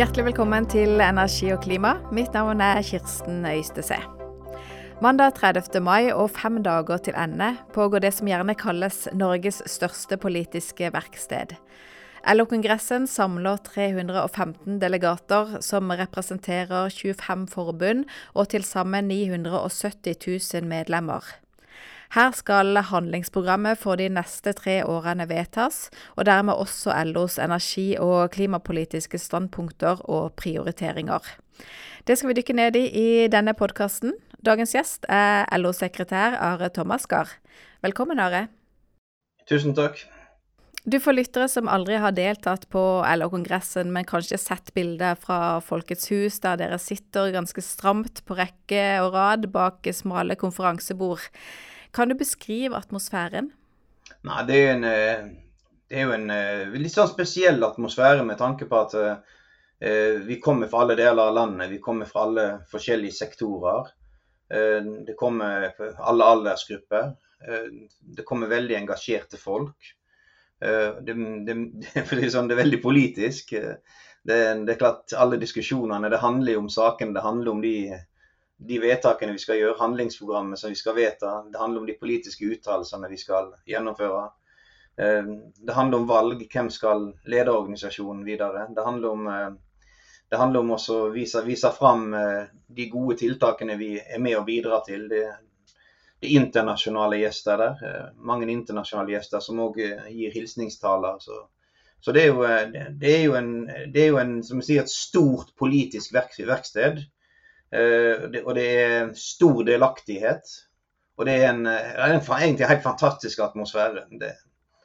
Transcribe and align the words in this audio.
Hjertelig 0.00 0.30
velkommen 0.30 0.64
til 0.64 1.02
Energi 1.04 1.50
og 1.52 1.58
klima. 1.60 1.90
Mitt 2.08 2.32
navn 2.32 2.62
er 2.64 2.78
Kirsten 2.80 3.42
Øystese. 3.44 3.98
Mandag 5.04 5.34
30. 5.36 5.76
mai 5.84 6.08
og 6.08 6.30
fem 6.32 6.56
dager 6.64 7.02
til 7.04 7.18
ende 7.20 7.50
pågår 7.74 8.00
det 8.00 8.14
som 8.16 8.30
gjerne 8.30 8.54
kalles 8.56 9.10
Norges 9.12 9.60
største 9.68 10.16
politiske 10.16 10.88
verksted. 10.94 11.52
LO-kongressen 12.24 13.04
samler 13.04 13.60
315 13.68 14.80
delegater 14.80 15.60
som 15.60 15.92
representerer 15.92 16.88
25 16.88 17.52
forbund 17.52 18.06
og 18.32 18.48
til 18.56 18.64
sammen 18.64 19.12
970 19.12 20.16
000 20.54 20.64
medlemmer. 20.64 21.28
Her 22.10 22.32
skal 22.34 22.74
handlingsprogrammet 22.88 23.78
for 23.78 24.00
de 24.00 24.08
neste 24.10 24.50
tre 24.58 24.80
årene 24.82 25.28
vedtas, 25.30 25.92
og 26.18 26.26
dermed 26.26 26.58
også 26.58 26.90
LOs 27.06 27.38
energi- 27.38 27.98
og 28.02 28.32
klimapolitiske 28.34 29.18
standpunkter 29.18 30.02
og 30.10 30.32
prioriteringer. 30.34 31.22
Det 32.06 32.18
skal 32.18 32.32
vi 32.32 32.40
dykke 32.40 32.56
ned 32.58 32.80
i 32.80 32.84
i 32.98 33.28
denne 33.30 33.54
podkasten. 33.54 34.16
Dagens 34.42 34.74
gjest 34.74 35.06
er 35.08 35.46
LO-sekretær 35.54 36.34
Are 36.34 36.68
Thomas 36.74 37.06
Gahr. 37.06 37.30
Velkommen, 37.82 38.18
Are. 38.18 38.48
Tusen 39.46 39.76
takk. 39.78 40.02
Du 40.82 40.96
får 40.98 41.14
lyttere 41.14 41.46
som 41.52 41.68
aldri 41.68 41.94
har 42.00 42.10
deltatt 42.16 42.66
på 42.72 42.82
LO-kongressen, 43.06 43.92
men 43.92 44.08
kanskje 44.08 44.40
sett 44.40 44.74
bilder 44.74 45.14
fra 45.14 45.60
Folkets 45.62 46.10
hus, 46.10 46.40
der 46.42 46.58
dere 46.58 46.78
sitter 46.80 47.30
ganske 47.30 47.62
stramt 47.62 48.24
på 48.26 48.34
rekke 48.34 48.86
og 49.04 49.12
rad 49.14 49.52
bak 49.52 49.86
smale 49.94 50.34
konferansebord. 50.40 51.28
Kan 51.96 52.10
du 52.10 52.16
beskrive 52.18 52.78
atmosfæren? 52.78 53.50
Nei, 54.26 54.40
det 54.48 54.58
er, 54.58 54.72
en, 54.74 54.84
det 55.88 55.98
er 55.98 56.06
jo 56.06 56.16
en 56.16 56.32
litt 56.76 56.94
sånn 56.94 57.10
spesiell 57.10 57.62
atmosfære 57.64 58.24
med 58.26 58.38
tanke 58.40 58.66
på 58.68 58.80
at 58.80 58.96
uh, 58.98 59.36
vi 60.26 60.36
kommer 60.42 60.68
fra 60.70 60.84
alle 60.84 60.98
deler 60.98 61.30
av 61.30 61.36
landet. 61.38 61.70
Vi 61.72 61.80
kommer 61.82 62.10
fra 62.10 62.26
alle 62.26 62.46
forskjellige 62.70 63.16
sektorer. 63.16 63.88
Det 64.50 65.14
kommer 65.14 65.68
alle 66.02 66.26
aldersgrupper. 66.26 67.12
Det 68.02 68.24
kommer 68.26 68.50
veldig 68.50 68.74
engasjerte 68.80 69.38
folk. 69.38 69.92
Eh, 70.60 71.02
det, 71.02 71.14
det, 71.46 71.54
det, 72.10 72.30
sånn, 72.30 72.48
det, 72.48 72.56
er 72.56 72.62
veldig 72.64 72.80
politisk. 72.84 73.54
Eh, 73.56 73.76
det, 74.28 74.40
er 74.60 74.80
klart 74.80 75.14
Alle 75.16 75.40
diskusjonene 75.40 76.10
det 76.12 76.20
handler 76.20 76.60
om 76.60 76.68
saken, 76.72 77.14
det 77.16 77.24
handler 77.24 77.54
om 77.54 77.62
de, 77.64 77.74
de, 78.68 78.78
vedtakene 78.82 79.34
vi 79.36 79.42
skal 79.42 79.58
gjøre, 79.60 79.78
handlingsprogrammet 79.80 80.60
som 80.60 80.72
vi 80.72 80.78
skal 80.78 80.96
vedta. 80.98 81.32
Det 81.48 81.60
handler 81.60 81.82
om 81.82 81.88
de 81.88 81.96
politiske 82.00 82.48
uttalelsene 82.52 83.10
vi 83.10 83.18
skal 83.20 83.52
gjennomføre. 83.68 84.22
Eh, 85.00 85.34
det 85.58 85.76
handler 85.76 86.02
om 86.02 86.08
valg, 86.10 86.46
hvem 86.52 86.70
skal 86.70 87.10
lede 87.24 87.56
organisasjonen 87.56 88.24
videre. 88.28 88.68
Det 88.76 88.86
handler 88.86 89.16
om, 89.16 89.30
det 90.30 90.38
handler 90.38 90.64
om 90.64 90.74
å 90.76 90.98
vise, 91.14 91.44
vise 91.46 91.70
fram 91.74 92.10
de 92.66 92.90
gode 92.90 93.16
tiltakene 93.22 93.78
vi 93.80 93.94
er 94.00 94.20
med 94.22 94.38
og 94.38 94.46
bidrar 94.46 94.84
til. 94.86 95.08
Det, 95.10 95.24
det 96.20 96.28
er 96.28 96.40
internasjonale 96.40 97.16
gjester 97.22 97.56
der. 97.56 97.84
Eh, 97.88 98.08
mange 98.28 98.50
internasjonale 98.52 99.14
gjester 99.14 99.40
som 99.40 99.60
òg 99.64 99.78
eh, 99.80 100.08
gir 100.12 100.34
hilsningstaler. 100.34 101.16
Så, 101.24 101.38
så 102.00 102.12
det, 102.12 102.26
er 102.26 102.34
jo, 102.34 102.42
eh, 102.44 102.90
det, 103.00 103.14
er 103.14 103.22
jo, 103.24 103.36
en, 103.38 103.54
det 103.94 104.02
er 104.02 104.10
jo 104.10 104.20
en, 104.20 104.34
som 104.44 104.60
sier, 104.64 104.84
et 104.84 104.92
stort 104.92 105.54
politisk 105.56 106.12
verk, 106.12 106.36
verksted. 106.44 107.00
Og 107.70 108.54
det 108.56 108.66
er 108.82 109.12
stor 109.14 109.62
delaktighet. 109.66 110.54
Og 111.20 111.26
det 111.28 111.34
er 111.36 111.50
en, 111.50 111.66
en 111.68 112.16
egentlig 112.16 112.66
helt 112.66 112.82
fantastisk 112.82 113.42
atmosfære. 113.44 114.06
Det, 114.20 114.32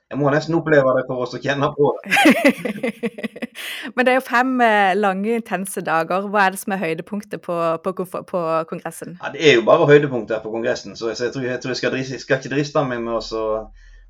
jeg 0.09 0.19
må 0.19 0.29
nesten 0.29 0.57
oppleve 0.57 0.91
det 0.97 1.05
for 1.07 1.23
oss 1.23 1.33
å 1.33 1.39
kjenne 1.41 1.69
på 1.73 1.93
det. 1.97 2.91
Men 3.95 4.05
det 4.05 4.11
er 4.11 4.19
jo 4.19 4.25
fem 4.27 4.51
eh, 4.61 4.91
lange, 4.97 5.37
intense 5.39 5.81
dager. 5.85 6.27
Hva 6.29 6.43
er 6.45 6.53
det 6.53 6.61
som 6.61 6.75
er 6.75 6.81
høydepunktet 6.83 7.41
på, 7.45 7.55
på, 7.81 7.93
på 8.29 8.43
kongressen? 8.69 9.15
Ja, 9.21 9.31
det 9.33 9.41
er 9.41 9.57
jo 9.57 9.65
bare 9.65 9.87
høydepunkter 9.89 10.43
på 10.43 10.51
kongressen, 10.53 10.97
så 10.99 11.13
jeg 11.13 11.33
tror 11.33 11.47
jeg, 11.47 11.61
tror 11.63 11.73
jeg 11.73 11.81
skal, 11.81 11.97
jeg 12.01 12.21
skal 12.21 12.41
ikke 12.41 12.53
driste 12.53 12.85
meg 12.85 13.01
med 13.07 13.17
å 13.17 13.47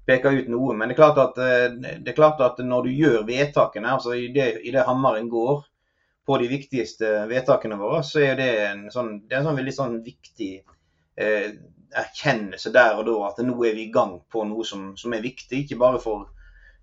peke 0.09 0.33
ut 0.35 0.51
noe. 0.51 0.75
Men 0.75 0.91
det 0.91 0.97
er 0.97 1.01
klart 1.03 1.21
at, 1.23 1.39
eh, 1.45 1.69
det 1.77 2.11
er 2.11 2.17
klart 2.17 2.43
at 2.43 2.59
når 2.59 2.89
du 2.89 2.99
gjør 3.05 3.23
vedtakene, 3.29 3.95
altså 3.95 4.17
i 4.19 4.27
det, 4.35 4.49
i 4.65 4.75
det 4.75 4.83
hammeren 4.89 5.31
går 5.31 5.63
på 6.25 6.37
de 6.41 6.47
viktigste 6.49 7.11
vedtakene 7.29 7.77
våre, 7.79 8.01
så 8.03 8.21
er 8.25 8.37
det 8.39 8.49
en 8.65 8.85
sånn, 8.93 9.11
det 9.27 9.35
er 9.35 9.43
en 9.43 9.49
sånn 9.49 9.59
veldig 9.59 9.73
sånn 9.75 9.97
viktig 10.05 10.51
eh, 11.21 11.51
erkjennelse 11.95 12.71
der 12.75 12.99
og 12.99 13.05
da 13.07 13.17
at 13.29 13.41
nå 13.45 13.55
er 13.63 13.75
vi 13.77 13.85
i 13.85 13.93
gang 13.93 14.17
på 14.31 14.43
noe 14.47 14.65
som, 14.67 14.93
som 14.97 15.13
er 15.13 15.23
viktig. 15.23 15.63
Ikke 15.63 15.77
bare 15.79 16.01
for, 16.01 16.27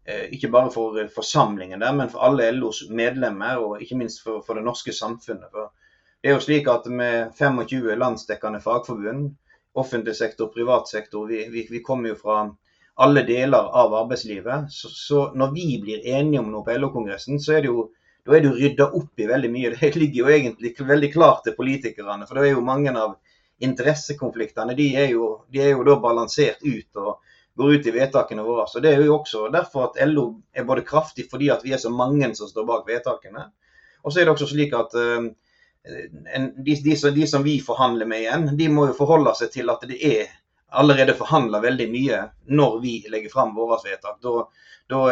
eh, 0.06 0.28
ikke 0.36 0.50
bare 0.52 0.70
for 0.75 0.98
eh, 1.00 1.10
forsamlingen 1.12 1.82
der, 1.82 1.94
men 1.98 2.10
for 2.12 2.25
alle 2.28 2.50
LOs 2.54 2.84
medlemmer, 2.91 3.60
og 3.60 3.82
ikke 3.82 3.98
minst 3.98 4.22
for, 4.25 4.44
for 4.47 4.58
det 4.58 4.66
norske 4.66 4.94
samfunnet. 4.97 5.50
For 5.52 5.72
det 6.22 6.31
er 6.31 6.36
jo 6.36 6.44
slik 6.47 6.70
at 6.70 6.86
Med 6.86 7.34
25 7.38 7.97
landsdekkende 7.98 8.60
fagforbund, 8.62 9.32
offentlig 9.75 10.14
sektor, 10.16 10.52
privat 10.54 10.88
sektor, 10.88 11.26
vi, 11.26 11.48
vi, 11.50 11.66
vi 11.70 11.82
kommer 11.82 12.12
jo 12.12 12.20
fra 12.20 12.42
alle 12.94 13.22
deler 13.25 13.72
av 13.72 13.94
arbeidslivet. 13.94 14.70
Så, 14.70 14.88
så, 14.88 15.20
når 15.34 15.52
vi 15.54 15.66
blir 15.82 16.06
enige 16.06 16.42
om 16.42 16.50
noe 16.52 16.64
på 16.66 16.76
LO-kongressen, 16.76 17.41
så 17.41 17.56
er 17.56 17.64
det 17.64 17.72
jo 17.72 17.88
da 18.26 18.36
er 18.36 18.42
det 18.42 18.50
jo 18.50 18.58
rydda 18.58 18.86
opp 18.98 19.20
i 19.20 19.26
veldig 19.26 19.50
mye. 19.50 19.74
Det 19.80 19.96
ligger 19.96 20.24
jo 20.24 20.32
egentlig 20.36 20.74
veldig 20.78 21.12
klart 21.12 21.44
til 21.46 21.56
politikerne. 21.58 22.26
For 22.28 22.38
det 22.38 22.48
er 22.48 22.56
jo 22.56 22.64
mange 22.64 22.94
av 22.94 23.16
interessekonfliktene 23.62 24.74
de 24.78 24.88
er, 24.98 25.12
jo, 25.14 25.44
de 25.52 25.62
er 25.62 25.74
jo 25.76 25.84
da 25.86 25.98
balansert 26.02 26.62
ut 26.62 27.02
og 27.02 27.20
går 27.58 27.74
ut 27.76 27.86
i 27.86 27.94
vedtakene 27.94 28.44
våre. 28.46 28.66
Så 28.68 28.80
Det 28.80 28.94
er 28.94 29.04
jo 29.04 29.18
også 29.18 29.48
derfor 29.52 29.90
at 29.90 30.00
LO 30.08 30.26
er 30.54 30.66
både 30.68 30.86
kraftig 30.86 31.28
fordi 31.30 31.50
at 31.52 31.64
vi 31.64 31.74
er 31.74 31.82
så 31.82 31.90
mange 31.90 32.32
som 32.34 32.48
står 32.48 32.66
bak 32.66 32.88
vedtakene. 32.88 33.48
Og 34.02 34.12
så 34.12 34.20
er 34.20 34.26
det 34.26 34.34
også 34.34 34.48
slik 34.50 34.72
at 34.74 34.94
uh, 34.98 35.28
de, 35.86 36.76
de, 36.84 36.94
de, 36.94 37.26
som 37.26 37.44
vi 37.44 37.60
forhandler 37.60 38.08
med 38.08 38.24
igjen, 38.24 38.48
de 38.58 38.68
må 38.70 38.88
jo 38.88 38.96
forholde 38.98 39.34
seg 39.38 39.52
til 39.54 39.70
at 39.70 39.84
det 39.86 39.98
er 40.06 40.32
allerede 40.72 41.14
forhandla 41.18 41.60
veldig 41.60 41.88
mye 41.92 42.20
når 42.58 42.78
vi 42.82 42.94
legger 43.12 43.32
fram 43.32 43.54
våre 43.56 43.78
vedtak. 43.84 44.18
Da, 44.24 44.44
da, 44.90 45.02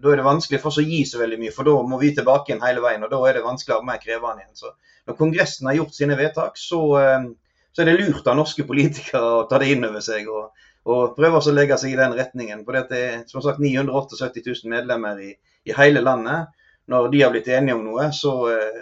da, 0.00 0.12
er 0.12 0.20
det 0.20 0.26
vanskelig 0.26 0.60
for 0.62 0.72
oss 0.72 0.80
å 0.80 0.86
gi 0.86 1.02
så 1.08 1.20
veldig 1.20 1.38
mye, 1.40 1.54
for 1.54 1.68
da 1.68 1.76
må 1.86 2.00
vi 2.00 2.12
tilbake 2.16 2.52
igjen 2.52 2.64
hele 2.64 2.84
veien. 2.84 3.04
og 3.04 3.12
Da 3.12 3.20
er 3.28 3.38
det 3.38 3.44
vanskeligere 3.46 3.82
og 3.82 3.88
mer 3.90 4.00
krevende 4.02 4.44
igjen. 4.44 4.56
Så 4.56 4.72
når 5.08 5.18
Kongressen 5.20 5.70
har 5.70 5.78
gjort 5.80 5.96
sine 5.96 6.18
vedtak, 6.18 6.58
så, 6.60 6.80
uh, 6.96 7.28
så 7.72 7.82
er 7.82 7.90
det 7.90 7.98
lurt 8.00 8.26
av 8.28 8.38
norske 8.38 8.66
politikere 8.68 9.22
å 9.22 9.44
ta 9.50 9.60
det 9.62 9.70
inn 9.74 9.86
over 9.88 10.04
seg 10.04 10.28
og, 10.32 10.66
og 10.90 11.14
prøve 11.18 11.40
å 11.40 11.54
legge 11.54 11.78
seg 11.80 11.94
i 11.94 12.00
den 12.00 12.16
retningen. 12.18 12.64
For 12.66 12.78
det 12.78 13.02
er 13.04 13.20
som 13.30 13.44
sagt 13.44 13.62
978 13.62 14.44
000 14.46 14.72
medlemmer 14.72 15.20
i, 15.22 15.34
i, 15.66 15.76
hele 15.76 16.02
landet. 16.04 16.50
Når 16.90 17.08
de 17.12 17.22
har 17.22 17.30
blitt 17.30 17.48
enige 17.54 17.76
om 17.78 17.84
noe, 17.86 18.08
så, 18.16 18.32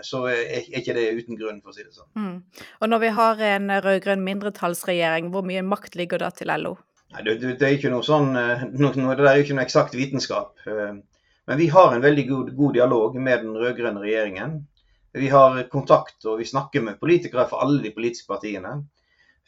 så 0.07 0.23
er 0.33 0.65
ikke 0.81 0.95
det 0.97 1.11
uten 1.19 1.37
grunn, 1.37 1.59
for 1.61 1.75
å 1.75 1.77
si 1.77 1.85
det 1.85 1.93
sånn. 1.93 2.09
Mm. 2.17 2.65
Og 2.81 2.89
når 2.89 3.03
vi 3.03 3.11
har 3.19 3.43
en 3.51 3.75
rød-grønn 3.85 4.25
mindretallsregjering, 4.25 5.29
hvor 5.35 5.45
mye 5.45 5.65
makt 5.67 5.99
ligger 6.01 6.25
da 6.25 6.31
til 6.33 6.53
LO? 6.55 6.73
Nei, 7.13 7.25
det, 7.27 7.37
det, 7.43 7.65
er 7.65 7.77
ikke 7.77 7.93
noe 7.93 8.05
sånn, 8.05 8.33
no, 8.33 8.93
det 8.93 9.29
er 9.29 9.43
ikke 9.43 9.57
noe 9.59 9.67
eksakt 9.67 9.97
vitenskap. 9.97 10.57
Men 11.49 11.57
vi 11.57 11.69
har 11.73 11.95
en 11.95 12.05
veldig 12.05 12.25
god, 12.29 12.49
god 12.57 12.75
dialog 12.77 13.15
med 13.17 13.45
den 13.45 13.57
rød-grønne 13.57 14.03
regjeringen. 14.03 14.59
Vi 15.17 15.29
har 15.33 15.63
kontakt 15.73 16.27
og 16.29 16.43
vi 16.43 16.49
snakker 16.49 16.85
med 16.85 16.99
politikere 17.01 17.47
fra 17.49 17.63
alle 17.65 17.81
de 17.81 17.93
politiske 17.97 18.29
partiene. 18.29 18.75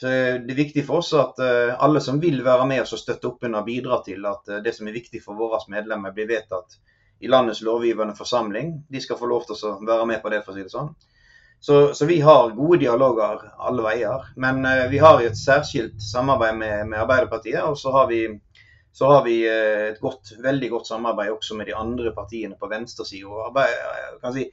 Så 0.01 0.09
Det 0.09 0.55
er 0.55 0.57
viktig 0.57 0.87
for 0.87 1.03
oss 1.03 1.13
at 1.13 1.43
eh, 1.45 1.75
alle 1.77 2.01
som 2.01 2.23
vil 2.23 2.41
være 2.45 2.65
med 2.67 2.81
oss 2.87 2.95
og 2.97 3.03
støtte 3.03 3.29
opp 3.29 3.45
under 3.45 3.67
bidra 3.67 3.99
til 4.07 4.25
at 4.25 4.49
eh, 4.49 4.63
det 4.65 4.73
som 4.73 4.89
er 4.89 4.97
viktig 4.97 5.21
for 5.21 5.37
våre 5.37 5.61
medlemmer, 5.69 6.15
blir 6.17 6.31
vedtatt 6.31 6.79
i 7.21 7.29
landets 7.29 7.63
lovgivende 7.63 8.17
forsamling. 8.17 8.75
De 8.89 9.01
skal 9.01 9.19
få 9.21 9.29
lov 9.29 9.47
til 9.49 9.57
å 9.69 9.77
være 9.85 10.07
med 10.09 10.23
på 10.23 10.33
det, 10.33 10.43
for 10.45 10.55
å 10.55 10.59
si 10.59 10.67
det 10.67 10.73
sånn. 10.73 10.93
Så, 11.61 11.95
så 11.95 12.07
vi 12.09 12.21
har 12.25 12.55
gode 12.57 12.79
dialoger 12.81 13.43
alle 13.59 13.85
veier. 13.85 14.31
Men 14.41 14.65
uh, 14.65 14.87
vi 14.89 15.03
har 15.03 15.21
et 15.21 15.37
særskilt 15.37 16.01
samarbeid 16.03 16.57
med, 16.57 16.87
med 16.89 17.03
Arbeiderpartiet. 17.03 17.61
Og 17.69 17.77
så 17.79 17.93
har 17.93 18.09
vi, 18.09 18.23
så 18.93 19.11
har 19.13 19.27
vi 19.27 19.43
uh, 19.45 19.91
et 19.91 20.01
godt, 20.01 20.33
veldig 20.41 20.71
godt 20.73 20.89
samarbeid 20.89 21.35
også 21.35 21.59
med 21.59 21.69
de 21.69 21.77
andre 21.77 22.15
partiene 22.17 22.57
på 22.57 22.71
venstresida. 22.73 23.67
Si, 24.33 24.49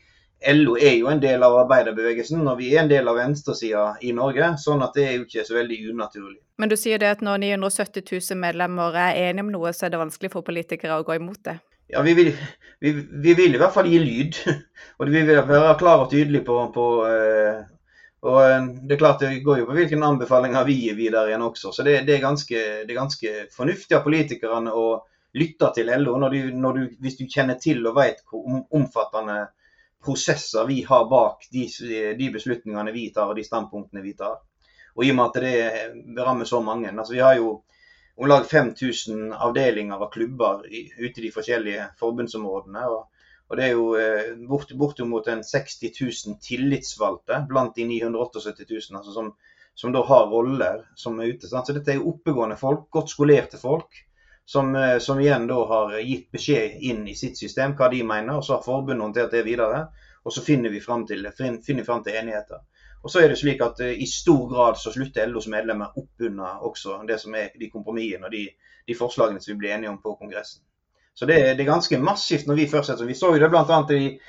LO 0.52 0.76
er 0.78 1.00
jo 1.00 1.08
en 1.10 1.22
del 1.24 1.42
av 1.44 1.56
arbeiderbevegelsen, 1.64 2.44
og 2.46 2.60
vi 2.60 2.74
er 2.76 2.84
en 2.84 2.92
del 2.92 3.08
av 3.10 3.16
venstresida 3.18 3.86
i 4.06 4.12
Norge. 4.14 4.52
Sånn 4.62 4.84
at 4.86 5.00
det 5.00 5.08
er 5.08 5.16
jo 5.16 5.24
ikke 5.26 5.48
så 5.48 5.56
veldig 5.58 5.80
unaturlig. 5.94 6.42
Men 6.60 6.70
du 6.70 6.76
sier 6.78 7.00
det 7.02 7.10
at 7.16 7.24
når 7.26 7.40
970 7.46 8.04
000 8.12 8.44
medlemmer 8.44 9.00
er 9.00 9.24
enige 9.30 9.48
om 9.48 9.56
noe, 9.56 9.72
så 9.74 9.88
er 9.88 9.96
det 9.96 10.04
vanskelig 10.04 10.36
for 10.36 10.46
politikere 10.46 11.00
å 11.00 11.08
gå 11.08 11.18
imot 11.18 11.40
det? 11.48 11.58
Ja, 11.88 12.02
vi 12.04 12.14
vil, 12.14 12.34
vi, 12.84 12.92
vi 13.24 13.34
vil 13.34 13.56
i 13.56 13.60
hvert 13.62 13.74
fall 13.74 13.88
gi 13.88 14.00
lyd. 14.04 14.40
Og 15.00 15.10
vi 15.10 15.22
vil 15.22 15.42
være 15.48 15.76
klare 15.80 16.06
og 16.06 16.12
tydelige 16.12 16.46
på, 16.48 16.56
på 16.74 16.86
uh, 17.06 17.66
og 18.26 18.40
eh, 18.44 18.64
det 18.84 18.96
er 18.96 19.00
klart 19.00 19.22
det 19.22 19.44
går 19.46 19.62
jo 19.62 19.68
på 19.68 19.76
hvilke 19.78 20.00
anbefalinger 20.04 20.66
vi 20.66 20.78
gir 20.82 20.96
videre 20.98 21.30
igjen 21.30 21.46
også. 21.46 21.72
Så 21.72 21.86
det, 21.86 22.00
det, 22.08 22.16
er, 22.16 22.24
ganske, 22.24 22.64
det 22.88 22.90
er, 22.90 22.98
ganske, 22.98 23.34
fornuftig 23.54 23.98
av 23.98 24.04
politikerne 24.08 24.74
å 24.74 24.88
lytte 25.38 25.70
til 25.76 25.92
LO 26.02 26.18
når 26.18 26.34
du, 26.34 26.40
når 26.58 26.80
du, 26.80 26.82
hvis 27.04 27.20
du 27.20 27.28
kjenner 27.30 27.60
til 27.62 27.86
og 27.86 28.00
vet 28.00 28.24
hvor 28.26 28.64
omfattende 28.74 29.44
prosesser 30.04 30.66
vi 30.70 30.82
har 30.88 31.06
bak 31.12 31.46
de, 31.54 31.68
de, 32.18 32.30
beslutningene 32.34 32.94
vi 32.96 33.10
tar 33.14 33.30
og 33.30 33.38
de 33.38 33.46
standpunktene 33.46 34.02
vi 34.02 34.16
tar. 34.18 34.40
Og 34.98 35.06
i 35.06 35.12
og 35.14 35.20
med 35.20 35.26
at 35.28 35.44
det 35.44 36.26
rammer 36.26 36.50
så 36.50 36.62
mange. 36.64 36.90
altså 36.90 37.14
Vi 37.14 37.22
har 37.22 37.38
jo 37.38 37.60
om 38.18 38.28
lag 38.28 38.46
5000 38.50 39.34
avdelinger 39.34 40.02
og 40.02 40.14
klubber 40.14 40.64
ute 40.66 41.20
i 41.20 41.26
de 41.28 41.32
forskjellige 41.34 41.92
forbundsområdene. 42.00 42.86
og, 42.90 43.06
Og 43.50 43.58
det 43.58 43.64
er 43.66 43.76
jo 43.76 43.84
eh, 43.96 44.32
bort, 44.50 44.74
bortimot 44.76 45.30
60 45.30 45.84
000 46.02 46.40
tillitsvalgte 46.44 47.46
blant 47.48 47.76
de 47.76 47.86
978 47.86 48.66
000 48.70 48.98
altså 49.00 49.14
som, 49.14 49.30
som 49.76 49.94
da 49.94 50.02
har 50.04 50.26
roller 50.34 50.82
som 50.96 51.20
er 51.20 51.32
ute. 51.32 51.48
Sant? 51.48 51.68
Så 51.68 51.78
dette 51.78 51.94
er 51.94 52.02
jo 52.02 52.10
oppegående 52.12 52.58
folk, 52.58 52.90
godt 52.92 53.14
skolerte 53.14 53.62
folk. 53.62 54.04
Som, 54.46 54.76
eh, 54.76 54.98
som, 54.98 55.20
igjen 55.20 55.48
da 55.48 55.62
har 55.70 55.96
gitt 56.00 56.32
beskjed 56.32 56.82
inn 56.90 57.08
i 57.08 57.16
sitt 57.16 57.38
system 57.38 57.76
hva 57.78 57.92
de 57.92 58.02
mener, 58.04 58.40
og 58.40 58.46
så 58.48 58.58
har 58.58 58.66
forbundet 58.66 59.04
håndtert 59.06 59.38
det 59.38 59.46
videre. 59.46 59.86
Og 60.24 60.34
så 60.34 60.42
finner 60.42 60.74
vi 60.74 60.82
fram 60.82 61.06
til, 61.08 61.28
finner 61.38 61.86
frem 61.86 62.04
til 62.04 62.18
enigheter. 62.18 62.66
Og 63.04 63.12
så 63.12 63.22
er 63.22 63.32
det 63.32 63.40
slik 63.40 63.62
at 63.64 63.82
uh, 63.84 63.92
I 63.92 64.08
stor 64.10 64.48
grad 64.52 64.80
så 64.82 64.94
slutter 64.94 65.28
LOs 65.30 65.50
medlemmer 65.52 65.94
opp 66.00 66.26
under 66.30 66.64
også 66.68 67.02
det 67.08 67.20
som 67.22 67.36
er 67.38 67.54
de 67.60 67.70
kompromissene 67.72 68.28
og 68.28 68.34
de, 68.34 68.48
de 68.88 68.98
forslagene 68.98 69.44
som 69.44 69.54
vi 69.54 69.62
blir 69.62 69.76
enige 69.76 69.94
om 69.94 70.02
på 70.02 70.16
Kongressen. 70.20 70.64
Så 71.18 71.26
det, 71.26 71.38
det, 71.58 71.64
er 71.64 71.72
ganske 71.72 71.98
massivt 71.98 72.46
når 72.48 72.60
vi 72.60 72.68
først 72.70 73.02
Vi 73.08 73.16
så 73.18 73.32
jo 73.34 73.42
det 73.42 73.50
bl.a. 73.50 73.80
i 73.96 74.20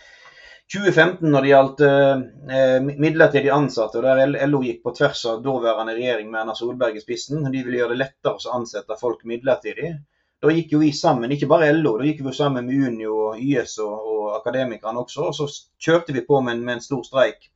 2015 0.72 1.30
når 1.32 1.44
det 1.44 1.50
gjaldt 1.50 1.82
eh, 1.84 2.86
midlertidig 3.00 3.50
ansatte, 3.52 4.00
og 4.00 4.04
der 4.04 4.46
LO 4.48 4.60
gikk 4.64 4.82
på 4.84 4.92
tvers 4.96 5.24
av 5.28 5.42
daværende 5.44 5.94
regjering 5.96 6.30
med 6.30 6.42
Erna 6.42 6.54
Solberg 6.56 6.96
i 6.96 7.02
spissen. 7.04 7.44
De 7.44 7.62
ville 7.64 7.80
gjøre 7.80 7.94
det 7.94 8.02
lettere 8.02 8.36
å 8.36 8.56
ansette 8.56 8.96
folk 9.00 9.24
midlertidig. 9.28 9.94
Da 10.40 10.52
gikk 10.54 10.74
jo 10.76 10.82
vi 10.82 10.92
sammen, 10.94 11.32
ikke 11.34 11.48
bare 11.50 11.72
LO, 11.72 11.96
da 11.98 12.08
gikk 12.08 12.20
vi 12.24 12.34
sammen 12.36 12.68
med 12.68 12.88
Unio, 12.88 13.32
YS 13.36 13.78
og, 13.84 14.10
og 14.12 14.26
Akademikerne 14.36 15.00
også. 15.02 15.30
Og 15.30 15.36
så 15.38 15.48
kjørte 15.82 16.14
vi 16.16 16.24
på 16.28 16.40
med 16.44 16.60
med 16.60 16.78
en 16.78 16.84
stor 16.84 17.04
streik. 17.06 17.48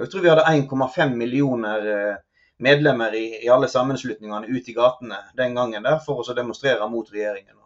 Jeg 0.00 0.10
tror 0.10 0.24
vi 0.24 0.32
hadde 0.32 0.48
1,5 0.48 1.14
millioner 1.14 1.86
eh, 1.94 2.16
medlemmer 2.60 3.14
i, 3.14 3.44
i, 3.44 3.48
alle 3.48 3.68
sammenslutningene 3.68 4.48
ute 4.48 4.70
i 4.70 4.74
gatene 4.74 5.20
den 5.36 5.54
gangen 5.54 5.84
der 5.84 6.00
for 6.04 6.20
å 6.20 6.36
demonstrere 6.36 6.88
mot 6.88 7.08
regjeringen. 7.12 7.56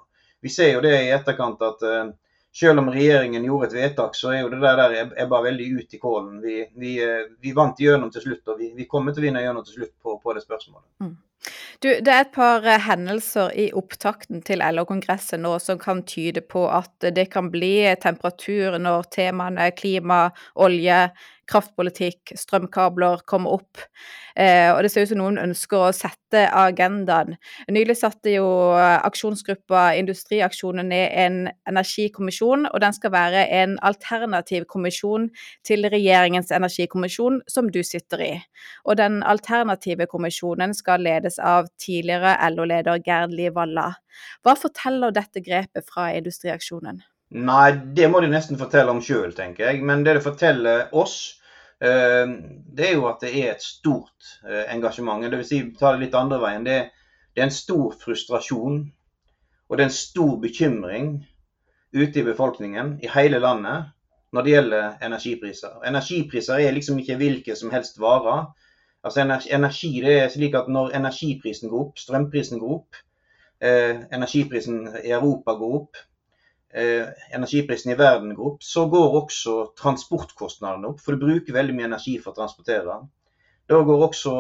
Vi 0.45 0.53
ser 0.53 0.75
jo 0.75 0.83
det 0.85 0.93
i 1.01 1.13
etterkant 1.15 1.63
at 1.65 1.83
uh, 1.89 2.11
selv 2.53 2.83
om 2.83 2.91
regjeringen 2.93 3.47
gjorde 3.49 3.71
et 3.71 3.77
vedtak, 3.79 4.13
så 4.19 4.35
er 4.35 4.43
jo 4.43 4.51
det 4.53 4.59
der, 4.61 5.15
bare 5.25 5.47
veldig 5.47 5.69
ut 5.79 5.95
i 5.97 6.01
kålen. 6.03 6.35
Vi, 6.45 6.59
vi, 6.77 6.99
uh, 7.01 7.31
vi 7.41 7.55
vant 7.57 7.81
gjennom 7.81 8.13
til 8.13 8.27
slutt, 8.27 8.43
og 8.53 8.61
vi, 8.61 8.75
vi, 8.77 8.85
kommer 8.91 9.17
til 9.17 9.25
å 9.25 9.27
vinne 9.27 9.43
gjennom 9.43 9.65
til 9.65 9.79
slutt 9.79 9.95
på, 10.05 10.19
på 10.21 10.37
det 10.37 10.45
spørsmålet. 10.45 10.85
Mm. 11.01 11.15
Du, 11.81 11.89
det 11.89 12.13
er 12.13 12.23
et 12.23 12.33
par 12.33 12.65
eh, 12.65 12.81
hendelser 12.81 13.51
i 13.61 13.67
opptakten 13.77 14.41
til 14.47 14.63
LO-kongressen 14.65 15.43
nå 15.45 15.57
som 15.61 15.81
kan 15.81 16.01
tyde 16.09 16.41
på 16.41 16.63
at 16.73 17.09
det 17.17 17.27
kan 17.33 17.51
bli 17.53 17.75
temperatur 18.01 18.79
når 18.81 19.09
temaene 19.13 19.67
klima, 19.77 20.29
olje, 20.55 21.03
kraftpolitikk, 21.51 22.33
strømkabler 22.39 23.23
kommer 23.29 23.59
opp. 23.59 23.83
Eh, 24.37 24.71
og 24.73 24.83
det 24.83 24.91
ser 24.91 25.05
ut 25.05 25.13
som 25.13 25.21
noen 25.21 25.39
ønsker 25.39 25.79
å 25.79 25.93
sette 25.95 26.45
agendaen. 26.51 27.37
Nylig 27.71 27.97
satte 28.01 28.33
jo 28.35 28.47
aksjonsgruppa 28.75 29.93
Industriaksjonen 30.01 30.91
ned 30.91 31.15
en 31.25 31.39
energikommisjon, 31.71 32.67
og 32.73 32.83
den 32.83 32.97
skal 32.97 33.15
være 33.15 33.47
en 33.61 33.79
alternativ 33.87 34.67
kommisjon 34.71 35.29
til 35.67 35.87
regjeringens 35.93 36.51
energikommisjon, 36.55 37.41
som 37.47 37.71
du 37.71 37.83
sitter 37.87 38.27
i. 38.27 38.33
Og 38.85 38.99
den 38.99 39.23
alternative 39.23 40.09
kommisjonen 40.11 40.75
skal 40.75 41.05
ledes 41.07 41.39
av 41.39 41.71
tidligere 41.79 42.37
LO-leder 42.51 43.03
Gerd 43.07 43.35
Liv 43.37 43.55
Valla. 43.55 43.93
Hva 44.43 44.59
forteller 44.59 45.15
dette 45.15 45.43
grepet 45.45 45.87
fra 45.87 46.11
Industriaksjonen? 46.15 47.03
Nei, 47.35 47.71
det 47.97 48.07
må 48.11 48.21
de 48.23 48.29
nesten 48.31 48.59
fortelle 48.59 48.93
om 48.95 49.01
sjøl, 49.03 49.33
tenker 49.35 49.67
jeg. 49.67 49.83
Men 49.83 50.05
det 50.07 50.15
det 50.19 50.23
forteller 50.23 50.93
oss, 50.95 51.41
eh, 51.83 52.27
det 52.77 52.91
er 52.91 52.93
jo 52.95 53.09
at 53.11 53.25
det 53.25 53.33
er 53.41 53.55
et 53.55 53.65
stort 53.65 54.37
eh, 54.47 54.69
engasjement. 54.75 55.25
Vil 55.27 55.47
si, 55.47 55.63
ta 55.79 55.95
det 55.95 56.05
litt 56.05 56.15
andre 56.19 56.39
veien. 56.43 56.67
Det, 56.67 56.79
er 57.35 57.49
en 57.49 57.51
stor 57.51 57.97
frustrasjon 57.99 58.85
og 59.69 59.79
det 59.79 59.83
er 59.83 59.89
en 59.89 59.97
stor 59.97 60.37
bekymring 60.39 61.09
ute 61.95 62.21
i 62.21 62.27
befolkningen 62.27 62.99
i 63.03 63.11
hele 63.11 63.41
landet 63.43 63.91
når 64.35 64.43
det 64.43 64.53
gjelder 64.53 64.85
energipriser. 65.07 65.81
Energipriser 65.87 66.63
er 66.63 66.75
liksom 66.75 66.99
ikke 66.99 67.17
hvilke 67.19 67.57
som 67.59 67.73
helst 67.75 67.99
varer. 68.03 68.47
Altså 69.03 69.25
Energi 69.51 69.91
det 70.03 70.15
er 70.21 70.31
slik 70.33 70.55
at 70.59 70.71
når 70.71 70.95
energiprisen 70.99 71.71
går 71.71 71.89
opp, 71.89 71.99
strømprisen 71.99 72.63
går 72.63 72.75
opp, 72.77 73.01
eh, 73.61 74.05
energiprisen 74.13 74.89
i 75.05 75.11
Europa 75.11 75.55
går 75.59 75.77
opp, 75.81 76.03
energiprisen 76.75 77.93
i 77.93 77.97
verden 77.99 78.33
går 78.35 78.47
opp, 78.49 78.63
så 78.67 78.87
går 78.91 79.13
også 79.21 79.53
transportkostnadene 79.79 80.89
opp. 80.91 81.03
For 81.05 81.15
du 81.15 81.27
bruker 81.27 81.55
veldig 81.55 81.77
mye 81.77 81.87
energi 81.93 82.17
for 82.19 82.33
å 82.33 82.39
transportere. 82.41 82.97
Da 83.67 83.81
går 83.81 84.03
også 84.09 84.33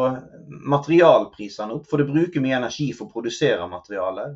materialprisene 0.74 1.78
opp, 1.78 1.86
for 1.88 2.02
du 2.02 2.10
bruker 2.10 2.42
mye 2.44 2.58
energi 2.58 2.90
for 2.96 3.06
å 3.06 3.14
produsere 3.14 3.68
materialer. 3.70 4.34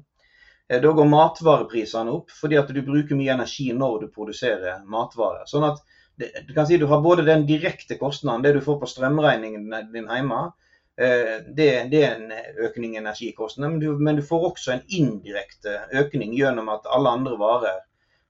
Eh, 0.69 0.81
da 0.81 0.93
går 0.93 1.11
matvareprisene 1.13 2.13
opp, 2.13 2.33
fordi 2.33 2.59
at 2.61 2.73
du 2.73 2.81
bruker 2.85 3.19
mye 3.19 3.35
energi 3.35 3.71
når 3.77 4.01
du 4.05 4.09
produserer 4.15 4.85
matvarer. 4.89 5.45
Sånn 5.51 5.67
at 5.69 5.83
du 6.19 6.55
kan 6.55 6.67
si 6.67 6.79
du 6.81 6.87
har 6.91 7.03
både 7.05 7.27
den 7.27 7.45
direkte 7.47 7.99
kostnaden, 8.01 8.43
det 8.43 8.57
du 8.57 8.63
får 8.65 8.81
på 8.81 8.89
strømregningen 8.91 9.69
din 9.93 10.09
hjemme, 10.09 10.41
eh, 10.97 11.37
det, 11.47 11.69
det, 11.93 12.03
er 12.03 12.17
en 12.17 12.65
økning 12.67 12.97
i 12.97 13.03
energikostnadene, 13.03 13.77
men 13.77 14.03
men 14.09 14.17
du 14.17 14.25
får 14.27 14.49
også 14.53 14.73
en 14.75 14.83
indirekte 14.89 15.77
økning 16.01 16.33
gjennom 16.37 16.73
at 16.75 16.89
alle 16.97 17.13
andre 17.21 17.37
varer 17.39 17.85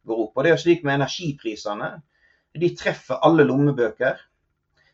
går 0.07 0.25
opp. 0.25 0.33
Og 0.37 0.45
det 0.45 0.51
er 0.51 0.57
jo 0.57 0.63
slik 0.65 0.85
med 0.87 0.99
energiprisene. 0.99 1.91
De 2.59 2.73
treffer 2.77 3.21
alle 3.27 3.47
lommebøker. 3.49 4.21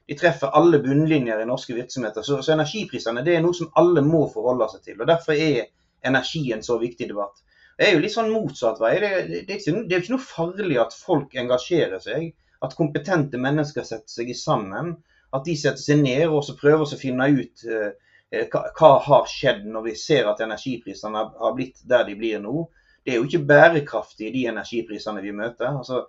De 0.06 0.16
treffer 0.20 0.52
alle 0.58 0.80
bunnlinjer 0.84 1.40
i 1.40 1.48
norske 1.48 1.74
virksomheter. 1.76 2.22
Så, 2.22 2.42
så 2.44 2.52
energiprisene 2.52 3.24
er 3.24 3.42
noe 3.44 3.56
som 3.56 3.72
alle 3.80 4.04
må 4.04 4.26
forholde 4.32 4.68
seg 4.72 4.84
til. 4.90 5.00
og 5.00 5.08
Derfor 5.08 5.38
er 5.38 5.70
energi 6.04 6.50
en 6.52 6.64
så 6.66 6.76
viktig 6.80 7.08
debatt. 7.08 7.40
Det 7.78 7.88
er 7.88 7.96
jo 7.96 8.02
litt 8.04 8.14
sånn 8.14 8.30
motsatt 8.30 8.78
vei. 8.82 8.94
Det, 9.02 9.10
det, 9.30 9.40
det, 9.48 9.56
er 9.58 9.80
det, 9.80 9.96
er 9.96 10.04
ikke, 10.04 10.14
noe 10.14 10.28
farlig 10.28 10.78
at 10.82 10.94
folk 10.94 11.34
engasjerer 11.40 12.02
seg. 12.04 12.30
At 12.64 12.76
kompetente 12.78 13.40
mennesker 13.40 13.86
setter 13.86 14.12
seg 14.12 14.30
sammen. 14.38 14.94
At 15.34 15.48
de 15.48 15.56
setter 15.58 15.82
seg 15.82 16.04
ned 16.04 16.28
og 16.28 16.44
så 16.46 16.54
prøver 16.58 16.84
å 16.86 17.00
finne 17.00 17.26
ut 17.34 17.64
eh, 17.66 17.90
eh, 18.30 18.46
hva, 18.52 18.68
hva, 18.76 18.92
har 19.08 19.26
skjedd 19.30 19.64
når 19.66 19.88
vi 19.88 19.96
ser 19.98 20.30
at 20.30 20.44
energiprisene 20.44 21.24
har 21.40 21.56
blitt 21.56 21.82
der 21.90 22.06
de 22.06 22.14
blir 22.20 22.44
nå 22.44 22.68
det 23.04 23.12
er 23.12 23.20
jo 23.20 23.26
ikke 23.28 23.46
bærekraftig, 23.48 24.32
de 24.32 24.46
energiprisene 24.48 25.22
vi 25.22 25.32
møter. 25.36 25.70
Altså, 25.70 26.04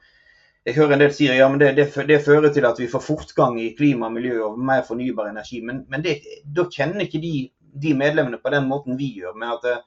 jeg 0.66 0.76
hører 0.80 0.96
en 0.96 1.02
del 1.04 1.12
sier 1.14 1.36
ja, 1.38 1.48
men 1.52 1.60
det, 1.62 1.74
det, 1.78 1.90
det, 2.10 2.22
fører 2.26 2.54
til 2.54 2.66
at 2.66 2.80
vi 2.82 2.88
får 2.90 3.04
fortgang 3.06 3.60
i 3.62 3.74
klima 3.78 4.08
og 4.08 4.16
miljø 4.16 4.40
og 4.48 4.56
mer 4.58 4.86
fornybar 4.88 5.30
energi. 5.30 5.60
Men, 5.62 5.84
men 5.92 6.06
det, 6.06 6.16
da 6.46 6.66
kjenner 6.72 7.06
ikke 7.06 7.22
de, 7.22 7.34
de, 7.84 7.92
medlemmene 7.98 8.40
på 8.42 8.54
den 8.54 8.66
måten 8.72 8.98
vi 8.98 9.12
gjør. 9.20 9.36
med 9.38 9.58
at 9.58 9.68
eh, 9.74 9.84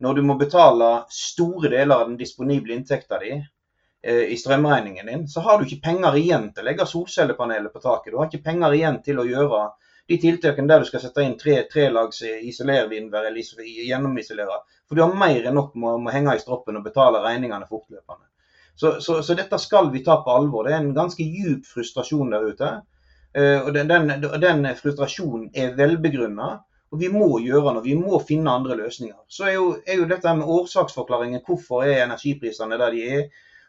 Når 0.00 0.14
du 0.14 0.22
må 0.22 0.34
betale 0.34 0.88
store 1.10 1.70
deler 1.70 1.94
av 1.94 2.08
den 2.08 2.18
disponible 2.18 2.74
inntekta 2.74 3.20
di 3.22 3.30
eh, 3.36 4.24
i 4.32 4.36
strømregningen 4.36 5.06
din, 5.06 5.28
så 5.28 5.40
har 5.40 5.58
du 5.58 5.64
ikke 5.64 5.84
penger 5.84 6.18
igjen 6.18 6.50
til 6.52 6.64
å 6.64 6.68
legge 6.70 6.88
solcellepanelet 6.90 7.72
på 7.72 7.84
taket. 7.84 8.12
Du 8.12 8.18
har 8.18 8.26
ikke 8.26 8.48
penger 8.50 8.74
igjen 8.74 8.98
til 9.04 9.20
å 9.22 9.28
gjøre 9.28 9.62
de 10.08 10.18
tiltakene 10.22 10.70
der 10.70 10.82
du 10.82 10.86
skal 10.88 11.02
sette 11.02 11.24
inn 11.26 11.34
tre, 11.38 11.58
trelags 11.70 12.22
isolervinduer 12.22 13.26
eller 13.26 13.66
gjennomisolere. 13.66 14.60
For 14.86 14.94
du 14.94 15.02
har 15.02 15.14
mer 15.18 15.48
enn 15.48 15.56
nok 15.58 15.74
med 15.74 16.06
å 16.06 16.14
henge 16.14 16.36
i 16.36 16.42
stroppen 16.42 16.78
og 16.78 16.86
betale 16.86 17.22
regningene 17.24 17.66
fortløpende. 17.66 18.26
Så, 18.76 19.00
så, 19.00 19.22
så, 19.22 19.34
dette 19.34 19.58
skal 19.58 19.90
vi 19.90 20.04
ta 20.04 20.18
på 20.22 20.30
alvor. 20.30 20.66
Det 20.66 20.74
er 20.74 20.82
en 20.82 20.94
ganske 20.94 21.24
djup 21.24 21.64
frustrasjon 21.66 22.30
der 22.34 22.44
ute. 22.44 22.70
Uh, 23.36 23.66
og 23.66 23.72
den, 23.74 23.88
den, 23.88 24.26
den, 24.42 24.68
frustrasjonen 24.76 25.48
er 25.56 25.74
velbegrunna. 25.78 26.50
Og 26.92 27.00
vi 27.00 27.08
må 27.10 27.26
gjøre 27.42 27.72
noe. 27.74 27.84
Vi 27.84 27.96
må 27.98 28.20
finne 28.28 28.52
andre 28.52 28.76
løsninger. 28.78 29.18
Så 29.32 29.48
er 29.48 29.56
jo, 29.56 29.70
er 29.88 30.02
jo 30.02 30.10
dette 30.10 30.34
med 30.36 30.52
årsaksforklaringen. 30.58 31.42
Hvorfor 31.48 31.88
er 31.88 32.04
energiprisene 32.04 32.78
der 32.78 32.94
de 32.94 33.02
er? 33.18 33.26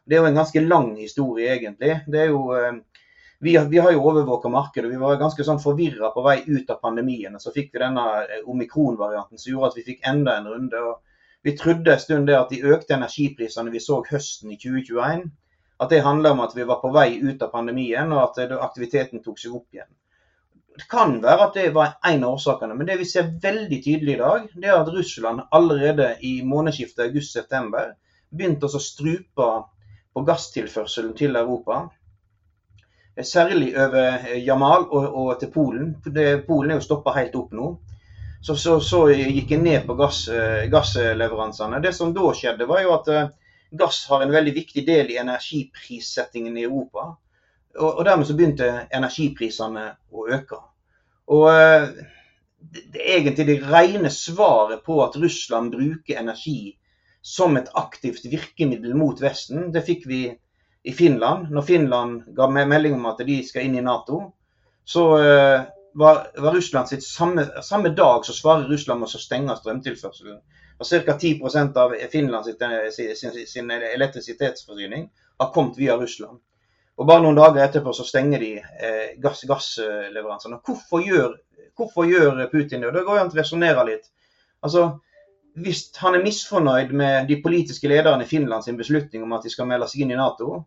Det 0.08 0.16
er 0.16 0.22
jo 0.22 0.30
en 0.30 0.42
ganske 0.44 0.64
lang 0.64 0.92
historie, 1.00 1.56
egentlig. 1.56 2.02
Det 2.12 2.26
er 2.26 2.30
jo 2.36 2.44
uh, 2.52 3.02
vi, 3.40 3.58
vi, 3.58 3.78
har 3.78 3.92
jo 3.92 4.04
overvåka 4.04 4.50
markedet. 4.50 4.92
Vi 4.92 4.98
var 4.98 5.20
ganske 5.22 5.44
sånn 5.46 5.62
forvirra 5.62 6.10
på 6.14 6.24
vei 6.26 6.40
ut 6.48 6.70
av 6.74 6.80
pandemien. 6.82 7.36
og 7.36 7.42
Så 7.42 7.54
fikk 7.54 7.74
vi 7.74 7.82
denne 7.84 8.06
eh, 8.24 8.46
omikron-varianten 8.50 9.38
som 9.38 9.52
gjorde 9.52 9.74
at 9.74 9.78
vi 9.78 9.86
fikk 9.92 10.08
enda 10.10 10.38
en 10.38 10.50
runde. 10.54 10.82
og 10.82 11.46
Vi 11.46 11.54
trodde 11.58 11.94
en 11.94 12.02
stund 12.02 12.28
det 12.28 12.40
at 12.40 12.50
de 12.54 12.64
økte 12.66 12.98
energiprisene 12.98 13.74
vi 13.74 13.84
så 13.84 14.02
høsten 14.10 14.56
i 14.56 14.58
2021, 14.58 15.30
at 15.78 15.94
det 15.94 16.02
handla 16.02 16.34
om 16.34 16.42
at 16.42 16.56
vi 16.58 16.66
var 16.66 16.82
på 16.82 16.90
vei 16.96 17.20
ut 17.22 17.44
av 17.46 17.54
pandemien 17.54 18.12
og 18.12 18.24
at 18.24 18.42
eh, 18.48 18.58
aktiviteten 18.58 19.22
tok 19.26 19.38
seg 19.44 19.54
opp 19.60 19.78
igjen. 19.78 19.92
Det 20.78 20.86
kan 20.90 21.16
være 21.22 21.46
at 21.48 21.56
det 21.58 21.70
var 21.74 21.96
en 22.06 22.26
av 22.26 22.36
årsakene, 22.38 22.76
men 22.78 22.90
det 22.90 23.00
vi 23.00 23.06
ser 23.10 23.32
veldig 23.42 23.80
tydelig 23.86 24.14
i 24.14 24.20
dag, 24.22 24.50
det 24.54 24.70
er 24.70 24.82
at 24.82 24.92
Russland 24.94 25.42
allerede 25.58 26.12
i 26.26 26.36
månedsskiftet 26.46 27.08
august-september 27.08 27.96
begynte 28.30 28.70
å 28.70 28.82
strupe 28.82 29.48
på 30.14 30.26
gasstilførselen 30.26 31.16
til 31.18 31.38
Europa. 31.38 31.88
Særlig 33.24 33.72
over 33.78 34.28
eh, 34.30 34.46
Jamal 34.46 34.86
og, 34.92 35.06
og 35.18 35.40
til 35.40 35.50
Polen. 35.54 35.96
Polen 36.48 36.72
er 36.72 36.78
jo 36.78 36.86
stoppa 36.86 37.16
helt 37.18 37.36
opp 37.40 37.54
nå. 37.58 37.72
Så, 38.42 38.56
så, 38.56 38.78
så 38.80 39.08
gikk 39.10 39.56
jeg 39.56 39.64
ned 39.64 39.88
på 39.88 39.96
gass, 39.98 40.28
eh, 40.30 40.68
gassleveransene. 40.70 41.82
Det 41.82 41.96
som 41.98 42.14
da 42.14 42.30
skjedde, 42.38 42.68
var 42.70 42.84
jo 42.84 42.94
at 42.94 43.10
eh, 43.14 43.32
gass 43.80 44.04
har 44.12 44.22
en 44.24 44.34
veldig 44.34 44.54
viktig 44.56 44.86
del 44.86 45.10
i 45.12 45.18
energiprissettingen 45.22 46.60
i 46.60 46.68
Europa. 46.68 47.10
Og, 47.78 47.90
og 47.90 48.04
dermed 48.06 48.30
så 48.30 48.38
begynte 48.38 48.70
energiprisene 48.94 49.90
å 50.14 50.28
øke. 50.38 50.62
Og 51.34 51.50
det, 52.60 53.02
er 53.02 53.18
egentlig 53.18 53.48
det 53.50 53.58
rene 53.66 54.12
svaret 54.14 54.86
på 54.86 55.02
at 55.04 55.18
Russland 55.20 55.74
bruker 55.74 56.22
energi 56.22 56.78
som 57.22 57.58
et 57.60 57.70
aktivt 57.76 58.26
virkemiddel 58.30 58.96
mot 58.96 59.20
Vesten, 59.22 59.72
det 59.74 59.84
fikk 59.84 60.06
vi 60.08 60.22
i 60.84 60.94
Finland, 60.94 61.50
når 61.52 61.62
Finland 61.62 62.24
ga 62.36 62.48
melding 62.50 62.94
om 62.96 63.06
at 63.10 63.24
de 63.28 63.42
skal 63.44 63.68
inn 63.68 63.78
i 63.78 63.84
Nato, 63.84 64.22
så 64.88 65.04
uh, 65.20 65.62
var, 65.98 66.28
var, 66.38 66.54
Russland 66.56 66.88
sitt 66.88 67.04
samme, 67.04 67.46
samme, 67.64 67.90
dag 67.90 68.26
så 68.26 68.34
svarer 68.34 68.70
Russland 68.70 69.02
med 69.02 69.10
å 69.12 69.20
stenge 69.20 69.56
strømtilførselen. 69.58 70.40
Ca. 70.78 71.14
10% 71.18 71.80
av 71.82 71.96
Finland 72.12 72.46
sitt, 72.46 72.62
sin, 73.18 73.34
sin, 73.48 73.72
elektrisitetsforsyning 73.72 75.08
har 75.38 75.50
kommet 75.54 75.78
via 75.78 75.98
Russland. 75.98 76.40
Og 76.98 77.10
Bare 77.10 77.22
noen 77.26 77.38
dager 77.38 77.64
etterpå 77.66 77.94
så 77.94 78.06
stenger 78.06 78.42
de 78.42 78.52
eh, 78.62 79.18
gass, 79.22 79.42
gassleveransene. 79.50 80.62
Hvorfor 80.66 81.02
gjør, 81.06 81.34
hvorfor 81.78 82.08
gjør 82.10 82.46
Putin 82.54 82.86
det? 82.86 82.94
Da 82.94 83.04
går 83.06 83.18
det 83.18 83.26
an 83.26 83.34
å 83.34 83.40
resonnere 83.40 83.86
litt. 83.90 84.08
Altså, 84.66 84.86
Hvis 85.58 85.88
han 85.98 86.16
er 86.16 86.24
misfornøyd 86.24 86.92
med 86.94 87.28
de 87.30 87.40
politiske 87.42 87.90
lederne 87.90 88.26
i 88.26 88.30
Finland 88.30 88.64
sin 88.64 88.78
beslutning 88.78 89.24
om 89.26 89.34
at 89.34 89.46
de 89.46 89.50
skal 89.50 89.66
melde 89.70 89.88
seg 89.90 90.04
inn 90.04 90.14
i 90.14 90.20
Nato, 90.20 90.64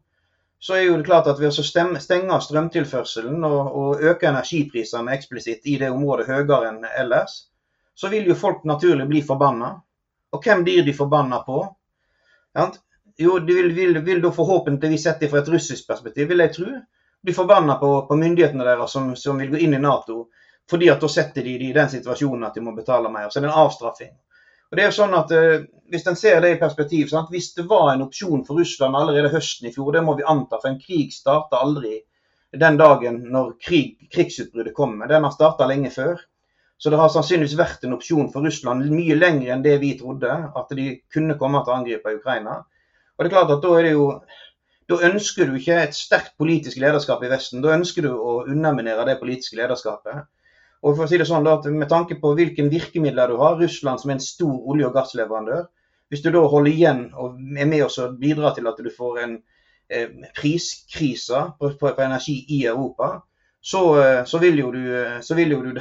så 0.61 0.75
er 0.77 0.83
jo 0.85 0.97
det 0.99 1.07
klart 1.07 1.29
at 1.31 1.39
ved 1.41 1.55
å 1.55 1.65
stenge 1.65 2.41
strømtilførselen 2.45 3.45
og, 3.47 3.77
og 3.83 4.03
øke 4.11 4.29
energiprisene 4.29 5.15
eksplisitt 5.15 5.65
i 5.71 5.79
det 5.81 5.89
området 5.95 6.27
høyere 6.29 6.69
enn 6.69 6.83
ellers, 6.91 7.47
så 7.95 8.11
vil 8.13 8.29
jo 8.29 8.37
folk 8.37 8.67
naturlig 8.69 9.07
bli 9.09 9.23
forbanna. 9.25 9.73
Og 10.33 10.45
hvem 10.45 10.65
blir 10.65 10.85
de 10.85 10.93
forbanna 10.97 11.41
på? 11.47 11.63
Jo, 13.21 13.39
de 13.39 13.57
vil, 13.57 13.73
vil, 13.77 13.99
vil 14.05 14.23
da 14.23 14.31
forhåpentligvis 14.33 15.03
sett 15.05 15.21
det 15.21 15.29
fra 15.33 15.41
et 15.41 15.49
russisk 15.53 15.89
perspektiv, 15.89 16.29
vil 16.29 16.45
jeg 16.45 16.55
tro, 16.55 16.71
bli 17.23 17.35
forbanna 17.37 17.77
på, 17.81 17.91
på, 18.09 18.17
myndighetene 18.17 18.65
deres 18.65 18.95
som, 18.97 19.11
som, 19.17 19.41
vil 19.41 19.53
gå 19.53 19.61
inn 19.65 19.77
i 19.77 19.83
Nato. 19.83 20.27
Fordi 20.71 20.89
at 20.93 21.03
da 21.03 21.09
setter 21.11 21.45
de, 21.45 21.57
de 21.59 21.69
i 21.69 21.77
den 21.77 21.91
situasjonen 21.93 22.47
at 22.47 22.57
de 22.57 22.63
må 22.65 22.73
betale 22.77 23.11
mer. 23.13 23.29
Så 23.29 23.41
det 23.41 23.49
er 23.49 23.53
en 23.53 23.65
avstraffing. 23.65 24.13
Og 24.71 24.79
det 24.79 24.85
er 24.85 24.91
jo 24.91 24.99
sånn 25.01 25.17
at 25.19 25.33
eh, 25.35 25.67
Hvis 25.91 26.07
en 26.07 26.19
ser 26.19 26.39
det 26.43 26.53
i 26.55 26.59
perspektiv, 26.61 27.09
sant? 27.11 27.33
hvis 27.35 27.49
det 27.57 27.65
var 27.71 27.89
en 27.91 28.05
opsjon 28.05 28.45
for 28.47 28.61
Russland 28.63 28.95
allerede 28.95 29.33
høsten 29.33 29.67
i 29.67 29.73
fjor, 29.75 29.91
det 29.97 30.05
må 30.07 30.15
vi 30.15 30.23
anta, 30.23 30.61
for 30.61 30.71
en 30.71 30.79
krig 30.79 31.11
starter 31.11 31.59
aldri 31.59 31.97
den 32.63 32.77
dagen 32.79 33.17
når 33.35 33.57
krig, 33.63 33.97
krigsutbruddet 34.15 34.75
kommer. 34.75 35.11
Den 35.11 35.27
har 35.27 35.35
starta 35.35 35.67
lenge 35.67 35.91
før. 35.91 36.23
Så 36.79 36.91
det 36.95 37.01
har 37.01 37.11
sannsynligvis 37.13 37.59
vært 37.59 37.83
en 37.85 37.97
opsjon 37.99 38.31
for 38.33 38.47
Russland 38.47 38.87
mye 38.89 39.17
lenger 39.19 39.51
enn 39.53 39.67
det 39.67 39.75
vi 39.83 39.91
trodde, 39.99 40.31
at 40.31 40.71
de 40.79 40.87
kunne 41.13 41.37
komme 41.43 41.61
til 41.65 41.75
å 41.75 41.81
angripe 41.81 42.15
Ukraina. 42.17 42.61
Og 43.19 43.27
det 43.27 43.29
er 43.29 43.35
klart 43.35 43.53
at 43.53 43.67
da 43.67 43.75
er 43.77 43.89
det 43.89 43.97
jo 43.97 44.07
da 44.91 44.97
ønsker 45.07 45.47
du 45.47 45.59
ikke 45.59 45.77
et 45.85 45.95
sterkt 45.95 46.33
politisk 46.41 46.81
lederskap 46.83 47.21
i 47.23 47.29
Vesten. 47.31 47.61
Da 47.63 47.77
ønsker 47.77 48.07
du 48.07 48.15
å 48.15 48.41
underminere 48.47 49.05
det 49.07 49.21
politiske 49.21 49.59
lederskapet. 49.59 50.25
Og 50.81 50.97
for 50.97 51.05
å 51.05 51.11
si 51.11 51.19
det 51.21 51.29
sånn 51.29 51.45
da, 51.45 51.59
at 51.59 51.69
Med 51.69 51.91
tanke 51.91 52.17
på 52.21 52.33
hvilke 52.39 52.65
virkemidler 52.73 53.33
du 53.33 53.39
har, 53.41 53.59
Russland 53.61 54.01
som 54.01 54.11
er 54.11 54.17
en 54.17 54.25
stor 54.25 54.55
olje- 54.73 54.89
og 54.89 54.95
gassleverandør 54.97 55.67
Hvis 56.09 56.23
du 56.25 56.31
da 56.33 56.45
holder 56.53 56.73
igjen 56.73 57.03
og 57.15 57.41
er 57.59 57.69
med 57.69 57.85
og 57.87 58.21
bidrar 58.21 58.55
til 58.57 58.69
at 58.71 58.81
du 58.81 58.91
får 58.95 59.19
en 59.25 59.35
eh, 59.91 60.09
priskrise 60.37 61.43
på, 61.59 61.71
på, 61.79 61.91
på, 61.91 62.03
energi 62.03 62.45
i 62.49 62.65
Europa, 62.67 63.21
så, 63.61 63.83
eh, 64.03 64.25
så, 64.25 64.39
vil 64.39 64.59
jo 64.59 64.71
du, 64.75 64.81
eh, 64.99 65.21
så 65.21 65.35
vil 65.39 65.53
jo 65.55 65.61
du 65.63 65.79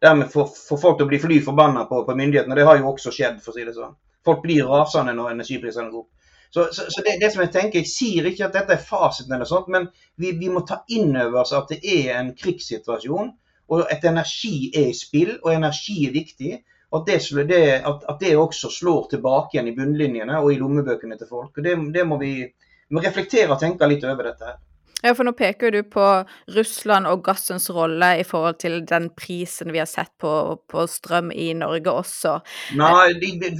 dermed 0.00 0.32
få, 0.32 0.46
få 0.68 0.78
folk 0.80 0.98
til 0.98 1.06
å 1.06 1.10
bli 1.12 1.20
fly 1.22 1.38
forbanna 1.44 1.84
på, 1.90 2.02
på 2.06 2.16
myndighetene. 2.18 2.56
Det 2.58 2.66
har 2.66 2.80
jo 2.80 2.90
også 2.90 3.12
skjedd, 3.14 3.38
for 3.44 3.52
å 3.52 3.58
si 3.58 3.66
det 3.68 3.76
sånn. 3.76 3.94
Folk 4.26 4.42
blir 4.42 4.66
rasende 4.68 5.14
når 5.16 5.36
energiprisene 5.36 5.92
går 5.92 6.02
opp. 6.02 6.10
Så, 6.50 6.66
så, 6.74 6.88
så 6.90 7.02
det, 7.06 7.20
det, 7.20 7.30
som 7.30 7.44
Jeg 7.44 7.52
tenker, 7.54 7.78
jeg 7.78 7.90
sier 7.90 8.26
ikke 8.26 8.48
at 8.48 8.56
dette 8.56 8.74
er 8.74 8.82
fasiten, 8.82 9.36
eller 9.36 9.46
sånt, 9.46 9.68
men 9.70 9.86
vi, 10.18 10.32
vi 10.38 10.50
må 10.50 10.64
ta 10.66 10.80
inn 10.90 11.14
over 11.14 11.44
oss 11.44 11.54
at 11.54 11.70
det 11.70 11.78
er 11.86 12.16
en 12.18 12.32
krigssituasjon. 12.34 13.30
Og 13.70 13.84
at 13.92 14.04
energi 14.04 14.70
er 14.74 14.90
i 14.90 14.96
spill, 14.96 15.36
og 15.44 15.52
energi 15.54 16.00
er 16.08 16.14
viktig. 16.14 16.56
At 16.90 17.06
det, 17.06 17.20
det, 17.46 17.60
at, 17.86 18.08
at 18.10 18.16
det 18.18 18.32
også 18.36 18.70
slår 18.74 19.12
tilbake 19.12 19.54
igjen 19.54 19.68
i 19.70 19.76
bunnlinjene 19.76 20.40
og 20.40 20.50
i 20.50 20.58
lommebøkene 20.58 21.18
til 21.20 21.30
folk. 21.30 21.52
Og 21.54 21.62
Det, 21.62 21.76
det 21.94 22.02
må 22.06 22.18
vi, 22.18 22.32
vi 22.42 22.96
må 22.96 23.04
reflektere 23.04 23.52
og 23.54 23.60
tenke 23.62 23.86
litt 23.86 24.04
over 24.08 24.26
dette. 24.26 24.48
her. 24.48 24.58
Ja, 25.00 25.14
for 25.16 25.24
nå 25.24 25.32
peker 25.32 25.72
du 25.72 25.80
på 25.88 26.06
Russland 26.52 27.08
og 27.08 27.22
gassens 27.24 27.70
rolle 27.72 28.10
i 28.20 28.26
forhold 28.26 28.58
til 28.60 28.82
den 28.88 29.08
prisen 29.16 29.70
vi 29.72 29.80
har 29.80 29.88
sett 29.88 30.12
på, 30.20 30.32
på 30.68 30.84
strøm 30.90 31.30
i 31.32 31.52
Norge 31.56 31.94
også. 32.02 32.34
Nei, 32.76 33.06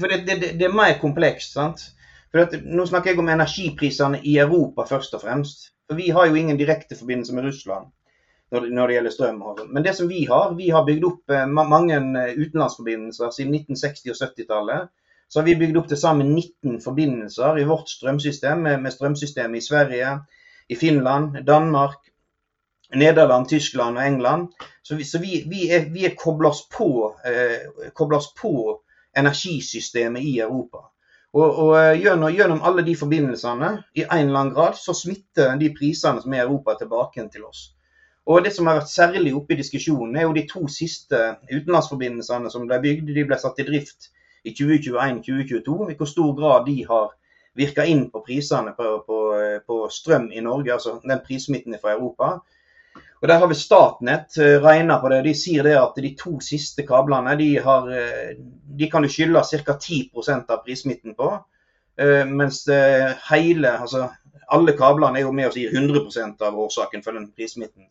for 0.03 0.13
det, 0.13 0.21
det, 0.27 0.53
det 0.61 0.67
er 0.69 0.75
mer 0.75 0.99
komplekst. 1.01 1.55
sant? 1.57 1.87
For 2.31 2.45
at, 2.45 2.59
nå 2.67 2.85
snakker 2.87 3.15
jeg 3.15 3.23
om 3.23 3.31
energiprisene 3.33 4.21
i 4.27 4.37
Europa 4.43 4.85
først 4.91 5.17
og 5.17 5.25
fremst. 5.25 5.71
For 5.89 5.99
vi 5.99 6.11
har 6.15 6.29
jo 6.29 6.37
ingen 6.39 6.61
direkte 6.61 6.99
forbindelse 6.99 7.35
med 7.35 7.49
Russland 7.49 7.89
når 8.51 8.67
når 8.75 8.87
det 8.87 8.95
gjelder 8.95 9.15
strøm. 9.15 9.43
Men 9.71 9.85
det 9.85 9.95
som 9.97 10.09
vi 10.09 10.25
har, 10.31 10.55
vi 10.59 10.71
har 10.75 10.87
bygd 10.87 11.05
opp 11.07 11.31
eh, 11.31 11.47
mange 11.47 11.97
eh, 11.97 12.35
utenlandsforbindelser 12.35 13.31
siden 13.37 13.55
1960- 13.55 14.11
og 14.11 14.21
70-tallet. 14.23 14.89
Så 15.31 15.39
har 15.39 15.47
vi 15.47 15.59
bygd 15.61 15.77
opp 15.79 15.89
til 15.89 16.01
sammen 16.01 16.35
19 16.35 16.81
forbindelser 16.83 17.61
i 17.61 17.67
vårt 17.69 17.89
strømsystem 17.89 18.65
med, 18.67 18.91
strømsystemet 18.91 19.61
i 19.61 19.67
Sverige, 19.67 20.15
i 20.69 20.75
Finland, 20.75 21.45
Danmark, 21.47 22.11
Nederland, 22.95 23.47
Tyskland 23.49 23.99
og 23.99 24.07
England. 24.07 24.49
Så 24.83 24.97
vi, 24.97 25.05
så 25.05 25.19
vi, 25.23 25.45
vi 25.47 25.69
er, 25.71 25.87
vi 25.95 26.05
er 26.05 26.17
oss, 26.47 26.67
eh, 27.25 28.17
oss 28.17 28.33
på 28.43 28.81
energisystemet 29.17 30.23
i 30.23 30.41
Europa. 30.41 30.91
Og, 31.33 31.59
og 31.59 31.77
eh, 31.79 32.01
gjennom, 32.03 32.33
gjennom, 32.35 32.63
alle 32.67 32.83
de 32.83 32.97
forbindelsene, 32.97 33.71
i 33.95 34.03
en 34.03 34.27
eller 34.27 34.41
annen 34.41 34.55
grad, 34.55 34.75
så 34.75 34.95
smitter 34.95 35.55
de 35.61 35.71
prisene 35.79 36.23
som 36.23 36.35
er 36.35 36.43
i 36.43 36.47
Europa, 36.49 36.75
tilbake 36.79 37.29
til 37.31 37.47
oss. 37.47 37.69
Og 38.27 38.45
Det 38.45 38.53
som 38.53 38.67
har 38.67 38.77
vært 38.79 38.93
særlig 38.93 39.33
oppe 39.35 39.55
i 39.55 39.61
diskusjonen, 39.61 40.17
er 40.17 40.29
jo 40.29 40.35
de 40.37 40.47
to 40.49 40.67
siste 40.69 41.19
utenlandsforbindelsene 41.51 42.51
som 42.53 42.67
ble 42.69 42.79
bygd. 42.83 43.15
De 43.17 43.25
ble 43.25 43.39
satt 43.41 43.59
i 43.59 43.67
drift 43.67 44.11
i 44.45 44.53
2021-2022. 44.53 45.91
I 45.91 45.97
hvor 45.97 46.11
stor 46.11 46.35
grad 46.37 46.67
de 46.69 46.77
har 46.87 47.11
virka 47.59 47.85
inn 47.85 48.07
på 48.11 48.23
prisene 48.27 48.73
på, 48.77 48.93
på, 49.07 49.19
på, 49.67 49.83
strøm 49.91 50.31
i 50.33 50.43
Norge, 50.45 50.73
altså 50.73 50.99
den 51.03 51.23
prissmitten 51.27 51.77
fra 51.83 51.97
Europa. 51.97 52.39
Og 53.21 53.29
Der 53.29 53.39
har 53.39 53.49
vi 53.51 53.55
Statnett 53.55 54.39
uh, 54.39 54.63
regna 54.65 54.97
på 55.01 55.11
det. 55.13 55.25
De 55.27 55.35
sier 55.37 55.67
det 55.67 55.77
at 55.77 55.99
de 56.01 56.15
to 56.17 56.39
siste 56.45 56.87
kablene 56.89 57.35
de, 57.37 57.51
har, 57.61 57.89
uh, 57.89 58.31
de 58.81 58.91
kan 58.91 59.05
du 59.05 59.11
skylde 59.13 59.43
ca. 59.45 59.77
10 59.77 60.11
av 60.49 60.63
prissmitten 60.65 61.17
på. 61.19 61.35
Uh, 62.01 62.25
mens 62.25 62.63
hele, 63.29 63.75
altså 63.77 64.09
alle 64.49 64.73
kablene 64.79 65.21
er 65.21 65.27
jo 65.27 65.35
med 65.37 65.51
og 65.51 65.57
sier 65.57 65.75
100% 65.75 66.47
av 66.47 66.57
årsaken 66.59 67.05
for 67.05 67.19
den 67.19 67.29
prissmitten. 67.37 67.91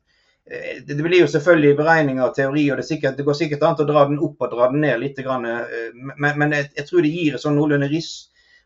Det 0.50 0.96
blir 0.98 1.20
jo 1.20 1.28
selvfølgelig 1.30 1.76
beregninger 1.78 2.26
og 2.26 2.34
teori, 2.34 2.64
og 2.72 2.80
det, 2.80 2.88
sikkert, 2.88 3.18
det, 3.18 3.26
går 3.28 3.36
sikkert 3.38 3.66
an 3.68 3.76
å 3.84 3.86
dra 3.86 4.08
den 4.10 4.18
opp 4.26 4.42
og 4.42 4.56
dra 4.56 4.72
den 4.72 4.82
ned 4.82 4.98
litt. 5.04 5.20
Men, 5.22 6.26
men 6.26 6.56
jeg, 6.58 6.72
jeg, 6.74 6.86
tror 6.88 7.06
det 7.06 7.12
gir 7.14 7.38
et 7.38 7.44
sånn 7.44 7.58
noenlunde 7.60 7.90
riss. 7.92 8.14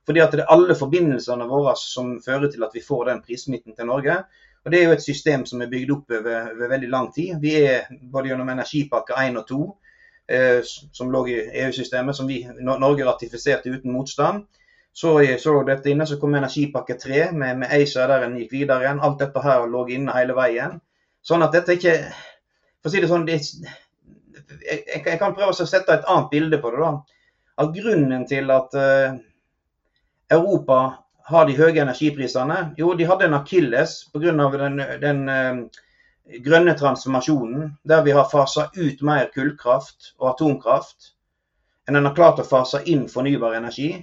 Fordi 0.07 0.19
at 0.23 0.31
det 0.35 0.43
er 0.43 0.51
alle 0.51 0.75
forbindelsene 0.75 1.47
våre 1.47 1.75
som 1.79 2.17
fører 2.23 2.51
til 2.51 2.63
at 2.63 2.73
vi 2.75 2.83
får 2.83 3.05
den 3.09 3.21
prissmitten 3.23 3.75
til 3.75 3.87
Norge. 3.87 4.17
Og 4.63 4.71
Det 4.71 4.79
er 4.79 4.83
jo 4.87 4.95
et 4.95 5.03
system 5.03 5.45
som 5.45 5.61
er 5.61 5.71
bygd 5.71 5.91
opp 5.91 6.11
over, 6.11 6.51
over 6.55 6.71
veldig 6.71 6.89
lang 6.91 7.09
tid. 7.15 7.35
Vi 7.43 7.55
er 7.59 7.87
både 8.11 8.31
gjennom 8.31 8.51
energipakke 8.51 9.15
1 9.19 9.39
og 9.41 9.47
2, 9.49 9.61
eh, 10.31 10.59
som 10.99 11.11
lå 11.11 11.25
i 11.27 11.37
EU-systemet, 11.65 12.15
som 12.15 12.27
vi, 12.31 12.45
Norge 12.63 13.07
ratifiserte 13.07 13.71
uten 13.71 13.91
motstand. 13.91 14.45
Så 14.93 15.17
så 15.41 15.63
dette 15.67 15.89
inne, 15.89 16.07
så 16.07 16.19
kom 16.21 16.35
energipakke 16.35 16.95
3 17.01 17.31
med, 17.33 17.57
med 17.57 17.71
ACER 17.71 18.07
der 18.07 18.27
en 18.27 18.37
gikk 18.37 18.51
videre 18.51 18.85
igjen. 18.85 19.01
Alt 19.03 19.19
dette 19.19 19.41
her 19.41 19.67
lå 19.67 19.87
inne 19.89 20.15
hele 20.15 20.35
veien. 20.37 20.79
Sånn 21.23 21.43
at 21.45 21.55
dette 21.55 21.77
ikke 21.77 21.95
For 22.83 22.91
å 22.91 22.93
si 22.93 22.99
det 22.99 23.07
sånn, 23.07 23.25
det, 23.27 23.37
jeg, 24.59 24.81
jeg, 24.89 25.19
kan 25.19 25.35
prøve 25.35 25.53
å 25.53 25.67
sette 25.67 25.95
et 25.95 26.09
annet 26.11 26.27
bilde 26.33 26.59
på 26.59 26.73
det. 26.73 26.81
da. 26.83 27.21
At 27.63 27.71
Grunnen 27.77 28.25
til 28.27 28.51
at 28.51 28.75
uh, 28.75 29.15
Europa 30.33 30.79
har 31.29 31.47
de 31.47 31.55
høye 31.55 31.79
energiprisene? 31.79 32.73
Jo, 32.75 32.91
de 32.99 33.07
hadde 33.07 33.29
en 33.29 33.37
akilles 33.39 33.95
pga. 34.11 34.33
den, 34.57 34.83
den 34.99 35.23
uh, 35.31 35.63
grønne 36.43 36.75
transformasjonen, 36.79 37.71
der 37.87 38.03
vi 38.03 38.11
har 38.11 38.27
fasa 38.31 38.67
ut 38.75 39.01
mer 39.01 39.31
kullkraft 39.31 40.13
og 40.19 40.33
atomkraft 40.33 41.13
enn 41.87 41.99
en 41.99 42.07
har 42.07 42.15
klart 42.15 42.39
å 42.39 42.47
fase 42.47 42.83
inn 42.87 43.07
fornybar 43.11 43.55
energi. 43.55 43.93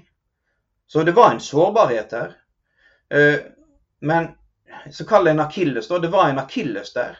Så 0.89 1.05
det 1.05 1.17
var 1.17 1.33
en 1.33 1.41
sårbarhet 1.41 2.17
her. 2.17 2.37
Uh, 3.13 3.39
men 4.01 4.33
så 4.91 5.05
kall 5.05 5.25
det 5.25 5.31
en 5.31 5.41
akilles, 5.41 5.89
da. 5.89 5.99
Det 5.99 6.09
var 6.13 6.29
en 6.29 6.39
akilles 6.39 6.93
der. 6.93 7.19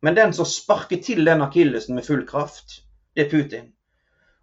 Men 0.00 0.14
den 0.14 0.32
som 0.32 0.46
sparker 0.46 1.02
til 1.02 1.24
den 1.24 1.42
akillesen 1.42 1.94
med 1.94 2.06
full 2.06 2.26
kraft, 2.26 2.80
det 3.14 3.26
er 3.26 3.30
Putin. 3.30 3.70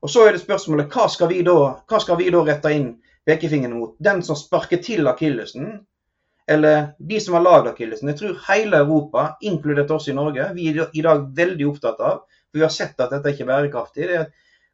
Og 0.02 0.10
så 0.10 0.28
er 0.28 0.36
det 0.36 0.44
spørsmålet 0.44 0.92
hva 0.94 1.08
skal 1.10 1.32
vi 1.32 1.42
da, 1.48 1.58
skal 2.00 2.20
vi 2.20 2.30
da 2.34 2.44
rette 2.46 2.72
inn 2.76 2.90
pekefingeren 3.26 3.78
mot 3.80 3.96
den 4.04 4.22
som 4.24 4.38
sparker 4.38 4.82
til 4.84 5.08
akillesen, 5.10 5.80
eller 6.48 6.92
de 7.00 7.20
som 7.24 7.38
har 7.38 7.46
lagd 7.46 7.72
akillesen. 7.72 8.12
Jeg 8.12 8.20
tror 8.20 8.42
hele 8.50 8.84
Europa, 8.84 9.30
inkludert 9.42 9.92
oss 9.96 10.10
i 10.12 10.14
Norge, 10.14 10.52
vi 10.54 10.70
er 10.70 10.92
i 10.94 11.06
dag 11.06 11.24
veldig 11.38 11.70
opptatt 11.72 12.04
av, 12.04 12.26
for 12.52 12.60
vi 12.60 12.66
har 12.68 12.74
sett 12.74 13.00
at 13.02 13.16
dette 13.16 13.34
ikke 13.34 13.48
er 13.48 13.54
bærekraftig, 13.54 14.10
det 14.12 14.20
er 14.20 14.28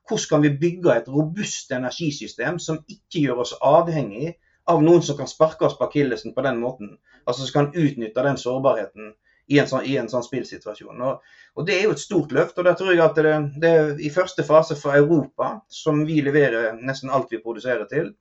hvordan 0.10 0.28
kan 0.30 0.42
vi 0.44 0.58
bygge 0.60 0.96
et 0.96 1.08
robust 1.08 1.72
energisystem 1.72 2.58
som 2.60 2.82
ikke 2.90 3.22
gjør 3.22 3.44
oss 3.46 3.54
avhengig 3.64 4.34
av 4.70 4.84
noen 4.84 5.02
som 5.02 5.18
kan 5.18 5.30
sparke 5.30 5.66
oss 5.66 5.78
på 5.78 5.88
akillesen 5.88 6.36
på 6.36 6.44
den 6.46 6.60
måten. 6.62 6.96
Altså 7.26 7.46
som 7.46 7.54
kan 7.54 7.74
utnytte 7.76 8.26
den 8.26 8.38
sårbarheten 8.38 9.14
i 9.52 9.60
en 9.60 9.68
sånn, 9.68 9.86
i 9.86 9.98
en 10.00 10.10
sånn 10.10 10.24
spillsituasjon. 10.26 11.02
Og, 11.02 11.32
og, 11.56 11.66
Det 11.68 11.78
er 11.78 11.88
jo 11.88 11.96
et 11.96 12.04
stort 12.04 12.32
løft. 12.32 12.58
og 12.58 12.68
der 12.68 12.78
tror 12.80 12.94
jeg 12.94 13.04
at 13.04 13.18
det, 13.18 13.34
det 13.64 13.74
i 14.06 14.14
første 14.14 14.46
fase 14.48 14.78
for 14.80 14.96
Europa, 14.96 15.54
som 15.68 16.06
vi 16.08 16.22
leverer 16.22 16.78
nesten 16.80 17.10
alt 17.10 17.32
vi 17.32 17.42
produserer 17.44 17.88
til, 17.90 18.14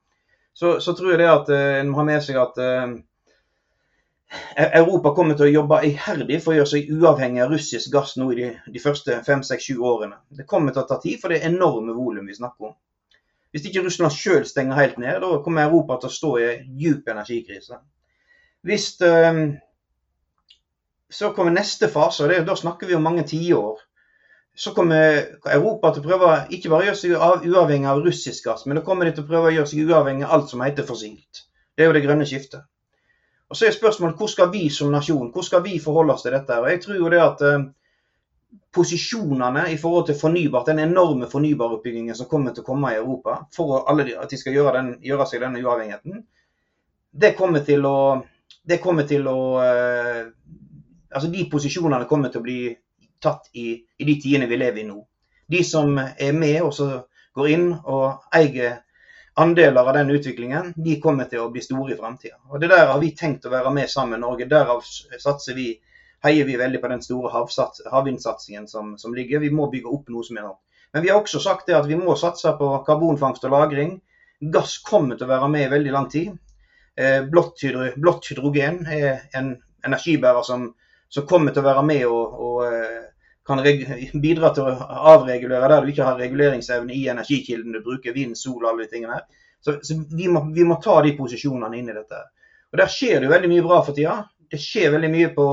så, 0.52 0.80
så, 0.80 0.94
tror 0.96 1.12
jeg 1.12 1.22
det 1.22 1.30
at 1.30 1.52
eh, 1.54 1.78
en 1.80 1.92
må 1.92 2.00
ha 2.00 2.04
med 2.08 2.24
seg 2.26 2.36
at 2.40 2.58
uh, 2.58 2.96
Europa 4.80 5.12
kommer 5.14 5.38
til 5.38 5.46
å 5.46 5.52
jobbe 5.52 5.78
iherdig 5.86 6.40
for 6.42 6.52
å 6.52 6.56
gjøre 6.58 6.70
seg 6.72 6.90
uavhengig 6.90 7.44
av 7.44 7.54
russisk 7.54 7.92
gass 7.94 8.16
nå 8.18 8.32
i 8.34 8.38
de, 8.40 8.48
de 8.74 8.82
første 8.82 9.20
fem, 9.26 9.44
seks, 9.46 9.70
sju 9.70 9.78
årene. 9.86 10.18
Det 10.34 10.48
kommer 10.50 10.74
til 10.74 10.82
å 10.82 10.88
ta 10.90 10.98
tid, 11.02 11.20
for 11.22 11.30
det 11.30 11.40
er 11.40 11.52
enorme 11.52 11.94
volum 11.94 12.26
vi 12.26 12.36
snakker 12.36 12.72
om. 12.72 12.76
Hvis 13.50 13.66
ikke 13.66 13.82
Russland 13.84 14.14
sjøl 14.14 14.44
stenger 14.46 14.78
helt 14.78 14.98
ned, 15.02 15.20
da 15.22 15.40
kommer 15.44 15.66
Europa 15.66 15.98
til 16.00 16.10
å 16.10 16.14
stå 16.14 16.30
i 16.38 16.50
djup 16.78 17.08
energikrise. 17.10 17.80
Hvis 18.66 18.92
øh, 19.02 19.40
Så 21.10 21.32
kommer 21.34 21.50
neste 21.50 21.88
fase, 21.90 22.24
og 22.24 22.46
da 22.46 22.54
snakker 22.54 22.86
vi 22.86 22.94
om 22.94 23.02
mange 23.02 23.24
tiår. 23.26 23.80
Så 24.54 24.70
kommer 24.74 25.24
Europa 25.46 25.90
til 25.90 26.04
å 26.04 26.06
prøve 26.06 26.28
ikke 26.54 26.70
bare 26.70 26.84
å 26.84 26.86
gjøre 26.86 27.00
seg 27.00 27.50
uavhengig 27.50 27.88
av 27.90 28.02
russisk 28.04 28.46
gass, 28.46 28.62
men 28.66 28.78
da 28.78 28.84
kommer 28.86 29.08
de 29.08 29.16
til 29.16 29.24
å 29.24 29.30
prøve 29.30 29.50
å 29.50 29.54
gjøre 29.56 29.70
seg 29.72 29.90
uavhengig 29.90 30.28
av 30.28 30.36
alt 30.36 30.52
som 30.52 30.62
heter 30.62 30.86
fossilt. 30.86 31.42
Det 31.74 31.82
er 31.82 31.90
jo 31.90 31.96
det 31.96 32.04
grønne 32.04 32.28
skiftet. 32.28 32.62
Og 33.50 33.56
Så 33.56 33.66
er 33.66 33.74
spørsmålet 33.74 34.18
hvor 34.20 34.30
skal 34.30 34.52
vi 34.52 34.68
som 34.70 34.92
nasjon 34.94 35.32
hvor 35.34 35.42
skal 35.42 35.64
vi 35.64 35.80
forholde 35.82 36.14
oss 36.14 36.22
til 36.22 36.36
dette? 36.36 36.58
Og 36.60 36.70
Jeg 36.70 36.82
tror 36.84 36.96
jo 36.96 37.10
det 37.10 37.22
at 37.22 37.42
eh, 37.42 37.64
posisjonene 38.74 39.64
i 39.72 39.78
forhold 39.78 40.06
til 40.06 40.18
fornybart, 40.18 40.68
den 40.70 40.78
enorme 40.84 41.26
fornybarutbyggingen 41.30 42.14
som 42.14 42.28
kommer 42.30 42.54
til 42.54 42.62
å 42.62 42.68
komme 42.68 42.92
i 42.92 42.98
Europa 43.00 43.40
for 43.54 43.82
de, 43.98 44.14
at 44.14 44.30
de 44.30 44.38
skal 44.38 44.54
gjøre, 44.54 44.74
den, 44.78 44.92
gjøre, 45.02 45.26
seg 45.26 45.42
denne 45.42 45.62
uavhengigheten, 45.64 46.22
det 47.10 47.32
kommer 47.38 47.64
til 47.66 47.86
å, 47.86 47.96
det 48.62 48.78
kommer 48.82 49.08
til 49.10 49.26
å 49.30 49.40
eh, 49.64 50.28
Altså 51.10 51.26
de 51.26 51.40
posisjonene 51.50 52.06
kommer 52.06 52.30
til 52.30 52.38
å 52.38 52.44
bli 52.44 52.60
tatt 53.18 53.48
i, 53.58 53.72
i 53.98 54.04
de 54.06 54.12
tidene 54.22 54.46
vi 54.46 54.60
lever 54.60 54.84
i 54.84 54.84
nå. 54.86 55.00
De 55.50 55.64
som 55.66 55.96
er 55.98 56.36
med 56.38 56.60
og 56.62 56.70
så 56.76 56.86
går 57.34 57.48
inn 57.50 57.64
og 57.74 58.28
eier 58.38 58.76
andeler 59.40 59.88
av 59.88 59.94
den 59.94 60.10
utviklingen, 60.14 60.72
de 60.76 61.00
kommer 61.00 61.26
til 61.30 61.42
å 61.42 61.50
bli 61.50 61.62
store 61.64 61.94
i 61.94 61.98
framtida. 61.98 62.38
Det 62.60 62.68
der 62.70 62.86
har 62.92 63.00
vi 63.02 63.10
tenkt 63.16 63.46
å 63.46 63.52
være 63.52 63.72
med 63.74 63.90
sammen 63.90 64.18
med 64.18 64.24
Norge. 64.26 64.48
Derav 64.50 64.82
satser 64.84 65.56
vi, 65.56 65.72
heier 66.24 66.44
vi 66.44 66.58
veldig 66.60 66.80
på 66.80 66.90
den 66.92 67.02
store 67.02 67.30
havvindsatsingen 67.92 68.68
som, 68.68 68.96
som, 68.98 69.14
ligger. 69.14 69.40
Vi 69.40 69.50
må 69.50 69.70
bygge 69.72 69.88
opp 69.88 70.10
noe 70.12 70.26
som 70.26 70.36
er 70.36 70.44
enormt. 70.44 70.62
Men 70.92 71.04
vi 71.04 71.10
har 71.12 71.20
også 71.20 71.40
sagt 71.40 71.68
det 71.70 71.78
at 71.78 71.88
vi 71.88 71.96
må 71.96 72.16
satse 72.18 72.52
på 72.58 72.70
karbonfangst 72.86 73.44
og 73.46 73.52
-lagring. 73.54 74.00
Gass 74.40 74.78
kommer 74.78 75.16
til 75.16 75.28
å 75.28 75.34
være 75.34 75.48
med 75.48 75.66
i 75.66 75.70
veldig 75.70 75.92
lang 75.92 76.08
tid. 76.10 76.32
Eh, 76.96 77.22
blått, 77.24 77.62
hydro, 77.62 77.86
blått 77.96 78.26
hydrogen 78.30 78.86
er 78.86 79.22
en 79.32 79.54
energibærer 79.86 80.42
som, 80.42 80.74
som, 81.08 81.26
kommer 81.26 81.52
til 81.52 81.62
å 81.62 81.68
være 81.68 81.84
med 81.86 82.06
og, 82.06 82.40
og 82.40 82.64
eh, 82.66 83.04
kan 83.46 83.62
bidra 84.20 84.50
til 84.54 84.66
å 84.66 84.88
avregulere 85.14 85.68
der 85.68 85.84
du 85.84 85.92
ikke 85.92 86.08
har 86.08 86.18
reguleringsevne 86.20 86.94
i 86.94 87.06
energikilden 87.08 87.72
du 87.72 87.80
bruker, 87.84 88.12
vind, 88.12 88.36
sol 88.36 88.64
og 88.64 88.72
alle 88.72 88.84
de 88.84 88.92
tingene 88.92 89.16
her. 89.16 89.24
Så, 89.60 89.78
så 89.82 89.96
vi, 90.10 90.28
må, 90.28 90.44
vi, 90.54 90.64
må, 90.64 90.76
ta 90.82 91.00
de 91.04 91.14
posisjonene 91.16 91.78
inn 91.78 91.88
i 91.88 91.96
dette. 91.96 92.20
Og 92.72 92.78
Der 92.80 92.92
skjer 92.92 93.18
det 93.18 93.28
jo 93.28 93.34
veldig 93.34 93.50
mye 93.52 93.66
bra 93.66 93.80
for 93.84 93.96
tida. 93.96 94.16
Det 94.50 94.60
skjer 94.60 94.94
veldig 94.94 95.10
mye 95.12 95.32
på 95.36 95.46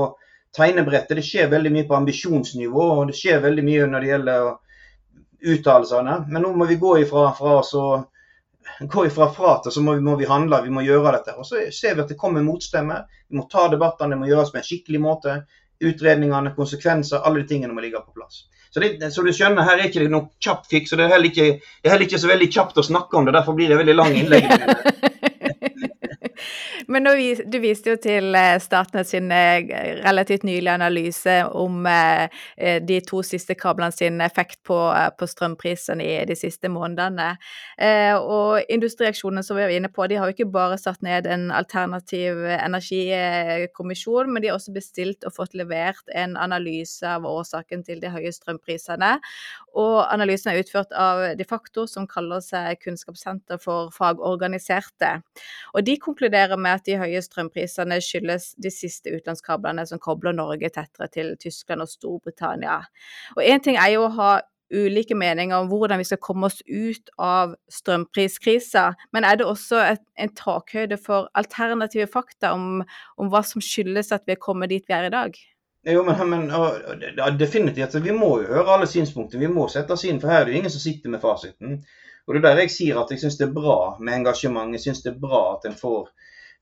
tegnebrettet, 0.56 1.16
det 1.16 1.26
skjer 1.26 1.50
veldig 1.52 1.72
mye 1.74 1.88
på 1.88 1.96
ambisjonsnivå, 1.98 2.86
og 3.00 3.10
det 3.10 3.18
skjer 3.18 3.42
veldig 3.44 3.64
mye 3.66 3.88
når 3.90 4.04
det 4.04 4.12
gjelder 4.12 4.48
uttalelsene. 5.54 6.16
Men 6.28 6.44
nå 6.44 6.54
må 6.56 6.68
vi 6.68 6.78
gå 6.80 6.94
ifra, 7.04 7.28
fra, 7.38 7.60
så, 7.66 7.84
gå 8.80 9.06
ifra 9.06 9.30
pratet, 9.34 9.72
så 9.74 9.84
må 9.84 9.94
vi, 9.98 10.04
må 10.04 10.16
vi, 10.18 10.28
handle, 10.30 10.62
vi 10.64 10.74
må 10.74 10.84
gjøre 10.86 11.14
dette. 11.18 11.36
Og 11.38 11.46
Så 11.46 11.68
ser 11.74 11.94
vi 11.94 12.04
at 12.04 12.12
det 12.12 12.18
kommer 12.20 12.46
motstemmer. 12.46 13.06
Vi 13.28 13.38
må 13.38 13.46
ta 13.50 13.68
debattene, 13.72 14.16
det 14.16 14.22
må 14.22 14.30
gjøres 14.30 14.52
på 14.54 14.62
en 14.62 14.68
skikkelig 14.70 15.02
måte 15.04 15.40
utredningene, 15.78 16.54
konsekvenser, 16.56 17.22
alle 17.22 17.44
de 17.44 17.52
tingene 17.52 17.74
må 17.74 17.84
ligge 17.84 18.00
på 18.02 18.16
plass. 18.16 18.46
Så, 18.70 18.80
det, 18.82 19.12
så 19.14 19.22
du 19.22 19.30
skjønner, 19.32 19.64
her 19.64 19.78
er 19.78 19.88
ikke 19.88 20.02
det 20.02 20.10
noe 20.12 20.28
kjapt 20.42 20.66
fiks, 20.70 20.92
og 20.92 21.00
det 21.00 21.06
er, 21.06 21.28
ikke, 21.30 21.46
det 21.62 21.88
er 21.88 21.94
heller 21.94 22.08
ikke 22.08 22.20
så 22.20 22.30
veldig 22.30 22.48
kjapt 22.52 22.80
å 22.82 22.88
snakke 22.88 23.16
om 23.16 23.28
det. 23.28 23.36
Derfor 23.38 23.56
blir 23.56 23.70
det 23.70 23.78
veldig 23.80 23.94
lang 23.96 24.18
innlegg. 24.18 24.50
Men 26.88 27.04
nå, 27.04 27.10
du 27.52 27.58
viste 27.60 27.92
jo 27.92 27.98
til 28.00 28.32
eh, 28.38 28.54
Statnett 28.64 29.10
sin 29.10 29.28
eh, 29.34 29.60
relativt 30.00 30.46
nylige 30.48 30.72
analyse 30.72 31.34
om 31.52 31.84
eh, 31.84 32.30
de 32.80 33.00
to 33.04 33.20
siste 33.26 33.52
kablene 33.60 33.92
sin 33.92 34.22
effekt 34.24 34.62
på, 34.64 34.78
på 35.18 35.28
strømprisene 35.28 36.04
i 36.04 36.14
de 36.28 36.36
siste 36.38 36.70
månedene. 36.72 37.34
Og 38.18 38.70
industriaksjonene 38.72 39.44
som 39.44 39.58
vi 39.58 39.66
var 39.66 39.74
inne 39.74 39.90
på, 39.92 40.06
de 40.08 40.16
har 40.18 40.28
jo 40.28 40.34
ikke 40.34 40.48
bare 40.52 40.78
satt 40.80 41.02
ned 41.04 41.28
en 41.30 41.48
alternativ 41.54 42.40
energikommisjon, 42.56 44.32
men 44.32 44.42
de 44.42 44.50
har 44.50 44.58
også 44.58 44.74
bestilt 44.74 45.26
og 45.28 45.36
fått 45.36 45.56
levert 45.58 46.10
en 46.16 46.36
analyse 46.40 47.06
av 47.06 47.26
årsaken 47.28 47.84
til 47.86 48.02
de 48.02 48.12
høye 48.12 48.32
strømprisene. 48.34 49.16
Og 49.78 50.00
analysen 50.08 50.52
er 50.52 50.62
utført 50.62 50.94
av 50.96 51.22
De 51.38 51.46
facto, 51.46 51.86
som 51.86 52.08
kaller 52.10 52.42
seg 52.44 52.80
Kunnskapssenter 52.82 53.60
for 53.62 53.92
fagorganiserte. 53.94 55.18
Og 55.76 55.84
de 55.86 55.98
konkluderer 56.02 56.58
med 56.58 56.77
at 56.78 56.86
de 56.88 56.98
høye 57.00 57.22
strømprisene 57.24 57.98
skyldes 58.04 58.52
de 58.62 58.72
siste 58.72 59.12
utenlandskablene 59.12 59.84
som 59.88 60.00
kobler 60.02 60.36
Norge 60.36 60.70
tettere 60.74 61.10
til 61.12 61.34
Tyskland 61.40 61.84
og 61.84 61.90
Storbritannia. 61.90 62.80
Og 63.36 63.42
Én 63.44 63.62
ting 63.64 63.76
er 63.76 63.96
jo 63.96 64.06
å 64.06 64.14
ha 64.18 64.30
ulike 64.74 65.16
meninger 65.16 65.56
om 65.56 65.68
hvordan 65.70 66.00
vi 66.00 66.06
skal 66.08 66.20
komme 66.22 66.48
oss 66.48 66.58
ut 66.68 67.12
av 67.22 67.54
strømpriskrisa, 67.72 68.90
men 69.16 69.24
er 69.24 69.38
det 69.40 69.46
også 69.48 69.80
et, 69.94 70.02
en 70.20 70.32
takhøyde 70.36 70.98
for 71.00 71.30
alternative 71.38 72.08
fakta 72.12 72.52
om, 72.56 72.82
om, 73.16 73.30
hva 73.32 73.42
som 73.46 73.64
skyldes 73.64 74.12
at 74.12 74.26
vi 74.28 74.36
er 74.36 74.42
kommet 74.42 74.72
dit 74.72 74.84
vi 74.84 74.96
er 74.96 75.08
i 75.08 75.14
dag? 75.14 75.38
Jo, 75.88 76.02
men, 76.04 76.18
men 76.28 76.48
ja, 76.50 77.30
definitivt. 77.32 77.96
Vi 78.04 78.12
må 78.12 78.34
jo 78.42 78.50
høre 78.50 78.74
alle 78.74 78.88
synspunkter. 78.90 79.40
Vi 79.40 79.48
må 79.48 79.68
sette 79.72 79.94
oss 79.94 80.04
inn, 80.04 80.18
for 80.20 80.28
her 80.28 80.42
er 80.42 80.48
det 80.48 80.52
jo 80.52 80.60
ingen 80.60 80.74
som 80.74 80.82
sitter 80.82 81.14
med 81.14 81.22
fasiten. 81.22 81.78
Og 82.26 82.34
Det 82.34 82.42
er 82.42 82.44
der 82.44 82.58
jeg 82.66 82.72
sier 82.74 82.98
at 83.00 83.12
jeg 83.14 83.22
syns 83.22 83.38
det 83.40 83.46
er 83.46 83.54
bra 83.54 83.78
med 84.04 84.18
engasjement. 84.18 84.74
Jeg 84.76 84.84
syns 84.84 85.00
det 85.06 85.14
er 85.14 85.22
bra 85.22 85.54
at 85.54 85.64
en 85.64 85.78
får 85.78 86.10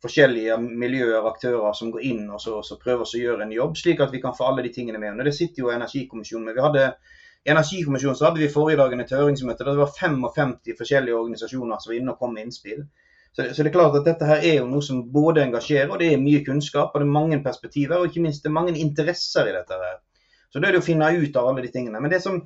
forskjellige 0.05 0.57
miljøer 0.61 1.19
og 1.21 1.31
aktører 1.33 1.77
som 1.77 1.91
går 1.95 2.05
inn 2.05 2.27
og 2.29 2.41
så, 2.43 2.59
så 2.67 2.79
prøver 2.81 3.07
å 3.07 3.21
gjøre 3.21 3.47
en 3.47 3.55
jobb, 3.55 3.79
slik 3.81 4.03
at 4.05 4.13
vi 4.13 4.21
kan 4.23 4.37
få 4.37 4.51
alle 4.51 4.65
de 4.67 4.73
tingene 4.75 5.01
med. 5.01 5.17
Og 5.17 5.29
det 5.29 5.35
sitter 5.37 5.65
jo 5.65 5.73
Energikommisjonen 5.73 6.51
med. 6.51 6.59
Vi 6.59 6.65
hadde, 6.67 6.85
I 7.47 7.55
Energikommisjonen 7.55 8.19
så 8.19 8.29
hadde 8.29 8.43
vi 8.43 8.53
forrige 8.53 8.81
dagen 8.83 9.03
et 9.03 9.15
høringsmøte 9.17 9.65
der 9.65 9.73
det 9.73 9.85
var 9.85 9.95
55 9.97 10.77
forskjellige 10.79 11.19
organisasjoner 11.19 11.81
som 11.81 11.93
var 11.93 11.99
inne 12.01 12.15
og 12.15 12.21
kom 12.23 12.37
med 12.37 12.49
innspill. 12.49 12.85
Så, 13.37 13.45
så, 13.53 13.63
det 13.63 13.69
er 13.69 13.77
klart 13.77 13.97
at 13.99 14.07
dette 14.09 14.29
her 14.29 14.45
er 14.49 14.61
jo 14.63 14.69
noe 14.69 14.85
som 14.85 15.03
både 15.13 15.43
engasjerer, 15.45 15.91
og 15.93 16.01
det 16.01 16.13
er 16.13 16.23
mye 16.23 16.45
kunnskap, 16.45 16.95
og 16.95 17.03
det 17.03 17.05
er 17.05 17.17
mange 17.19 17.41
perspektiver, 17.45 17.99
og 18.01 18.09
ikke 18.09 18.23
minst 18.25 18.45
det 18.45 18.49
er 18.49 18.57
mange 18.57 18.77
interesser 18.81 19.49
i 19.49 19.53
dette. 19.53 19.77
her. 19.77 19.99
Så 20.49 20.61
det 20.61 20.71
er 20.71 20.77
det 20.77 20.81
å 20.81 20.87
finne 20.87 21.11
ut 21.13 21.37
av 21.37 21.51
alle 21.51 21.65
de 21.67 21.73
tingene. 21.73 22.01
Men 22.01 22.13
det 22.13 22.23
som 22.25 22.39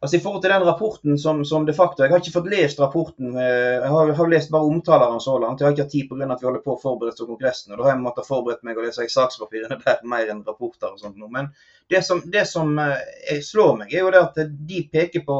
Altså 0.00 0.16
I 0.16 0.20
forhold 0.20 0.42
til 0.44 0.52
den 0.52 0.64
rapporten 0.66 1.18
som, 1.18 1.44
som, 1.44 1.64
de 1.66 1.72
facto 1.74 2.04
Jeg 2.04 2.12
har 2.12 2.20
ikke 2.20 2.34
fått 2.34 2.50
lest 2.52 2.80
rapporten. 2.80 3.30
Eh, 3.40 3.76
jeg 3.80 3.92
har, 3.92 4.10
har 4.18 4.28
lest 4.28 4.50
bare 4.52 4.68
omtaleren 4.68 5.22
så 5.24 5.38
langt. 5.40 5.60
Jeg 5.60 5.66
har 5.66 5.76
ikke 5.76 5.86
hatt 5.86 5.94
tid 5.94 6.10
pga. 6.10 6.28
at 6.34 6.42
vi 6.42 6.48
holder 6.48 6.64
på 6.64 6.74
å 6.74 6.80
forberede 6.82 7.14
oss 7.14 7.20
til 7.20 7.30
Kongressen. 7.30 7.72
og 7.72 7.78
Da 7.78 7.86
har 7.86 7.94
jeg 7.94 8.02
måttet 8.04 8.28
forberedt 8.28 8.66
meg 8.68 8.76
å 8.76 8.84
lese 8.84 9.08
sakspapirene 9.14 9.80
der 9.84 10.02
mer 10.04 10.32
enn 10.32 10.44
rapporter 10.44 10.92
og 10.92 11.00
sånt. 11.00 11.16
Men 11.32 11.48
det 11.88 12.02
som, 12.04 12.20
det 12.32 12.44
som 12.50 12.76
eh, 12.82 13.40
slår 13.40 13.80
meg, 13.80 13.94
er 13.94 14.04
jo 14.04 14.12
det 14.12 14.22
at 14.26 14.42
de 14.68 14.82
peker 14.92 15.24
på 15.24 15.38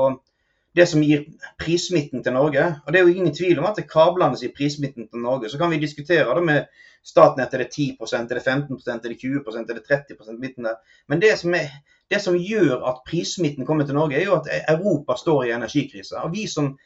det 0.77 0.85
som 0.89 1.05
gir 1.05 1.25
prissmitten 1.61 2.25
til 2.25 2.37
Norge. 2.37 2.65
Og 2.85 2.93
Det 2.93 3.01
er 3.01 3.07
jo 3.07 3.15
ingen 3.15 3.37
tvil 3.37 3.61
om 3.61 3.69
at 3.69 3.79
det 3.81 3.89
kablene 3.89 4.37
sier 4.41 4.57
prissmitten 4.57 5.09
til 5.09 5.25
Norge. 5.25 5.53
Så 5.53 5.61
kan 5.61 5.73
vi 5.73 5.81
diskutere 5.85 6.33
det 6.37 6.45
med 6.45 6.67
Statnett 7.07 7.53
er 7.55 7.63
det 7.63 7.71
10 7.71 8.01
er 8.03 8.25
det 8.35 8.43
15 8.43 8.81
er 8.91 8.99
det 9.05 9.19
20 9.21 9.45
er 9.61 9.75
det 9.77 9.85
30 9.87 10.41
midten 10.41 10.67
der. 10.67 10.81
Men 11.07 11.21
det 11.23 11.37
som 11.39 11.55
er 11.55 11.69
det 12.11 12.21
som 12.23 12.37
gjør 12.39 12.85
at 12.87 13.03
prissmitten 13.09 13.67
kommer 13.67 13.87
til 13.87 13.97
Norge, 13.99 14.19
er 14.21 14.29
jo 14.29 14.37
at 14.39 14.51
Europa 14.71 15.17
står 15.19 15.45
i 15.45 15.55
energikrise. 15.57 16.21
Og 16.23 16.33
vi 16.35 16.47
som 16.51 16.77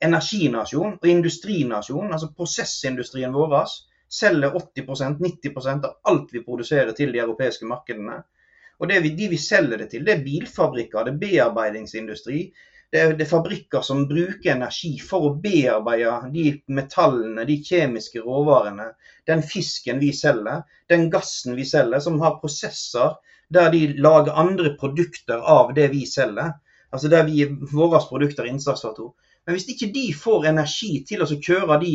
energinasjon 0.00 0.96
og 0.96 1.08
industrinasjon, 1.08 2.12
altså 2.12 2.30
prosessindustrien 2.36 3.34
vår, 3.36 3.68
selger 4.10 4.56
80-90% 4.56 5.86
av 5.86 5.98
alt 6.10 6.32
vi 6.34 6.42
produserer 6.46 6.92
til 6.96 7.12
de 7.12 7.20
europeiske 7.22 7.68
markedene. 7.68 8.22
Og 8.80 8.88
vi, 8.88 9.12
De 9.14 9.28
vi 9.28 9.36
selger 9.36 9.78
det 9.78 9.90
til, 9.90 10.04
det 10.04 10.14
er 10.14 10.24
bilfabrikker, 10.24 11.04
det 11.04 11.12
er 11.12 11.22
bearbeidingsindustri. 11.24 12.40
Det 12.90 13.00
er, 13.00 13.12
det 13.14 13.26
er 13.26 13.30
fabrikker 13.30 13.84
som 13.86 14.08
bruker 14.08 14.50
energi 14.50 14.96
for 14.98 15.28
å 15.28 15.34
bearbeide 15.38 16.32
de 16.32 16.46
metallene, 16.74 17.44
de 17.46 17.60
kjemiske 17.62 18.24
råvarene. 18.24 18.88
Den 19.28 19.44
fisken 19.46 20.00
vi 20.00 20.10
selger, 20.16 20.64
den 20.90 21.06
gassen 21.12 21.54
vi 21.54 21.68
selger, 21.68 22.00
som 22.02 22.18
har 22.24 22.40
prosesser 22.40 23.20
der 23.50 23.70
de 23.70 23.86
lager 23.98 24.36
andre 24.38 24.74
produkter 24.78 25.42
av 25.42 25.74
det 25.74 25.88
vi 25.90 26.04
selger. 26.06 26.54
Altså 26.90 27.10
der 27.10 27.26
vi, 27.26 27.44
våre 27.72 28.00
produkter 28.08 28.46
er 28.46 28.52
innsatsfaktor. 28.54 29.12
Men 29.46 29.56
hvis 29.56 29.68
ikke 29.72 29.90
de 29.94 30.06
får 30.14 30.46
energi 30.50 30.92
til 31.08 31.22
å 31.24 31.28
kjøre 31.30 31.80
de 31.82 31.94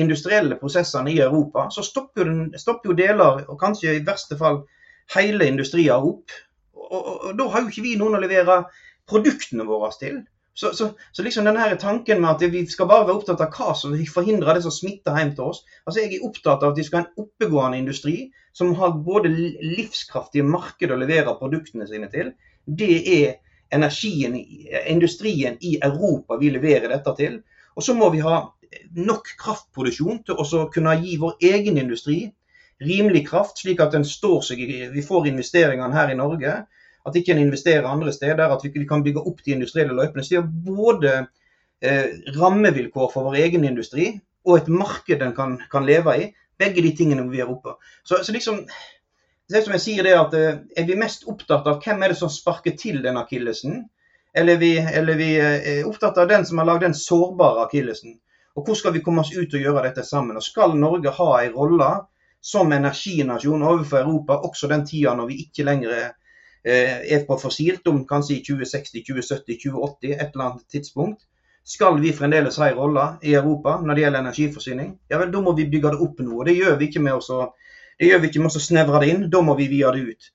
industrielle 0.00 0.58
prosessene 0.60 1.12
i 1.12 1.20
Europa, 1.24 1.68
så 1.72 1.84
stopper 1.84 2.28
jo, 2.28 2.36
stopper 2.60 2.92
jo 2.92 2.96
deler, 2.96 3.44
og 3.48 3.60
kanskje 3.60 3.96
i 3.96 4.04
verste 4.06 4.36
fall 4.40 4.62
hele 5.14 5.48
industrier 5.48 6.04
opp. 6.04 6.32
Og, 6.76 6.96
og, 6.96 7.14
og, 7.14 7.30
da 7.38 7.48
har 7.52 7.64
jo 7.64 7.72
ikke 7.72 7.86
vi 7.86 7.96
noen 8.00 8.18
å 8.18 8.22
levere 8.22 8.62
produktene 9.08 9.66
våre 9.68 9.90
til. 10.00 10.20
Så, 10.56 10.70
så, 10.72 10.86
så, 11.12 11.22
liksom 11.22 11.44
denne 11.44 11.76
tanken 11.76 12.22
med 12.22 12.30
at 12.30 12.52
vi 12.52 12.62
skal 12.72 12.88
bare 12.88 13.04
være 13.04 13.18
opptatt 13.18 13.42
av 13.44 13.52
hva 13.52 13.74
som 13.76 13.92
forhindrer 14.08 14.56
det 14.56 14.62
som 14.64 14.72
smitter 14.72 15.18
hjem 15.20 15.34
til 15.36 15.50
oss 15.50 15.58
altså 15.84 16.00
Jeg 16.00 16.14
er 16.16 16.24
opptatt 16.24 16.62
av 16.64 16.72
at 16.72 16.80
vi 16.80 16.86
skal 16.86 17.02
ha 17.02 17.04
en 17.04 17.24
oppegående 17.26 17.80
industri 17.82 18.14
som 18.56 18.72
har 18.78 18.94
både 19.04 19.28
livskraftige 19.34 20.46
marked 20.48 20.92
å 20.92 20.96
levere 20.96 21.36
produktene 21.36 21.84
sine 21.90 22.08
til. 22.08 22.32
Det 22.64 22.94
er 23.18 23.34
energien, 23.76 24.38
industrien 24.88 25.58
i 25.60 25.76
Europa 25.84 26.38
vi 26.40 26.54
leverer 26.54 26.88
dette 26.94 27.12
til. 27.18 27.36
Og 27.76 27.84
så 27.84 27.92
må 27.98 28.08
vi 28.14 28.24
ha 28.24 28.38
nok 28.96 29.28
kraftproduksjon 29.42 30.22
til 30.24 30.40
å 30.40 30.64
kunne 30.72 30.96
gi 31.02 31.18
vår 31.20 31.36
egen 31.52 31.76
industri 31.82 32.22
rimelig 32.80 33.26
kraft, 33.28 33.60
slik 33.60 33.80
at 33.80 33.92
den 33.92 34.04
står 34.04 34.42
seg 34.50 34.64
vi 34.92 35.04
får 35.04 35.28
investeringene 35.30 35.96
her 35.96 36.12
i 36.12 36.18
Norge. 36.18 36.56
At 37.06 37.16
ikke 37.16 37.34
en 37.34 37.42
investerer 37.44 37.86
andre 37.88 38.12
steder. 38.12 38.50
At 38.50 38.64
vi, 38.64 38.72
ikke 38.72 38.88
kan 38.90 39.04
bygge 39.06 39.22
opp 39.22 39.42
de 39.44 39.54
industrielle 39.54 39.94
løypene. 39.94 40.24
Så 40.24 40.34
vi 40.34 40.40
har 40.40 40.48
både 40.66 41.14
eh, 41.82 42.16
rammevilkår 42.38 43.12
for 43.12 43.28
vår 43.28 43.40
egen 43.46 43.64
industri 43.68 44.14
og 44.46 44.60
et 44.60 44.68
marked 44.70 45.18
den 45.20 45.34
kan, 45.34 45.56
kan 45.70 45.86
leve 45.86 46.18
i. 46.22 46.28
Begge 46.58 46.82
de 46.82 46.92
tingene 46.96 47.26
vi 47.28 47.40
gjøre 47.40 47.56
oppe. 47.58 47.74
Så, 48.06 48.22
så 48.24 48.32
liksom, 48.32 48.62
det 49.50 49.58
er 49.58 49.66
som 49.66 49.74
jeg 49.76 49.84
sier 49.84 50.06
det 50.06 50.14
at 50.18 50.34
eh, 50.34 50.62
Er 50.78 50.86
vi 50.88 50.98
mest 50.98 51.26
opptatt 51.30 51.66
av 51.70 51.82
hvem 51.84 52.02
er 52.02 52.14
det 52.14 52.20
som 52.20 52.32
sparker 52.32 52.76
til 52.78 53.02
den 53.04 53.18
akillesen? 53.20 53.84
Eller 54.36 54.56
er 54.56 54.60
vi, 54.60 54.72
eller 54.78 55.18
vi 55.18 55.30
eh, 55.40 55.70
er 55.78 55.88
opptatt 55.88 56.18
av 56.18 56.30
den 56.30 56.46
som 56.48 56.62
har 56.62 56.68
lagd 56.70 56.86
den 56.86 56.96
sårbare 56.96 57.66
akillesen? 57.66 58.18
Og 58.56 58.64
Hvordan 58.64 58.80
skal 58.80 58.94
vi 58.94 59.02
komme 59.04 59.20
oss 59.20 59.34
ut 59.36 59.54
og 59.54 59.62
gjøre 59.62 59.84
dette 59.84 60.04
sammen? 60.06 60.38
Og 60.38 60.44
Skal 60.44 60.76
Norge 60.80 61.12
ha 61.12 61.30
en 61.42 61.56
rolle 61.56 61.90
som 62.40 62.72
energinasjon 62.72 63.64
overfor 63.66 64.04
Europa 64.04 64.38
også 64.46 64.70
den 64.70 64.84
tida 64.86 65.14
når 65.16 65.30
vi 65.30 65.40
ikke 65.44 65.66
lenger 65.66 65.94
eh, 65.96 66.12
er 66.66 67.24
på 67.28 67.38
fossilt, 67.38 67.86
om 67.86 68.02
kanskje 68.08 68.38
i 68.38 68.42
2060, 68.46 69.04
2070, 69.06 69.58
2080, 69.62 70.14
et 70.16 70.32
eller 70.34 70.44
annet 70.48 70.66
tidspunkt? 70.72 71.22
Skal 71.66 72.00
vi 72.02 72.12
fremdeles 72.14 72.58
ha 72.62 72.68
en 72.70 72.78
rolle 72.78 73.04
i 73.26 73.34
Europa 73.34 73.76
når 73.82 73.94
det 73.94 74.02
gjelder 74.04 74.24
energiforsyning? 74.24 74.90
Ja 75.10 75.18
vel, 75.22 75.32
da 75.34 75.42
må 75.42 75.54
vi 75.58 75.66
bygge 75.70 75.94
det 75.94 76.02
opp 76.02 76.20
nå. 76.22 76.32
og 76.40 76.44
Det 76.46 76.54
gjør 76.54 76.76
vi 76.78 76.90
ikke 76.90 77.02
med 77.02 77.18
å 77.18 77.48
det 77.96 78.10
gjør 78.10 78.20
vi 78.22 78.28
ikke 78.28 78.42
med 78.44 78.52
å 78.52 78.60
snevre 78.60 79.00
det 79.02 79.12
inn, 79.12 79.22
da 79.32 79.40
må 79.44 79.54
vi 79.56 79.70
via 79.72 79.90
det 79.94 80.02
ut. 80.04 80.26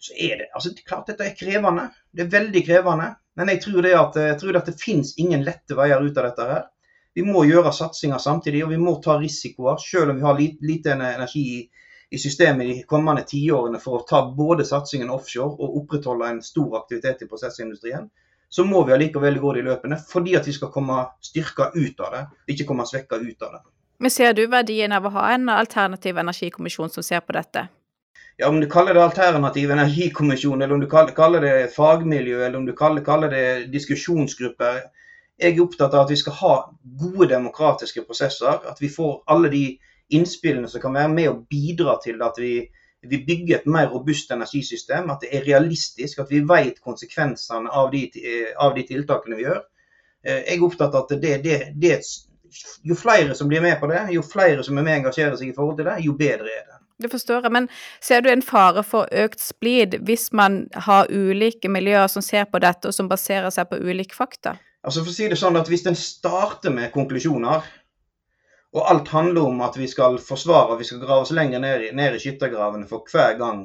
Så 0.00 0.14
er 0.14 0.36
det, 0.40 0.50
altså 0.56 0.70
klart 0.86 1.10
Dette 1.10 1.26
er 1.26 1.34
krevende. 1.36 1.88
Det 2.14 2.24
er 2.24 2.34
veldig 2.36 2.62
krevende. 2.66 3.08
Men 3.36 3.50
jeg 3.52 3.62
tror 3.64 3.82
det 3.84 3.96
at, 3.98 4.18
jeg 4.20 4.38
tror 4.40 4.52
det 4.52 4.60
at 4.60 4.70
det 4.70 4.80
finnes 4.80 5.10
ingen 5.22 5.42
lette 5.46 5.76
veier 5.76 6.02
ut 6.02 6.18
av 6.18 6.28
dette 6.28 6.46
her. 6.48 6.62
Vi 7.14 7.24
må 7.26 7.42
gjøre 7.48 7.72
satsinger 7.74 8.22
samtidig, 8.22 8.62
og 8.64 8.70
vi 8.70 8.78
må 8.78 8.94
ta 9.02 9.16
risikoer, 9.18 9.80
selv 9.82 10.12
om 10.12 10.20
vi 10.20 10.26
har 10.26 10.38
lite 10.70 10.94
energi 10.94 11.42
i, 11.56 11.60
i 12.10 12.18
systemet 12.18 12.66
de 12.66 12.82
kommende 12.90 13.22
tiårene 13.22 13.78
for 13.78 14.00
å 14.00 14.06
ta 14.06 14.24
både 14.36 14.64
satsingen 14.66 15.10
offshore 15.14 15.54
og 15.62 15.76
opprettholde 15.82 16.30
en 16.30 16.40
stor 16.42 16.80
aktivitet 16.80 17.22
i 17.22 17.28
prosessindustrien. 17.30 18.08
Så 18.50 18.64
må 18.66 18.82
vi 18.84 18.92
allikevel 18.96 19.38
gå 19.38 19.52
de 19.54 19.62
løpene, 19.62 19.98
fordi 20.10 20.34
at 20.34 20.46
vi 20.48 20.54
skal 20.56 20.72
komme 20.74 21.04
styrka 21.22 21.70
ut 21.74 22.00
av 22.02 22.16
det, 22.16 22.22
ikke 22.50 22.66
komme 22.66 22.86
svekka 22.86 23.20
ut 23.22 23.46
av 23.46 23.52
det. 23.54 23.60
Men 24.02 24.10
Ser 24.10 24.32
du 24.34 24.46
verdien 24.50 24.92
av 24.96 25.06
å 25.06 25.12
ha 25.14 25.28
en 25.34 25.48
alternativ 25.54 26.18
energikommisjon 26.18 26.90
som 26.90 27.06
ser 27.06 27.20
på 27.22 27.36
dette? 27.36 27.68
Ja, 28.40 28.48
Om 28.48 28.60
du 28.60 28.66
kaller 28.66 28.94
det 28.94 29.04
alternativ 29.04 29.70
energikommisjon, 29.70 30.62
eller 30.62 30.74
om 30.74 30.80
du 30.80 30.88
kaller 30.88 31.40
det 31.44 31.74
fagmiljø, 31.74 32.40
eller 32.46 32.58
om 32.58 32.66
du 32.66 32.72
kaller, 32.72 33.28
det 33.28 33.70
diskusjonsgrupper, 33.70 34.80
jeg 35.40 35.54
er 35.54 35.62
opptatt 35.62 35.94
av 35.94 36.06
at 36.06 36.10
vi 36.10 36.16
skal 36.16 36.36
ha 36.40 36.54
gode 37.00 37.28
demokratiske 37.30 38.02
prosesser. 38.08 38.64
At 38.66 38.80
vi 38.80 38.88
får 38.88 39.22
alle 39.30 39.52
de 39.52 39.64
innspillene 40.16 40.68
som 40.68 40.82
kan 40.82 40.94
være 40.96 41.12
med 41.12 41.30
å 41.30 41.38
bidra 41.50 41.96
til 42.04 42.22
at 42.26 42.38
vi, 42.40 42.54
vi 43.06 43.20
bygger 43.26 43.60
et 43.60 43.68
mer 43.70 43.90
robust 43.92 44.32
energisystem. 44.34 45.10
At 45.12 45.24
det 45.24 45.32
er 45.36 45.46
realistisk, 45.48 46.22
at 46.22 46.32
vi 46.32 46.42
vet 46.46 46.80
konsekvensene 46.84 47.70
av 47.70 47.92
de, 47.94 48.06
av 48.58 48.74
de 48.76 48.86
tiltakene 48.88 49.38
vi 49.38 49.46
gjør. 49.48 49.62
Eh, 50.26 50.42
jeg 50.42 50.58
er 50.58 50.66
opptatt 50.66 50.94
av 50.94 51.06
at 51.06 51.16
det, 51.22 51.36
det, 51.44 51.60
det, 51.80 52.00
jo 52.82 52.96
flere 52.98 53.34
som 53.34 53.48
blir 53.48 53.62
med 53.64 53.80
på 53.80 53.88
det, 53.90 54.06
jo 54.14 54.22
flere 54.26 54.64
som 54.66 54.78
er 54.78 54.86
med 54.86 54.98
og 54.98 55.02
engasjerer 55.04 55.38
seg 55.38 55.52
i 55.52 55.56
forhold 55.56 55.80
til 55.80 55.88
det, 55.88 55.98
jo 56.04 56.16
bedre 56.18 56.50
er 56.50 56.64
det. 56.66 56.80
Det 57.00 57.08
forstår 57.08 57.46
jeg, 57.46 57.52
men 57.56 57.68
ser 58.04 58.20
du 58.20 58.28
en 58.28 58.42
fare 58.44 58.82
for 58.84 59.08
økt 59.22 59.40
splid 59.40 59.96
hvis 60.04 60.26
man 60.36 60.66
har 60.84 61.08
ulike 61.08 61.70
miljøer 61.72 62.10
som 62.12 62.24
ser 62.24 62.44
på 62.50 62.60
dette, 62.60 62.90
og 62.90 62.96
som 62.96 63.08
baserer 63.08 63.48
seg 63.54 63.70
på 63.70 63.78
ulike 63.80 64.16
fakta? 64.16 64.58
Altså 64.84 65.04
for 65.04 65.12
å 65.12 65.14
si 65.16 65.28
det 65.28 65.36
sånn 65.36 65.58
at 65.60 65.68
Hvis 65.68 65.84
en 65.88 65.96
starter 65.96 66.72
med 66.72 66.92
konklusjoner, 66.94 67.64
og 68.72 68.90
alt 68.90 69.08
handler 69.10 69.48
om 69.50 69.60
at 69.66 69.76
vi 69.76 69.88
skal 69.90 70.18
forsvare, 70.22 70.78
vi 70.78 70.86
skal 70.86 71.02
grave 71.02 71.26
oss 71.26 71.34
lenger 71.34 71.62
ned, 71.62 71.88
ned 71.98 72.14
i 72.14 72.22
skyttergravene 72.22 72.86
for 72.90 73.06
hver 73.10 73.34
gang 73.38 73.64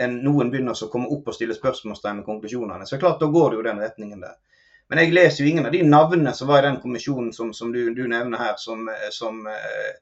en, 0.00 0.16
noen 0.24 0.50
begynner 0.50 0.74
å 0.74 0.88
komme 0.90 1.10
opp 1.14 1.28
og 1.30 1.36
stille 1.36 1.54
spørsmålstegn 1.54 2.20
med 2.20 2.26
konklusjonene, 2.26 2.86
så 2.88 2.98
klart 2.98 3.20
da 3.20 3.28
går 3.30 3.50
det 3.50 3.60
jo 3.60 3.66
den 3.68 3.82
retningen 3.84 4.24
der. 4.24 4.38
Men 4.90 5.04
jeg 5.04 5.14
leser 5.14 5.44
jo 5.44 5.50
ingen 5.52 5.68
av 5.68 5.74
de 5.74 5.84
navnene 5.86 6.32
som 6.34 6.48
var 6.50 6.64
i 6.64 6.66
den 6.66 6.80
kommisjonen 6.82 7.30
som, 7.32 7.52
som 7.54 7.70
du, 7.70 7.82
du, 7.94 8.06
nevner 8.10 8.42
her, 8.42 8.56
som, 8.58 8.88
som 9.14 9.44
eh, 9.46 9.92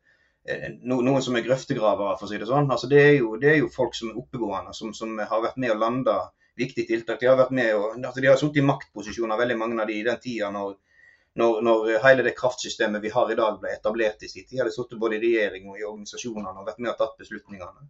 eh 0.48 0.68
no, 0.80 1.02
noen 1.04 1.20
som 1.22 1.36
er 1.36 1.44
grøftegravere, 1.44 2.16
for 2.16 2.24
å 2.24 2.30
si 2.30 2.40
det 2.40 2.48
sånn. 2.48 2.70
Altså 2.72 2.88
det, 2.88 3.02
er 3.04 3.14
jo, 3.18 3.34
det 3.42 3.50
er 3.52 3.58
jo 3.58 3.68
folk 3.74 3.98
som 3.98 4.14
er 4.14 4.20
oppegående, 4.22 4.72
som, 4.72 4.94
som 4.96 5.12
har 5.18 5.44
vært 5.44 5.60
med 5.60 5.74
å 5.74 5.80
lande 5.82 6.14
viktig 6.56 6.86
tiltak. 6.88 7.20
De 7.20 7.28
har 7.28 7.36
vært 7.36 7.52
med 7.58 7.74
og, 7.76 7.98
altså 8.00 8.24
de 8.24 8.30
har 8.30 8.40
sittet 8.40 8.62
i 8.62 8.68
maktposisjoner, 8.70 9.42
veldig 9.42 9.58
mange 9.60 9.82
av 9.82 9.92
de 9.92 9.98
i 9.98 10.06
den 10.06 10.22
tida 10.24 10.48
når, 10.54 10.78
når, 11.38 11.60
når, 11.62 11.86
hele 12.02 12.24
det 12.26 12.34
kraftsystemet 12.38 13.02
vi 13.04 13.12
har 13.14 13.30
i 13.30 13.36
dag 13.38 13.60
ble 13.62 13.70
etablert 13.76 14.22
i 14.22 14.30
sin 14.30 14.44
tid. 14.44 14.56
De 14.56 14.62
hadde 14.62 14.74
sittet 14.74 14.98
både 14.98 15.18
i 15.18 15.22
regjering 15.22 15.68
og 15.70 15.78
i 15.78 15.86
organisasjonene 15.86 16.54
og 16.56 16.66
vært 16.66 16.82
med 16.82 16.92
og 16.92 16.98
tatt 16.98 17.16
beslutningene. 17.20 17.88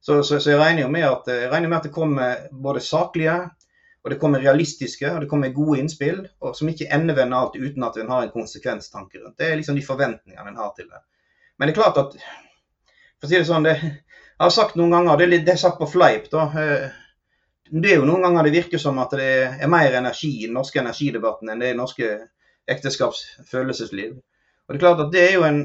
Så, 0.00 0.22
så, 0.22 0.38
så 0.40 0.52
jeg, 0.52 0.60
regner 0.60 1.08
at, 1.10 1.28
jeg 1.28 1.50
regner 1.52 1.72
med 1.72 1.78
at 1.80 1.88
det 1.88 1.94
kommer 1.94 2.48
både 2.52 2.82
saklige 2.84 3.36
og 4.06 4.12
det 4.12 4.20
kommer 4.22 4.44
realistiske 4.44 5.08
og 5.10 5.24
det 5.24 5.28
kommer 5.28 5.54
gode 5.54 5.80
innspill, 5.82 6.20
som 6.54 6.68
ikke 6.70 6.86
endevender 6.94 7.40
alt 7.40 7.56
uten 7.58 7.82
at 7.82 7.96
en 7.98 8.12
har 8.14 8.22
en 8.22 8.34
konsekvenstanke 8.34 9.18
rundt. 9.18 9.34
Det 9.38 9.48
er 9.48 9.58
liksom 9.58 9.74
de 9.76 9.82
forventningene 9.82 10.52
en 10.52 10.60
har 10.60 10.70
til 10.76 10.86
det. 10.86 11.00
Men 11.58 11.66
det 11.66 11.74
er 11.74 11.80
klart 11.80 11.98
at 11.98 12.14
for 12.16 13.26
å 13.26 13.32
si 13.32 13.38
det 13.38 13.48
sånn, 13.48 13.66
det, 13.66 13.74
Jeg 14.36 14.44
har 14.44 14.52
sagt 14.52 14.76
noen 14.76 14.92
ganger, 14.92 15.16
det 15.16 15.24
er, 15.24 15.32
litt, 15.32 15.44
det 15.48 15.54
er 15.54 15.60
sagt 15.62 15.78
på 15.80 15.88
fleip, 15.88 16.26
da. 16.28 16.42
Eh, 16.60 16.96
det 17.72 17.90
er 17.90 18.02
jo 18.02 18.06
noen 18.06 18.22
ganger 18.22 18.46
det 18.46 18.52
virker 18.54 18.78
som 18.78 18.98
at 19.02 19.14
det 19.16 19.30
er 19.64 19.70
mer 19.72 19.96
energi 19.98 20.28
i 20.36 20.46
den 20.46 20.54
norske 20.54 20.78
energidebatten 20.78 21.50
enn 21.50 21.62
det 21.62 21.70
er 21.70 21.72
i 21.72 21.74
den 21.74 21.80
norske 21.82 22.10
ekteskapsfølelsesliv. 22.68 24.16
Og 24.66 24.74
Det 24.74 24.78
er 24.78 24.84
klart 24.86 25.00
at 25.04 25.12
det 25.12 25.22
er 25.22 25.34
jo 25.36 25.44
en 25.46 25.60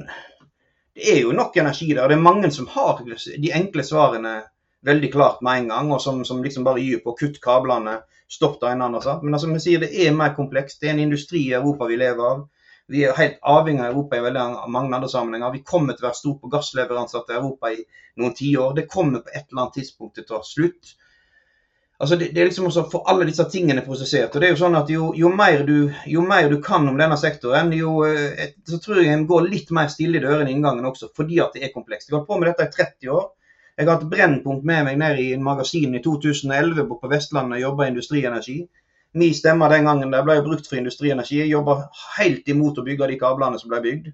det 0.96 1.08
er 1.14 1.22
jo 1.22 1.32
nok 1.32 1.56
energi 1.58 1.94
der. 1.94 2.04
og 2.04 2.10
Det 2.10 2.18
er 2.18 2.22
mange 2.22 2.52
som 2.52 2.68
har 2.68 3.04
de 3.06 3.52
enkle 3.56 3.84
svarene 3.84 4.42
veldig 4.84 5.12
klart 5.14 5.42
med 5.42 5.62
en 5.62 5.68
gang, 5.68 5.92
og 5.92 6.02
som, 6.02 6.24
som 6.26 6.44
liksom 6.44 6.64
bare 6.64 6.82
gir 6.82 7.00
på 7.04 7.16
kutt 7.20 7.40
kablene, 7.42 8.02
stopp 8.32 8.60
det 8.62 8.72
ene 8.72 8.88
andre. 8.90 9.20
Men 9.24 9.34
altså, 9.34 9.52
vi 9.52 9.60
sier 9.60 9.84
det 9.84 9.92
er 10.06 10.16
mer 10.16 10.34
komplekst. 10.36 10.82
Det 10.82 10.90
er 10.90 10.96
en 10.96 11.06
industri 11.06 11.46
i 11.48 11.56
Europa 11.58 11.88
vi 11.88 12.00
lever 12.00 12.28
av. 12.28 12.48
Vi 12.92 13.06
er 13.08 13.16
helt 13.16 13.38
avhengig 13.48 13.86
av 13.86 13.94
Europa 13.94 14.18
i 14.18 14.24
veldig 14.26 14.46
mange 14.74 14.96
andre 14.96 15.10
sammenhenger. 15.10 15.54
Vi 15.56 15.64
kommer 15.68 15.96
til 15.96 16.06
å 16.06 16.10
være 16.10 16.20
stor 16.20 16.38
på 16.42 16.52
gassleveranser 16.52 17.24
til 17.28 17.38
Europa 17.38 17.72
i 17.72 17.84
noen 18.20 18.34
tiår. 18.36 18.74
Det 18.80 18.90
kommer 18.92 19.24
på 19.24 19.32
et 19.32 19.46
eller 19.46 19.62
annet 19.62 19.78
tidspunkt 19.80 20.18
til 20.18 20.26
å 20.26 20.32
ta 20.34 20.42
slutt. 20.48 20.96
Altså 22.02 22.16
det, 22.18 22.32
det, 22.34 22.42
er 22.42 22.48
liksom 22.48 22.66
å 22.66 22.84
få 22.90 23.04
alle 23.12 23.28
disse 23.30 23.44
tingene 23.54 23.84
prosessert. 23.86 24.34
og 24.34 24.42
det 24.42 24.48
er 24.48 24.56
Jo 24.56 24.60
sånn 24.64 24.78
at 24.80 24.88
jo, 24.90 25.12
jo, 25.14 25.30
mer 25.38 25.62
du, 25.68 25.92
jo, 26.10 26.24
mer 26.26 26.48
du, 26.50 26.56
kan 26.66 26.88
om 26.90 26.98
denne 26.98 27.18
sektoren, 27.22 27.70
jo, 27.78 28.00
eh, 28.08 28.56
så 28.66 28.80
tror 28.82 29.04
jeg 29.04 29.14
en 29.14 29.28
går 29.30 29.50
litt 29.52 29.70
mer 29.78 29.92
stille 29.94 30.18
i 30.18 30.24
dørene 30.24 30.50
i 30.50 30.56
inngangen 30.56 30.88
også, 30.90 31.12
fordi 31.18 31.38
at 31.44 31.54
det 31.54 31.68
er 31.68 31.74
komplekst. 31.76 32.10
Jeg 32.10 32.16
har 32.16 32.24
holdt 32.24 32.32
på 32.32 32.40
med 32.42 32.50
dette 32.50 32.66
i 32.66 32.74
30 32.80 33.14
år. 33.14 33.28
Jeg 33.78 33.86
har 33.86 34.00
hatt 34.00 34.10
Brennpunkt 34.10 34.66
med 34.66 34.88
meg 34.88 34.98
ned 35.04 35.22
i 35.22 35.28
magasin 35.38 35.94
i 35.94 36.02
2011 36.02 36.90
på 36.90 37.12
Vestlandet 37.12 37.60
og 37.60 37.66
jobba 37.68 37.86
i 37.86 37.94
industrienergi. 37.94 38.58
Min 39.22 39.38
stemme 39.38 39.70
den 39.70 39.86
gangen 39.86 40.18
der 40.18 40.26
ble 40.26 40.40
brukt 40.42 40.68
for 40.72 40.82
industrienergi. 40.82 41.38
Jeg 41.44 41.54
jobba 41.54 41.78
helt 42.18 42.50
imot 42.50 42.82
å 42.82 42.88
bygge 42.88 43.14
de 43.14 43.22
kablene 43.22 43.62
som 43.62 43.70
ble 43.70 43.84
bygd. 43.86 44.12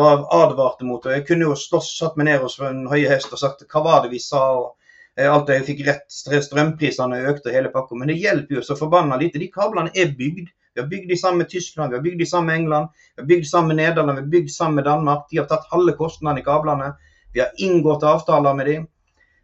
Var 0.00 0.26
advarte 0.34 0.86
mot 0.86 1.02
det. 1.06 1.20
Jeg 1.20 1.26
kunne 1.30 1.46
jo 1.46 1.56
slåss, 1.58 1.94
satt 1.98 2.18
meg 2.18 2.32
ned 2.32 2.42
hos 2.42 2.58
en 2.64 2.84
høye 2.90 3.06
hest 3.10 3.30
og 3.30 3.38
sagt 3.38 3.66
hva 3.70 3.86
var 3.86 4.04
det 4.04 4.14
vi 4.16 4.22
sa. 4.22 4.42
og 4.58 4.79
alt 5.28 5.50
jeg 5.52 5.66
fikk 5.66 5.82
rett, 5.86 6.06
strømprisene 6.08 7.18
økte 7.28 7.52
hele 7.52 7.72
pakka. 7.74 7.98
Men 7.98 8.08
det 8.08 8.20
hjelper 8.20 8.58
jo 8.58 8.64
så 8.64 8.76
forbanna 8.78 9.18
lite. 9.20 9.42
De 9.42 9.50
kablene 9.52 9.92
er 9.94 10.14
bygd. 10.16 10.48
Vi 10.74 10.80
har 10.80 10.88
bygd 10.88 11.10
de 11.10 11.16
samme 11.18 11.42
med 11.42 11.48
Tyskland, 11.50 11.90
vi 11.90 11.98
har 11.98 12.02
bygd 12.02 12.20
de 12.22 12.26
samme 12.26 12.46
med 12.46 12.60
England, 12.60 12.88
vi 13.16 13.22
har 13.22 13.26
bygd 13.26 13.46
sammen 13.46 13.68
med 13.74 13.76
Nederland, 13.76 14.18
vi 14.18 14.22
har 14.22 14.30
bygd 14.30 14.50
sammen 14.54 14.74
med 14.74 14.84
Danmark. 14.84 15.24
De 15.30 15.40
har 15.40 15.48
tatt 15.50 15.66
halve 15.72 15.96
kostnadene 15.98 16.40
i 16.40 16.46
kablene. 16.46 16.92
Vi 17.34 17.40
har 17.40 17.50
inngått 17.58 18.06
avtaler 18.06 18.54
med 18.54 18.66
dem. 18.66 18.86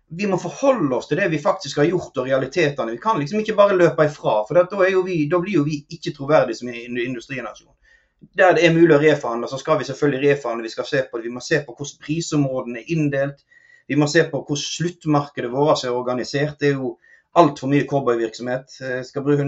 Vi 0.09 0.27
må 0.31 0.39
forholde 0.39 0.95
oss 0.95 1.09
til 1.11 1.19
det 1.19 1.27
vi 1.33 1.43
faktisk 1.43 1.81
har 1.83 1.89
gjort 1.91 2.21
og 2.23 2.29
realitetene. 2.29 2.95
Vi 2.95 3.03
kan 3.03 3.19
liksom 3.19 3.41
ikke 3.43 3.57
bare 3.59 3.75
løpe 3.77 4.07
ifra, 4.07 4.37
for 4.47 4.55
da, 4.55 5.03
vi, 5.03 5.27
da 5.27 5.41
blir 5.43 5.59
jo 5.59 5.65
vi 5.67 5.81
ikke 5.91 6.15
troverdige 6.15 6.61
som 6.61 6.71
industrinasjon. 6.71 7.75
Der 8.39 8.55
det 8.55 8.65
er 8.65 8.75
mulig 8.75 8.95
å 8.95 9.03
reforhandle, 9.03 9.51
så 9.51 9.59
skal 9.59 9.81
vi 9.81 9.89
selvfølgelig 9.91 10.31
reforhandle. 10.31 10.62
Vi 10.62 10.75
skal 10.77 10.87
se 10.87 11.03
på 11.11 11.19
det. 11.19 11.27
Vi 11.27 11.35
må 11.35 11.43
se 11.43 11.59
på 11.67 11.75
hvordan 11.75 12.07
prisområdene 12.07 12.81
er 12.81 12.95
inndelt. 12.95 13.43
Vi 13.87 13.99
må 13.99 14.09
se 14.11 14.25
på 14.27 14.40
hvordan 14.42 14.62
sluttmarkedet 14.62 15.51
vårt 15.53 15.85
er 15.85 15.94
organisert. 15.94 16.57
Det 16.61 16.72
er 16.72 16.81
jo 16.81 16.96
altfor 17.37 17.70
mye 17.70 17.87
cowboyvirksomhet. 17.88 18.79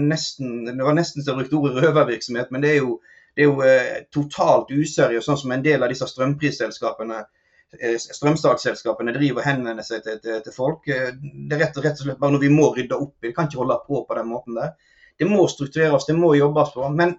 Nesten, 0.03 0.61
det 0.67 0.85
var 0.85 0.95
nesten 0.97 1.23
så 1.23 1.33
jeg 1.33 1.41
brukte 1.41 1.59
ordet 1.59 1.83
røvervirksomhet, 1.83 2.51
men 2.51 2.63
det 2.63 2.75
er 2.75 2.79
jo, 2.83 2.99
det 3.35 3.43
er 3.43 3.49
jo 3.49 3.65
eh, 3.65 3.97
totalt 4.13 4.71
useriøst, 4.71 5.27
sånn 5.27 5.41
som 5.43 5.53
en 5.55 5.65
del 5.65 5.83
av 5.83 5.91
disse 5.91 6.07
strømprisselskapene 6.11 7.19
eh, 7.79 7.97
strømstatsselskapene 7.99 9.15
driver 9.15 9.41
og 9.41 9.49
henvender 9.49 9.87
seg 9.87 10.05
til, 10.05 10.21
til, 10.23 10.39
til, 10.45 10.55
folk. 10.55 10.87
Eh, 10.87 11.11
det 11.19 11.57
er 11.57 11.65
rett 11.65 11.81
og, 11.81 11.87
rett 11.87 11.99
og 11.99 12.07
slett 12.07 12.21
bare 12.21 12.35
noe 12.35 12.45
vi 12.45 12.53
må 12.53 12.69
rydde 12.75 12.99
opp 12.99 13.17
i. 13.23 13.29
Vi 13.31 13.35
kan 13.35 13.49
ikke 13.49 13.63
holde 13.63 13.81
på 13.87 14.03
på 14.05 14.19
den 14.19 14.29
måten 14.29 14.59
der. 14.59 14.75
Det 15.19 15.27
må 15.27 15.43
struktureres, 15.51 16.07
det 16.07 16.15
må 16.15 16.31
jobbes 16.37 16.73
på. 16.75 16.87
Men 16.95 17.17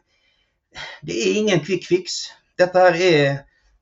det 1.04 1.18
er 1.18 1.38
ingen 1.42 1.64
quick 1.66 1.85
fix. 1.88 2.22
Dette 2.61 2.87
her 2.87 2.96
er 2.96 3.40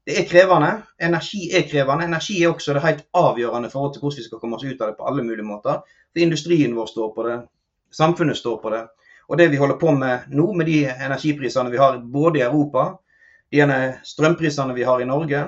det 0.09 0.15
er 0.17 0.25
krevende. 0.25 0.71
Energi 1.05 1.51
er 1.53 1.67
krevende. 1.69 2.07
Energi 2.09 2.39
er 2.41 2.49
også 2.49 2.73
det 2.73 2.85
helt 2.85 3.03
avgjørende 3.13 3.69
for 3.69 3.91
hvordan 3.91 4.17
vi 4.17 4.25
skal 4.25 4.41
komme 4.41 4.57
oss 4.57 4.65
ut 4.65 4.81
av 4.81 4.89
det 4.89 4.97
på 4.97 5.05
alle 5.11 5.25
mulige 5.27 5.45
måter. 5.45 5.83
For 5.85 6.25
industrien 6.25 6.77
vår 6.77 6.89
står 6.89 7.11
på 7.13 7.27
det, 7.27 7.35
samfunnet 7.93 8.39
står 8.41 8.57
på 8.63 8.73
det. 8.73 8.87
Og 9.29 9.37
det 9.37 9.51
vi 9.53 9.61
holder 9.61 9.77
på 9.77 9.93
med 9.93 10.31
nå, 10.33 10.47
med 10.57 10.67
de 10.67 10.79
energiprisene 10.89 11.71
vi 11.71 11.81
har 11.83 12.01
både 12.01 12.41
i 12.41 12.47
Europa, 12.47 12.87
de 13.53 13.67
strømprisene 14.05 14.75
vi 14.75 14.87
har 14.89 15.05
i 15.05 15.09
Norge, 15.09 15.43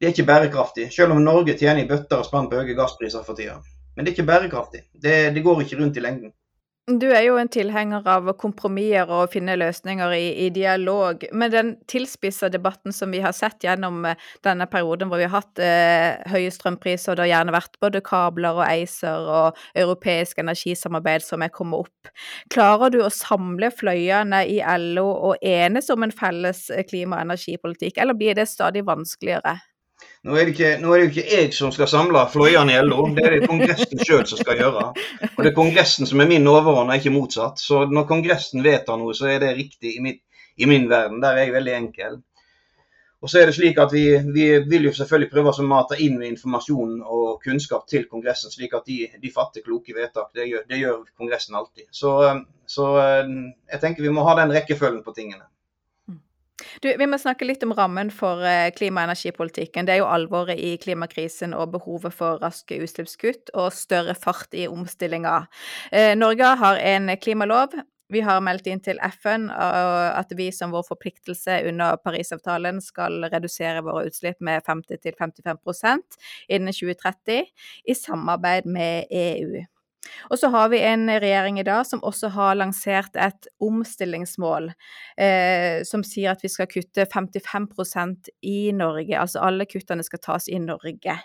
det 0.00 0.06
er 0.06 0.12
ikke 0.12 0.28
bærekraftig. 0.28 0.90
Selv 0.92 1.16
om 1.16 1.24
Norge 1.24 1.56
tjener 1.56 1.82
i 1.82 1.88
bøtter 1.88 2.20
og 2.20 2.28
spann 2.28 2.50
på 2.52 2.60
høye 2.60 2.76
gasspriser 2.76 3.24
for 3.24 3.36
tida. 3.36 3.56
Men 3.96 4.04
det 4.04 4.12
er 4.12 4.18
ikke 4.18 4.28
bærekraftig. 4.28 4.84
Det, 4.92 5.16
det 5.34 5.44
går 5.44 5.64
ikke 5.64 5.80
rundt 5.80 5.96
i 5.96 6.04
lengden. 6.04 6.32
Du 6.98 7.06
er 7.12 7.22
jo 7.22 7.36
en 7.38 7.48
tilhenger 7.52 8.06
av 8.08 8.26
kompromisser 8.40 9.10
og 9.12 9.20
å 9.22 9.28
finne 9.30 9.54
løsninger 9.60 10.14
i, 10.16 10.24
i 10.46 10.48
dialog. 10.50 11.22
Men 11.30 11.52
den 11.52 11.70
tilspissa 11.90 12.48
debatten 12.50 12.94
som 12.94 13.12
vi 13.14 13.20
har 13.22 13.34
sett 13.36 13.62
gjennom 13.62 14.02
eh, 14.08 14.18
denne 14.46 14.66
perioden 14.70 15.10
hvor 15.10 15.20
vi 15.20 15.28
har 15.28 15.36
hatt 15.36 15.62
eh, 15.62 16.18
høye 16.32 16.50
strømpriser, 16.50 17.12
og 17.12 17.20
det 17.20 17.26
har 17.28 17.32
gjerne 17.34 17.54
vært 17.54 17.78
både 17.84 18.02
kabler 18.06 18.58
og 18.58 18.64
ACER 18.66 19.30
og 19.30 19.62
europeisk 19.78 20.42
energisamarbeid 20.42 21.26
som 21.26 21.46
er 21.46 21.54
kommet 21.54 21.86
opp. 21.86 22.12
Klarer 22.50 22.90
du 22.90 23.02
å 23.04 23.12
samle 23.14 23.70
fløyene 23.70 24.42
i 24.50 24.58
LO 24.82 25.06
og 25.30 25.46
enes 25.46 25.92
om 25.94 26.06
en 26.06 26.14
felles 26.14 26.66
klima- 26.90 27.20
og 27.20 27.28
energipolitikk, 27.28 28.00
eller 28.02 28.18
blir 28.18 28.34
det 28.40 28.50
stadig 28.50 28.82
vanskeligere? 28.88 29.60
Nå 30.20 30.34
er, 30.36 30.50
ikke, 30.52 30.74
nå 30.82 30.90
er, 30.92 31.00
det 31.00 31.04
jo 31.06 31.10
ikke 31.14 31.30
jeg 31.32 31.52
som 31.56 31.70
skal 31.72 31.88
samle 31.88 32.22
fløyene 32.28 32.74
i 32.74 32.80
LO, 32.84 33.06
det 33.16 33.22
er 33.24 33.38
det 33.38 33.46
Kongressen 33.48 34.02
sjøl 34.04 34.26
som 34.28 34.40
skal 34.42 34.58
gjøre. 34.60 34.88
Og 35.30 35.38
det 35.40 35.48
er 35.48 35.54
Kongressen 35.56 36.08
som 36.08 36.20
er 36.20 36.28
min 36.28 36.48
overordna, 36.50 36.98
ikke 37.00 37.12
motsatt. 37.14 37.62
Så 37.62 37.86
når 37.88 38.04
Kongressen 38.10 38.60
vedtar 38.66 39.00
noe, 39.00 39.14
så 39.16 39.30
er 39.32 39.38
det 39.40 39.54
riktig 39.56 39.94
i, 39.96 40.02
mitt, 40.04 40.20
i 40.60 40.68
min 40.68 40.90
verden. 40.90 41.22
Der 41.24 41.38
er 41.38 41.46
jeg 41.46 41.54
veldig 41.56 41.76
enkel. 41.78 42.18
Og 43.20 43.32
så 43.32 43.40
er 43.40 43.48
det 43.48 43.54
slik 43.56 43.78
at 43.80 43.92
Vi, 43.92 44.04
vi 44.32 44.44
vil 44.68 44.88
jo 44.88 44.92
selvfølgelig 44.96 45.30
prøve 45.32 45.52
å 45.52 45.64
mate 45.68 45.96
inn 46.00 46.18
med 46.20 46.30
informasjon 46.34 46.98
og 47.00 47.40
kunnskap 47.44 47.86
til 47.88 48.04
Kongressen, 48.08 48.52
slik 48.52 48.76
at 48.76 48.88
de, 48.88 48.98
de 49.20 49.32
fatter 49.32 49.64
kloke 49.64 49.96
vedtak. 49.96 50.32
Det 50.36 50.48
gjør, 50.48 50.66
det 50.68 50.82
gjør 50.82 51.00
Kongressen 51.16 51.56
alltid. 51.56 51.88
Så, 51.92 52.12
så 52.68 52.90
jeg 53.00 53.80
tenker 53.80 54.04
vi 54.04 54.12
må 54.12 54.24
ha 54.28 54.36
den 54.40 54.52
rekkefølgen 54.56 55.04
på 55.04 55.16
tingene. 55.16 55.48
Du, 56.82 56.88
vi 56.98 57.06
må 57.08 57.18
snakke 57.20 57.46
litt 57.48 57.62
om 57.66 57.74
rammen 57.76 58.10
for 58.14 58.44
eh, 58.46 58.70
klima- 58.76 59.04
og 59.04 59.10
energipolitikken. 59.10 59.86
Det 59.86 59.96
er 59.96 60.02
jo 60.02 60.10
alvoret 60.10 60.60
i 60.60 60.74
klimakrisen 60.80 61.54
og 61.56 61.72
behovet 61.76 62.14
for 62.16 62.40
raske 62.42 62.80
utslippskutt 62.82 63.54
og 63.54 63.72
større 63.76 64.16
fart 64.18 64.54
i 64.56 64.66
omstillinga. 64.70 65.44
Eh, 65.92 66.12
Norge 66.18 66.54
har 66.62 66.82
en 66.92 67.14
klimalov. 67.20 67.76
Vi 68.10 68.22
har 68.26 68.40
meldt 68.42 68.66
inn 68.66 68.80
til 68.82 68.98
FN 69.06 69.44
at 69.54 70.32
vi 70.34 70.48
som 70.50 70.72
vår 70.74 70.82
forpliktelse 70.88 71.60
under 71.70 71.94
Parisavtalen 72.02 72.80
skal 72.82 73.22
redusere 73.30 73.84
våre 73.86 74.08
utslipp 74.08 74.40
med 74.42 74.66
50-55% 74.66 76.18
innen 76.50 76.74
2030, 76.74 77.44
i 77.86 77.94
samarbeid 77.94 78.66
med 78.66 79.06
EU. 79.14 79.62
Og 80.30 80.38
så 80.40 80.48
har 80.48 80.70
vi 80.72 80.80
en 80.80 81.08
regjering 81.10 81.58
i 81.60 81.66
dag 81.66 81.84
som 81.86 82.00
også 82.06 82.30
har 82.32 82.56
lansert 82.56 83.16
et 83.20 83.48
omstillingsmål, 83.60 84.70
eh, 85.20 85.82
som 85.84 86.04
sier 86.06 86.32
at 86.32 86.44
vi 86.44 86.50
skal 86.52 86.68
kutte 86.70 87.04
55% 87.10 88.30
i 88.46 88.72
Norge. 88.76 89.12
Altså 89.18 89.42
alle 89.44 89.68
kuttene 89.68 90.04
skal 90.06 90.22
tas 90.24 90.48
i 90.48 90.60
Norge. 90.62 91.18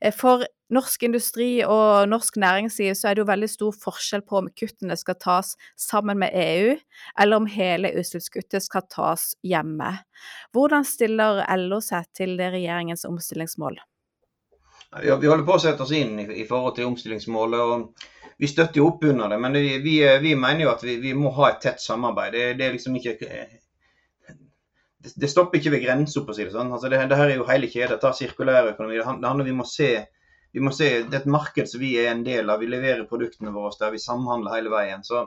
Eh, 0.00 0.14
for 0.14 0.46
norsk 0.74 1.06
industri 1.08 1.50
og 1.64 2.08
norsk 2.10 2.36
næringsliv 2.42 2.96
så 2.98 3.08
er 3.08 3.16
det 3.16 3.22
jo 3.22 3.30
veldig 3.30 3.50
stor 3.50 3.76
forskjell 3.86 4.24
på 4.26 4.40
om 4.42 4.50
kuttene 4.58 4.98
skal 4.98 5.16
tas 5.22 5.54
sammen 5.80 6.18
med 6.20 6.34
EU, 6.34 6.74
eller 7.20 7.40
om 7.40 7.46
hele 7.48 7.94
utslippskuttet 7.96 8.66
skal 8.66 8.84
tas 8.92 9.30
hjemme. 9.46 9.94
Hvordan 10.52 10.84
stiller 10.84 11.44
LO 11.56 11.80
seg 11.84 12.10
til 12.18 12.36
regjeringens 12.38 13.06
omstillingsmål? 13.08 13.78
Vi 14.96 15.10
holder 15.10 15.44
på 15.44 15.56
å 15.58 15.60
sette 15.60 15.84
oss 15.84 15.92
inn 15.92 16.16
i, 16.22 16.26
i 16.40 16.46
forhold 16.48 16.76
til 16.78 16.88
omstillingsmålet. 16.88 17.60
og 17.60 18.40
Vi 18.40 18.48
støtter 18.48 18.80
jo 18.80 18.88
opp 18.92 19.04
under 19.04 19.28
det, 19.28 19.38
men 19.42 19.56
vi, 19.58 19.78
vi, 19.84 19.96
vi 20.22 20.34
mener 20.34 20.64
jo 20.64 20.72
at 20.72 20.84
vi, 20.86 20.96
vi, 21.02 21.14
må 21.14 21.32
ha 21.36 21.50
et 21.50 21.60
tett 21.64 21.82
samarbeid. 21.82 22.32
Det, 22.32 22.44
det, 22.58 22.66
er 22.66 22.76
liksom 22.76 22.96
ikke 22.96 23.16
det, 23.20 23.40
det 25.14 25.30
stopper 25.30 25.60
ikke 25.60 25.74
ved 25.76 25.84
grensa, 25.84 26.22
på 26.24 26.32
å 26.32 26.38
si 26.38 26.46
det 26.46 26.54
sånn. 26.54 26.72
Altså 26.72 26.88
det, 26.88 27.02
det, 27.10 27.18
her 27.20 27.34
er 27.34 27.40
jo 27.40 27.48
hele 27.50 27.68
kjeden. 27.70 28.00
Ta 28.00 28.14
sirkulærøkonomi. 28.16 28.96
Det 28.96 29.08
handler 29.08 29.50
vi 29.50 29.58
må 29.58 29.68
se 29.68 29.92
vi 30.52 30.62
må 30.64 30.70
se, 30.72 30.86
Det 31.04 31.14
er 31.14 31.20
et 31.20 31.28
marked 31.28 31.68
som 31.68 31.80
vi 31.82 31.92
er 32.00 32.12
en 32.12 32.24
del 32.24 32.48
av. 32.50 32.62
Vi 32.62 32.70
leverer 32.72 33.08
produktene 33.10 33.52
våre 33.52 33.74
der 33.80 33.92
vi 33.92 34.00
samhandler 34.00 34.56
hele 34.56 34.72
veien. 34.72 35.04
Så, 35.04 35.26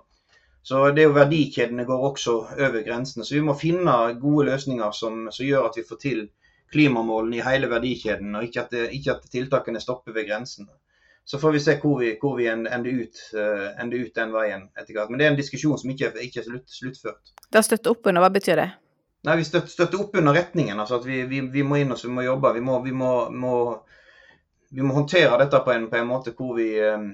så 0.65 0.87
det 0.89 1.03
er 1.03 1.09
jo 1.11 1.17
Verdikjedene 1.17 1.85
går 1.85 2.05
også 2.09 2.37
over 2.57 2.81
grensene. 2.87 3.25
Så 3.27 3.37
vi 3.37 3.43
må 3.45 3.53
finne 3.57 3.97
gode 4.21 4.47
løsninger 4.49 4.97
som, 4.97 5.27
som 5.31 5.45
gjør 5.45 5.69
at 5.69 5.77
vi 5.77 5.85
får 5.87 6.01
til 6.01 6.23
klimamålene 6.71 7.39
i 7.39 7.45
hele 7.45 7.69
verdikjeden, 7.71 8.35
og 8.35 8.47
ikke 8.47 8.63
at, 8.63 8.71
det, 8.71 8.87
ikke 8.95 9.17
at 9.17 9.27
tiltakene 9.31 9.81
stopper 9.83 10.15
ved 10.15 10.29
grensen. 10.29 10.69
Så 11.25 11.39
får 11.39 11.51
vi 11.51 11.59
se 11.59 11.75
hvor 11.79 11.99
vi, 11.99 12.13
hvor 12.21 12.35
vi 12.35 12.47
ender, 12.49 12.87
ut, 12.87 13.19
uh, 13.37 13.67
ender, 13.81 14.05
ut, 14.05 14.13
den 14.15 14.31
veien 14.33 14.63
etter 14.75 14.95
hvert. 14.95 15.11
Men 15.11 15.19
det 15.19 15.27
er 15.27 15.33
en 15.33 15.39
diskusjon 15.39 15.77
som 15.79 15.91
ikke, 15.93 16.13
ikke 16.25 16.41
er 16.41 16.47
slutt, 16.47 16.71
sluttført. 16.73 17.33
Da 17.53 17.61
støtte 17.63 17.93
opp 17.93 18.07
under, 18.09 18.23
hva 18.23 18.31
betyr 18.33 18.59
det? 18.59 18.69
Nei, 19.27 19.37
Vi 19.37 19.45
støtter, 19.45 19.69
støtter 19.69 20.01
opp 20.01 20.15
under 20.17 20.33
retningen. 20.33 20.79
altså 20.79 20.97
at 20.97 21.05
Vi, 21.05 21.21
vi, 21.29 21.43
vi 21.53 21.63
må 21.63 21.77
inn 21.77 21.93
og 21.93 22.01
vi 22.01 22.13
må 22.15 22.25
jobbe. 22.25 22.53
Vi 22.57 22.63
må, 22.65 22.79
må, 23.03 23.11
må, 23.29 23.57
vi 24.71 24.81
må, 24.81 24.95
håndtere 24.97 25.37
dette 25.43 25.61
på 25.61 25.75
en, 25.75 25.85
på 25.91 25.99
en 25.99 26.09
måte 26.09 26.33
hvor 26.37 26.55
vi, 26.57 26.71
um, 26.81 27.11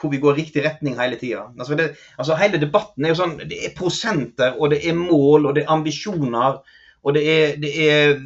hvor 0.00 0.12
vi 0.14 0.22
går 0.22 0.40
riktig 0.40 0.64
retning 0.64 0.96
hele 1.00 1.20
tida. 1.20 1.50
Altså, 1.58 1.76
altså, 2.16 2.38
hele 2.40 2.62
debatten 2.62 3.04
er 3.04 3.12
jo 3.12 3.20
sånn 3.20 3.36
Det 3.44 3.60
er 3.68 3.76
prosenter, 3.76 4.56
og 4.56 4.72
det 4.72 4.80
er 4.88 4.96
mål, 4.96 5.50
og 5.50 5.58
det 5.58 5.66
er 5.66 5.76
ambisjoner. 5.76 6.62
Og 7.06 7.14
det 7.14 7.22
er, 7.30 7.54
det 7.62 7.72
er 7.84 8.16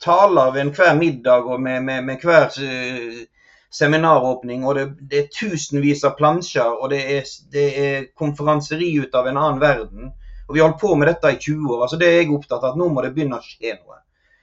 taler 0.00 0.52
ved 0.54 0.66
enhver 0.66 0.94
middag 0.96 1.46
og 1.46 1.60
med, 1.60 1.82
med, 1.84 2.04
med 2.04 2.24
hver 2.24 2.48
uh, 2.48 3.20
seminaråpning. 3.70 4.64
Og 4.66 4.74
det, 4.74 4.86
det, 5.00 5.18
er 5.18 5.32
tusenvis 5.34 6.04
av 6.08 6.16
plansjer, 6.18 6.76
og 6.80 6.90
det 6.92 7.00
er, 7.16 7.32
det 7.52 7.66
er, 7.84 8.06
konferanseri 8.18 8.92
ut 9.00 9.14
av 9.14 9.28
en 9.30 9.40
annen 9.40 9.62
verden. 9.62 10.12
Og 10.48 10.54
Vi 10.54 10.60
har 10.60 10.70
holdt 10.70 10.80
på 10.82 10.94
med 10.98 11.08
dette 11.08 11.30
i 11.30 11.38
20 11.38 11.74
år. 11.74 11.82
altså 11.82 11.96
Det 11.96 12.08
er 12.08 12.22
jeg 12.22 12.32
opptatt 12.34 12.64
av, 12.64 12.72
at 12.72 12.80
nå 12.80 12.88
må 12.90 13.04
det 13.04 13.12
begynne 13.14 13.38
å 13.38 13.44
skje 13.44 13.76
noe. 13.76 14.00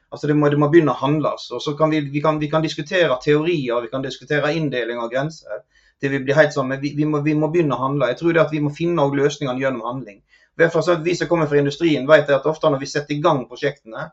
Altså 0.10 0.28
Det 0.28 0.38
må, 0.39 0.50
det 0.50 0.60
må 0.60 0.70
begynne 0.72 0.93
å 0.93 1.02
handles. 1.02 1.50
og 1.52 1.62
så 1.62 1.74
kan 1.76 1.91
vi, 1.91 2.00
vi, 2.13 2.22
kan, 2.24 2.39
vi 2.39 2.50
kan 2.50 2.63
diskutere 2.63 3.17
teorier, 3.24 3.82
vi 3.82 3.91
kan 3.91 4.06
diskutere 4.06 4.54
inndeling 4.56 5.02
av 5.04 5.12
grenser. 5.12 5.65
Det 6.00 6.10
vil 6.13 6.24
bli 6.24 6.36
helt 6.38 6.54
sånn, 6.54 6.70
men 6.70 6.80
vi, 6.80 6.93
vi, 6.96 7.06
må, 7.10 7.20
vi 7.26 7.34
må 7.36 7.50
begynne 7.52 7.76
å 7.76 7.82
handle. 7.82 8.08
Jeg 8.13 8.22
tror 8.22 8.34
det 8.34 8.46
at 8.46 8.54
Vi 8.54 8.62
må 8.62 8.70
finne 8.72 9.04
løsningene 9.04 9.60
gjennom 9.60 9.84
handling. 9.84 10.22
Vi 10.58 11.15
som 11.15 11.28
kommer 11.30 11.50
fra 11.50 11.58
industrien 11.58 12.08
vet 12.08 12.30
at 12.34 12.46
ofte 12.50 12.70
når 12.70 12.80
vi 12.82 12.89
setter 12.89 13.13
i 13.13 13.22
gang 13.22 13.43
prosjektene, 13.50 14.08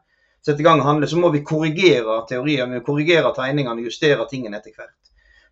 sette 0.44 0.60
i 0.60 0.66
gang 0.66 0.82
og 0.82 0.88
handle, 0.88 1.08
så 1.08 1.18
må 1.20 1.30
vi 1.32 1.44
korrigere 1.46 2.20
teoriene, 2.28 2.82
korrigere 2.84 3.32
tegningene, 3.36 3.84
justere 3.86 4.26
tingene 4.30 4.60
etter 4.60 4.76
hvert. 4.76 4.92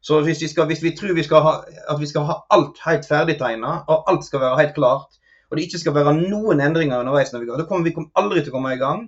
Så 0.02 0.18
hvis 0.26 0.42
vi, 0.42 0.48
skal, 0.50 0.66
hvis 0.66 0.82
vi 0.82 0.94
tror 0.98 1.14
vi 1.14 1.24
ha, 1.30 1.52
at 1.88 2.00
vi 2.00 2.08
skal 2.10 2.26
ha 2.26 2.38
alt 2.50 2.80
helt 2.84 3.06
ferdigtegna, 3.06 3.82
og 3.86 4.10
alt 4.10 4.24
skal 4.26 4.42
være 4.42 4.58
helt 4.58 4.74
klart, 4.74 5.20
og 5.50 5.56
det 5.56 5.66
ikke 5.68 5.78
skal 5.78 5.94
være 5.94 6.14
noen 6.16 6.60
endringer 6.64 7.04
underveis, 7.04 7.32
når 7.32 7.44
vi 7.44 7.50
går, 7.50 7.60
da 7.60 7.66
kommer 7.68 7.88
vi 7.88 8.06
aldri 8.18 8.42
til 8.42 8.50
å 8.50 8.56
komme 8.56 8.72
i 8.74 8.80
gang. 8.80 9.04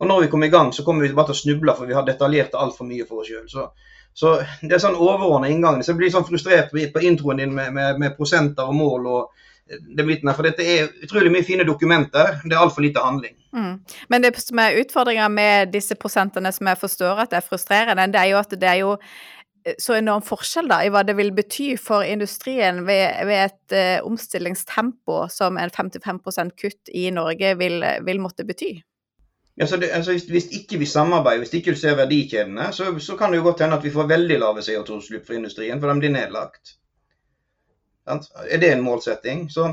Og 0.00 0.08
når 0.08 0.24
vi 0.24 0.30
kommer 0.32 0.48
i 0.48 0.54
gang, 0.54 0.72
så 0.72 0.84
kommer 0.86 1.04
vi 1.04 1.12
bare 1.14 1.30
til 1.30 1.36
å 1.36 1.40
snuble, 1.42 1.74
for 1.76 1.90
vi 1.90 1.96
har 1.98 2.06
detaljert 2.06 2.56
altfor 2.58 2.88
mye 2.88 3.06
for 3.08 3.22
oss 3.22 3.30
sjøl. 3.30 3.44
Så, 3.50 3.66
så, 4.14 4.36
det 4.62 4.76
er 4.76 4.82
sånn 4.82 4.96
overordna 4.96 5.50
inngang. 5.52 5.82
Så 5.82 5.92
jeg 5.92 6.00
blir 6.00 6.14
sånn 6.14 6.26
frustrert 6.28 6.72
på 6.72 7.04
introen 7.04 7.42
din 7.42 7.54
med, 7.54 7.74
med, 7.76 8.00
med 8.00 8.16
prosenter 8.16 8.70
og 8.70 8.78
mål. 8.78 9.10
og 9.12 9.43
det 9.66 10.04
biten 10.04 10.28
her. 10.28 10.36
For 10.36 10.46
dette 10.46 10.64
er 10.64 10.90
utrolig 11.04 11.32
mye 11.32 11.46
fine 11.46 11.66
dokumenter. 11.66 12.38
Det 12.44 12.52
er 12.52 12.62
altfor 12.62 12.84
lite 12.84 13.02
handling. 13.04 13.36
Mm. 13.54 13.78
Men 14.10 14.24
det 14.24 14.34
som 14.42 14.60
er 14.60 14.80
utfordringa 14.82 15.28
med 15.32 15.72
disse 15.74 15.96
prosentene, 15.98 16.52
som 16.52 16.68
jeg 16.70 16.80
forstår 16.80 17.24
at 17.24 17.32
det 17.32 17.40
er 17.40 17.48
frustrerende, 17.48 18.10
det 18.12 18.20
er 18.20 18.32
jo 18.32 18.40
at 18.40 18.56
det 18.60 18.70
er 18.70 18.80
jo 18.82 18.94
eh, 19.64 19.76
så 19.80 19.98
enorm 19.98 20.24
forskjell 20.26 20.68
da, 20.70 20.82
i 20.84 20.90
hva 20.92 21.04
det 21.06 21.16
vil 21.16 21.32
bety 21.36 21.74
for 21.80 22.06
industrien 22.06 22.82
ved, 22.88 23.22
ved 23.28 23.44
et 23.46 23.76
uh, 23.76 24.08
omstillingstempo 24.08 25.24
som 25.32 25.60
en 25.60 25.72
55% 25.72 26.58
kutt 26.60 26.92
i 26.92 27.08
Norge 27.14 27.54
vil, 27.60 27.80
vil 28.04 28.20
måtte 28.20 28.46
bety. 28.48 28.74
Ja, 29.54 29.68
det, 29.70 29.92
altså, 29.94 30.12
hvis, 30.12 30.24
hvis, 30.26 30.48
ikke 30.50 30.80
vi 30.82 30.86
samarbeider, 30.90 31.44
hvis 31.44 31.54
ikke 31.54 31.72
du 31.72 31.78
ser 31.78 31.94
verdikjedene, 31.94 32.72
så, 32.74 32.90
så 32.98 33.14
kan 33.16 33.30
det 33.30 33.38
jo 33.38 33.46
godt 33.46 33.62
hende 33.62 33.76
at 33.78 33.84
vi 33.86 33.92
får 33.94 34.10
veldig 34.10 34.38
lave 34.42 34.64
CO2-utslipp 34.66 35.28
for 35.28 35.38
industrien, 35.38 35.78
for 35.80 35.92
de 35.92 36.02
blir 36.02 36.10
nedlagt. 36.10 36.74
Er 38.06 38.60
det 38.60 38.72
en 38.72 38.84
målsetting? 38.84 39.46
Så 39.50 39.70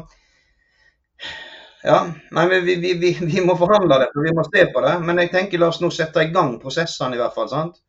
ja, 1.83 1.97
nei, 2.31 2.45
vi, 2.49 2.75
vi, 2.75 2.93
vi, 2.93 3.11
vi, 3.21 3.41
må 3.45 3.55
forhandle 3.57 3.97
det, 4.03 4.09
for 4.13 4.25
vi 4.25 4.33
må 4.37 4.43
se 4.47 4.65
på 4.73 4.83
det. 4.85 4.93
Men 5.05 5.21
jeg 5.23 5.31
tenker 5.33 5.61
la 5.61 5.71
oss 5.71 5.81
nå 5.81 5.89
sette 5.93 6.23
i 6.23 6.33
gang 6.33 6.57
prosessene, 6.61 7.17
i 7.17 7.21
hvert 7.21 7.35
fall. 7.37 7.49
sant? 7.49 7.79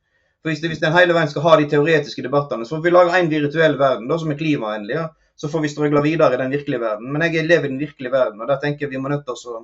For 0.43 0.51
Hvis, 0.51 0.63
det, 0.63 0.73
hvis 0.73 0.83
den 0.83 0.97
hele 0.97 1.15
veien 1.17 1.31
skal 1.31 1.45
ha 1.47 1.57
de 1.61 1.69
teoretiske 1.71 2.25
debattene, 2.25 2.67
så 2.67 2.79
får 2.79 2.87
vi 2.87 2.95
lage 2.95 3.19
en 3.19 3.31
virtuell 3.31 3.77
verden 3.79 4.09
da, 4.11 4.19
som 4.19 4.33
er 4.33 4.41
klimavennlig. 4.41 4.97
Ja. 4.97 5.11
Så 5.37 5.49
får 5.53 5.65
vi 5.65 5.71
strøgle 5.73 6.03
videre 6.05 6.35
i 6.37 6.41
den 6.41 6.53
virkelige 6.53 6.81
verden. 6.83 7.13
Men 7.13 7.25
jeg 7.27 7.47
lever 7.47 7.69
i 7.69 7.73
den 7.73 7.81
virkelige 7.81 8.13
verden, 8.13 8.41
og 8.41 8.51
der 8.51 8.61
tenker 8.63 8.87
jeg 8.87 8.95
vi 8.97 9.01
må 9.03 9.13
nødt 9.13 9.25
til 9.29 9.55
å, 9.55 9.63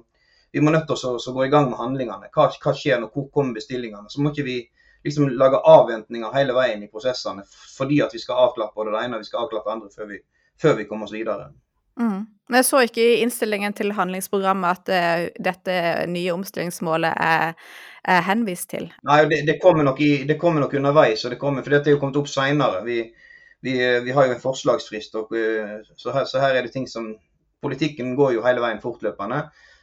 vi 0.52 0.62
må 0.64 0.72
nødt 0.74 0.88
til 0.88 1.08
å, 1.08 1.34
gå 1.36 1.44
i 1.44 1.52
gang 1.52 1.68
med 1.72 1.80
handlingene. 1.80 2.30
Hva, 2.34 2.48
hva 2.62 2.74
skjer 2.76 3.00
når 3.02 3.12
hvor 3.14 3.28
kommer 3.34 3.58
bestillingene? 3.58 4.10
Så 4.12 4.22
må 4.22 4.32
ikke 4.32 4.46
vi 4.48 4.58
liksom 5.04 5.28
lage 5.40 5.60
avventninger 5.72 6.34
hele 6.34 6.56
veien 6.56 6.82
i 6.82 6.90
prosessene 6.90 7.44
fordi 7.76 8.00
at 8.02 8.14
vi 8.14 8.20
skal 8.22 8.48
avklappe 8.48 8.86
det 8.88 8.98
ene 8.98 9.18
og 9.18 9.22
vi 9.22 9.28
skal 9.28 9.44
avklappe 9.44 9.70
det 9.70 9.76
andre 9.76 9.92
før 9.94 10.08
vi 10.10 10.18
før 10.62 10.78
vi 10.78 10.86
kommer 10.88 11.08
oss 11.08 11.14
videre. 11.14 11.50
Mm. 12.00 12.26
Jeg 12.54 12.64
så 12.64 12.80
ikke 12.86 13.04
i 13.04 13.20
innstillingen 13.24 13.74
til 13.76 13.92
handlingsprogrammet 13.92 14.78
at 14.78 14.90
uh, 14.94 15.24
dette 15.44 15.78
nye 16.08 16.32
omstillingsmålet 16.32 17.12
er, 17.12 17.56
er, 18.04 18.20
henvist 18.28 18.70
til. 18.72 18.88
Nei, 19.04 19.18
det, 19.28 19.42
det, 19.48 19.58
kommer 19.62 19.84
nok 19.84 20.00
i, 20.00 20.12
det, 20.28 20.38
kommer 20.40 20.64
nok 20.64 20.76
underveis, 20.78 21.26
det 21.28 21.40
kommer, 21.40 21.66
for 21.66 21.76
dette 21.76 21.90
er 21.90 21.98
jo 21.98 22.02
kommet 22.02 22.20
opp 22.20 22.30
seinere. 22.32 22.84
Vi, 22.86 23.02
vi, 23.66 23.74
vi, 24.06 24.14
har 24.14 24.28
jo 24.28 24.36
en 24.36 24.44
forslagsfrist, 24.44 25.18
og, 25.20 25.34
uh, 25.34 25.80
så, 25.96 26.14
her, 26.14 26.28
så, 26.30 26.40
her, 26.44 26.56
er 26.56 26.68
det 26.68 26.76
ting 26.76 26.88
som 26.90 27.14
Politikken 27.58 28.12
går 28.14 28.36
jo 28.36 28.42
hele 28.44 28.62
veien 28.62 28.78
fortløpende. 28.78 29.40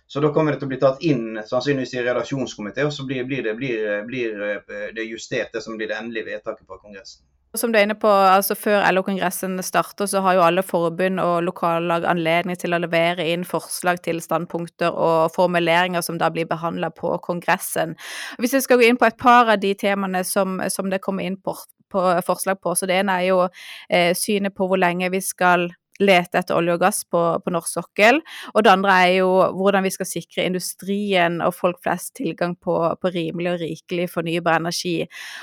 Så 0.07 0.21
da 0.23 0.29
kommer 0.33 0.53
det 0.53 0.61
til 0.61 0.69
å 0.69 0.71
bli 0.71 0.77
tatt 0.79 1.01
inn 1.03 1.39
sannsynligvis 1.43 1.95
i 1.97 2.03
redaksjonskomité, 2.05 2.85
og 2.87 2.93
så 2.93 3.03
blir, 3.09 3.25
blir, 3.27 3.41
det, 3.43 3.55
blir, 3.59 3.81
blir, 4.07 4.43
eh, 4.47 4.85
det, 4.95 5.07
justert, 5.09 5.49
det 5.53 5.63
som 5.65 5.75
blir 5.75 5.89
det 5.89 5.97
endelige 5.97 6.29
vedtaket 6.29 6.67
fra 6.69 6.77
Kongressen. 6.77 7.25
Som 7.55 7.71
du 7.71 7.77
er 7.79 7.85
inne 7.87 7.97
på, 7.99 8.09
altså 8.09 8.55
Før 8.57 8.83
LO-kongressen 8.91 9.57
starter, 9.63 10.09
så 10.09 10.21
har 10.25 10.37
jo 10.37 10.43
alle 10.45 10.63
forbund 10.65 11.19
og 11.23 11.43
lokallag 11.47 12.05
anledning 12.09 12.57
til 12.59 12.75
å 12.75 12.81
levere 12.83 13.25
inn 13.31 13.45
forslag 13.47 14.01
til 14.05 14.21
standpunkter 14.23 14.91
og 14.91 15.31
formuleringer 15.35 16.03
som 16.05 16.19
da 16.21 16.29
blir 16.33 16.49
behandla 16.49 16.91
på 16.95 17.15
kongressen. 17.25 17.95
Hvis 18.39 18.57
vi 18.57 18.63
skal 18.65 18.81
gå 18.81 18.89
inn 18.89 18.99
på 18.99 19.07
et 19.09 19.17
par 19.21 19.51
av 19.53 19.61
de 19.63 19.73
temaene 19.79 20.23
som, 20.27 20.59
som 20.69 20.91
det 20.91 21.01
kommer 21.05 21.27
inn 21.27 21.39
på, 21.41 21.55
på 21.91 22.05
forslag 22.27 22.61
på, 22.63 22.75
så 22.75 22.89
det 22.89 23.01
ene 23.01 23.19
er 23.21 23.29
jo 23.31 23.41
eh, 23.89 24.11
synet 24.17 24.55
på 24.55 24.67
hvor 24.69 24.81
lenge 24.81 25.11
vi 25.13 25.23
skal 25.23 25.69
lete 26.01 26.39
etter 26.39 26.57
olje 26.57 26.75
og 26.75 26.81
gass 26.81 27.03
på, 27.07 27.21
på, 27.43 27.53
norsk 27.53 27.71
sokkel. 27.77 28.19
Og 28.53 28.65
det 28.65 28.71
andre 28.71 28.95
er 29.05 29.11
jo 29.21 29.29
hvordan 29.55 29.85
vi 29.85 29.93
skal 29.93 30.09
sikre 30.09 30.45
industrien 30.47 31.39
og 31.45 31.55
folk 31.55 31.79
flest 31.83 32.15
tilgang 32.19 32.55
på, 32.59 32.75
på 32.99 33.11
rimelig 33.13 33.53
og 33.53 33.61
rikelig 33.63 34.09
fornybar 34.11 34.59
energi. 34.59 34.95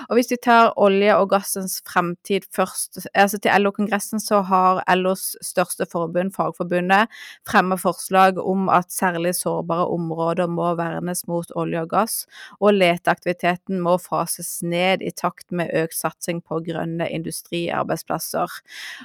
Og 0.09 0.19
hvis 0.19 0.33
vi 0.33 0.41
tar 0.45 0.73
olje 0.81 1.17
og 1.17 1.31
gassens 1.33 1.79
fremtid 1.89 2.47
først, 2.55 3.07
altså 3.15 3.41
til 3.41 3.65
LO-kongressen 3.65 4.23
så 4.23 4.43
har 4.49 4.83
LOs 4.97 5.33
største 5.45 5.87
forbund, 5.89 6.35
Fagforbundet, 6.37 7.11
fremmet 7.49 7.81
forslag 7.81 8.39
om 8.41 8.69
at 8.73 8.93
særlig 8.93 9.35
sårbare 9.39 9.89
områder 9.93 10.49
må 10.51 10.73
vernes 10.79 11.25
mot 11.29 11.49
olje 11.59 11.83
og 11.83 11.91
gass, 11.93 12.23
og 12.61 12.77
leteaktiviteten 12.77 13.81
må 13.83 13.97
fases 14.01 14.61
ned 14.65 15.03
i 15.05 15.13
takt 15.17 15.49
med 15.53 15.73
økt 15.77 15.97
satsing 15.97 16.41
på 16.45 16.61
grønne 16.67 17.09
industriarbeidsplasser. 17.13 18.61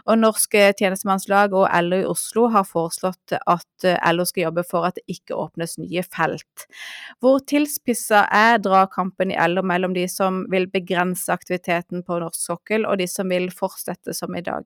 Og 0.05 0.19
Norske 0.19 0.69
tjenestemannslag 0.77 1.36
Trøndelag 1.37 1.53
og 1.53 1.83
LO 1.83 1.97
i 2.01 2.05
Oslo 2.05 2.47
har 2.49 2.65
foreslått 2.65 3.33
at 3.37 3.85
eh, 3.85 4.13
LO 4.13 4.25
skal 4.25 4.47
jobbe 4.47 4.63
for 4.65 4.87
at 4.87 4.95
det 4.95 5.05
ikke 5.07 5.35
åpnes 5.35 5.77
nye 5.77 6.03
felt. 6.03 6.65
Hvor 7.19 7.39
tilspissa 7.45 8.27
er 8.31 8.57
dragkampen 8.59 9.31
i 9.31 9.37
LO 9.47 9.61
mellom 9.63 9.93
de 9.93 10.07
som 10.07 10.45
vil 10.49 10.67
begrense 10.67 11.31
aktiviteten 11.31 12.03
på 12.03 12.19
norsk 12.19 12.39
sokkel, 12.39 12.85
og 12.85 12.97
de 12.97 13.07
som 13.07 13.29
vil 13.29 13.49
fortsette 13.51 14.13
som 14.13 14.35
i 14.35 14.41
dag? 14.41 14.65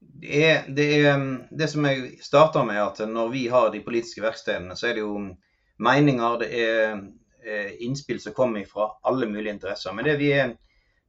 Det, 0.00 0.44
er, 0.44 0.64
det, 0.68 0.88
er, 1.06 1.22
det 1.50 1.70
som 1.70 1.84
jeg 1.86 2.18
starter 2.22 2.64
med, 2.64 2.80
at 2.82 3.08
når 3.08 3.30
vi 3.30 3.46
har 3.48 3.70
de 3.70 3.82
politiske 3.84 4.22
verkstedene, 4.22 4.76
så 4.76 4.90
er 4.90 4.98
det 4.98 5.04
jo 5.04 5.30
meninger, 5.78 6.38
det 6.42 6.50
er 6.60 7.00
eh, 7.44 7.72
innspill 7.86 8.20
som 8.20 8.34
kommer 8.34 8.64
fra 8.66 8.92
alle 9.02 9.26
mulige 9.26 9.54
interesser. 9.54 9.94
Men 9.94 10.04
det 10.04 10.18
vi 10.20 10.32
er, 10.32 10.54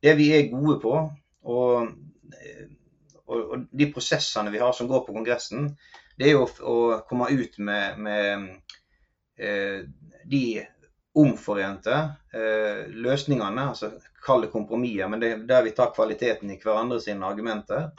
det 0.04 0.16
vi 0.18 0.32
er 0.38 0.50
gode 0.54 0.80
på, 0.84 0.98
og 1.46 1.88
eh, 2.32 2.66
og, 3.28 3.40
og, 3.40 3.68
de 3.72 3.90
prosessene 3.94 4.54
vi 4.54 4.62
har 4.62 4.74
som 4.74 4.90
går 4.90 5.06
på 5.06 5.16
Kongressen, 5.16 5.72
det 6.18 6.30
er 6.30 6.38
jo 6.38 6.46
å, 6.46 6.78
komme 7.10 7.30
ut 7.34 7.58
med, 7.58 8.00
med 8.00 8.50
eh, 9.42 9.82
de 10.26 10.46
omforente 11.16 11.96
eh, 12.36 12.86
løsningene, 12.92 13.70
altså 13.72 13.92
kall 14.26 14.46
det 14.46 14.52
kompromisser, 14.52 15.08
men 15.12 15.24
det, 15.24 15.32
der 15.50 15.64
vi 15.64 15.74
tar 15.76 15.94
kvaliteten 15.96 16.52
i 16.52 16.60
hverandre 16.62 17.00
sine 17.04 17.28
argumenter. 17.28 17.90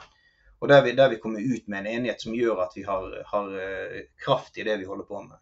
Og 0.57 0.69
der 0.69 0.81
vi, 0.85 0.93
der 0.97 1.09
vi, 1.09 1.19
kommer 1.21 1.41
ut 1.41 1.67
med 1.69 1.83
en 1.83 1.91
enighet 1.91 2.21
som 2.21 2.33
gjør 2.33 2.63
at 2.63 2.71
vi 2.73 2.83
har, 2.85 3.11
har 3.29 3.51
uh, 3.53 3.97
kraft 4.23 4.57
i 4.57 4.65
det 4.65 4.79
vi 4.81 4.87
holder 4.89 5.05
på 5.05 5.21
med. 5.21 5.37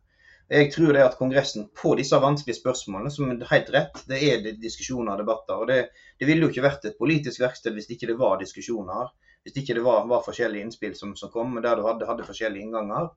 Jeg 0.52 0.74
tror 0.74 0.92
det 0.94 1.06
at 1.06 1.16
Kongressen 1.18 1.70
på 1.74 1.94
disse 1.98 2.20
vanskelige 2.22 2.60
spørsmålene, 2.60 3.12
som 3.12 3.32
er 3.32 3.48
helt 3.50 3.72
rett, 3.74 4.02
det 4.10 4.20
er 4.28 4.44
diskusjoner 4.60 5.16
og 5.16 5.24
debatter. 5.24 5.62
og 5.62 5.72
det, 5.72 5.80
det 6.20 6.28
ville 6.28 6.46
jo 6.46 6.52
ikke 6.52 6.66
vært 6.68 6.86
et 6.86 7.00
politisk 7.00 7.42
verksted 7.42 7.74
hvis 7.74 7.88
ikke 7.96 8.12
det 8.12 8.20
var 8.20 8.38
diskusjoner 8.44 9.08
hvis 9.46 9.62
ikke 9.62 9.78
det 9.78 9.86
var, 9.86 10.08
var 10.10 10.26
forskjellige 10.26 10.66
innspill 10.66 10.96
som, 10.98 11.14
som, 11.16 11.30
kom, 11.34 11.54
der 11.62 11.78
du 11.78 11.86
hadde, 11.86 12.08
hadde 12.10 12.26
forskjellige 12.26 12.66
innganger. 12.66 13.12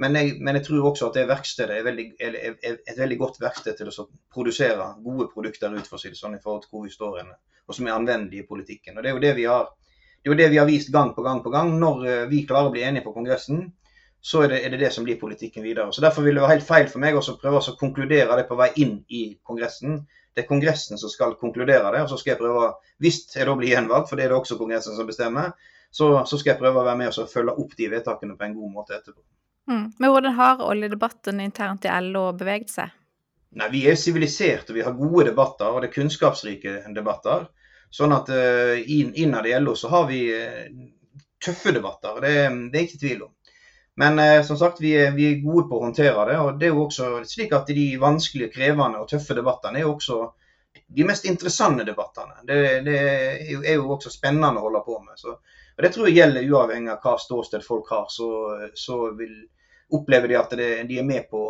Men 0.00 0.14
jeg, 0.16 0.36
men 0.40 0.56
jeg, 0.56 0.64
tror 0.68 0.86
også 0.92 1.08
at 1.10 1.18
det 1.18 1.26
verkstedet 1.28 1.74
er, 1.76 1.84
veldig, 1.84 2.06
er, 2.22 2.36
er, 2.38 2.78
et 2.86 2.98
veldig 2.98 3.18
godt 3.20 3.40
verksted 3.42 3.76
til 3.76 3.90
å 3.90 4.06
produsere 4.32 4.92
gode 5.04 5.26
produkter 5.32 5.74
ut 5.74 5.90
for 5.90 6.00
sånn, 6.00 6.38
i 6.38 6.42
forhold 6.42 6.64
til 6.64 6.72
hvor 6.72 6.86
vi 6.86 6.94
står 6.94 7.18
inne, 7.24 7.34
og 7.66 7.76
som 7.76 7.88
er 7.88 7.96
anvendelige 7.98 8.46
i 8.46 8.48
politikken. 8.48 8.96
Og 8.96 9.04
Det 9.04 9.10
er 9.10 9.18
jo 9.18 9.24
det 9.26 9.34
vi 9.36 9.48
har, 9.50 9.66
det 10.24 10.38
det 10.38 10.48
vi 10.54 10.60
har 10.62 10.70
vist 10.70 10.92
gang 10.94 11.12
på 11.16 11.26
gang 11.26 11.42
på 11.44 11.52
gang. 11.52 11.74
Når 11.82 12.06
eh, 12.06 12.24
vi 12.30 12.46
klarer 12.46 12.70
å 12.70 12.74
bli 12.74 12.86
enige 12.86 13.04
på 13.04 13.12
Kongressen, 13.16 13.66
så 14.20 14.44
er 14.44 14.54
det, 14.54 14.62
er 14.64 14.72
det, 14.72 14.80
det 14.86 14.92
som 14.94 15.04
blir 15.04 15.20
politikken 15.20 15.66
videre. 15.66 15.92
Så 15.92 16.00
Derfor 16.00 16.24
vil 16.24 16.38
det 16.38 16.46
være 16.46 16.56
helt 16.56 16.68
feil 16.68 16.88
for 16.88 17.02
meg 17.02 17.18
å 17.18 17.24
prøve 17.42 17.60
å 17.60 17.76
konkludere 17.80 18.38
det 18.40 18.48
på 18.48 18.56
vei 18.58 18.70
inn 18.80 19.00
i 19.10 19.26
Kongressen. 19.46 20.00
Det 20.38 20.44
er 20.44 20.46
Kongressen 20.46 21.00
som 21.00 21.10
skal 21.10 21.32
konkludere 21.40 21.90
det. 21.90 22.04
og 22.04 22.12
så 22.12 22.16
skal 22.20 22.36
jeg 22.36 22.38
prøve, 22.38 22.68
Hvis 23.02 23.24
jeg 23.34 23.46
da 23.46 23.56
blir 23.58 23.72
gjenvalgt, 23.72 24.08
for 24.08 24.16
det 24.16 24.24
er 24.24 24.30
det 24.30 24.36
også 24.38 24.58
Kongressen 24.58 24.94
som 24.94 25.08
bestemmer, 25.08 25.50
så, 25.90 26.24
så 26.30 26.38
skal 26.38 26.52
jeg 26.52 26.60
prøve 26.60 26.78
å 26.78 26.86
være 26.86 27.00
med 27.00 27.10
og 27.10 27.32
følge 27.32 27.56
opp 27.58 27.74
de 27.74 27.88
vedtakene 27.90 28.36
på 28.38 28.46
en 28.46 28.54
god 28.54 28.70
måte 28.76 28.94
etterpå. 28.94 29.18
Mm. 29.68 29.88
Men 29.98 30.12
hvordan 30.12 30.36
har 30.38 30.62
oljedebatten 30.62 31.40
internt 31.42 31.88
i 31.88 31.96
LO 32.06 32.28
beveget 32.38 32.70
seg? 32.70 32.94
Nei, 33.58 33.68
Vi 33.72 33.82
er 33.90 33.98
siviliserte, 33.98 34.76
vi 34.76 34.84
har 34.86 34.94
gode 34.94 35.26
debatter, 35.32 35.72
og 35.72 35.82
det 35.82 35.90
er 35.90 35.96
kunnskapsrike 35.96 36.76
debatter. 36.94 37.48
Sånn 37.90 38.14
at 38.14 38.30
uh, 38.30 38.78
innad 38.86 39.48
i 39.48 39.56
LO 39.58 39.74
så 39.74 39.90
har 39.90 40.06
vi 40.06 40.22
uh, 40.30 40.70
tøffe 41.42 41.74
debatter. 41.74 42.20
Det, 42.22 42.34
det 42.70 42.78
er 42.78 42.86
ikke 42.86 43.02
tvil 43.02 43.26
om. 43.26 43.34
Men 43.98 44.18
eh, 44.18 44.42
som 44.42 44.56
sagt, 44.56 44.80
vi 44.80 44.92
er, 44.94 45.10
vi 45.10 45.24
er, 45.26 45.40
gode 45.42 45.64
på 45.68 45.78
å 45.78 45.82
håndtere 45.82 46.24
det. 46.28 46.38
og 46.38 46.58
det 46.58 46.68
er 46.68 46.74
jo 46.76 46.84
også 46.84 47.06
slik 47.26 47.54
at 47.56 47.70
De 47.74 47.86
vanskelige, 47.98 48.52
krevende 48.54 49.00
og 49.02 49.08
tøffe 49.10 49.34
debattene 49.34 49.80
er 49.80 49.88
jo 49.88 49.96
også 49.96 50.18
de 50.86 51.04
mest 51.04 51.24
interessante 51.26 51.82
debattene. 51.84 52.38
Det, 52.46 52.58
det 52.86 52.98
er, 52.98 53.40
jo, 53.50 53.62
er, 53.64 53.74
jo, 53.80 53.88
også 53.96 54.12
spennende 54.14 54.60
å 54.60 54.68
holde 54.68 54.84
på 54.86 55.00
med. 55.02 55.18
Så, 55.18 55.34
og 55.34 55.82
Det 55.82 55.90
tror 55.94 56.06
jeg 56.06 56.20
gjelder 56.20 56.46
uavhengig 56.46 56.92
av 56.94 57.02
hva 57.02 57.16
ståsted 57.18 57.66
folk 57.66 57.90
har. 57.90 58.06
Så, 58.14 58.28
så 58.78 59.00
vil 59.18 59.34
opplever 59.98 60.30
de 60.30 60.38
at 60.38 60.54
det, 60.60 60.68
de 60.86 61.00
er 61.00 61.08
med 61.08 61.26
på 61.32 61.42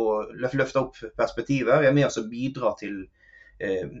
å 0.00 0.06
løfte 0.40 0.80
opp 0.80 0.96
perspektiver. 1.20 1.84
Er 1.84 1.92
med 1.92 2.08
oss 2.08 2.16
å 2.22 2.28
bidra 2.30 2.72
til 2.80 3.02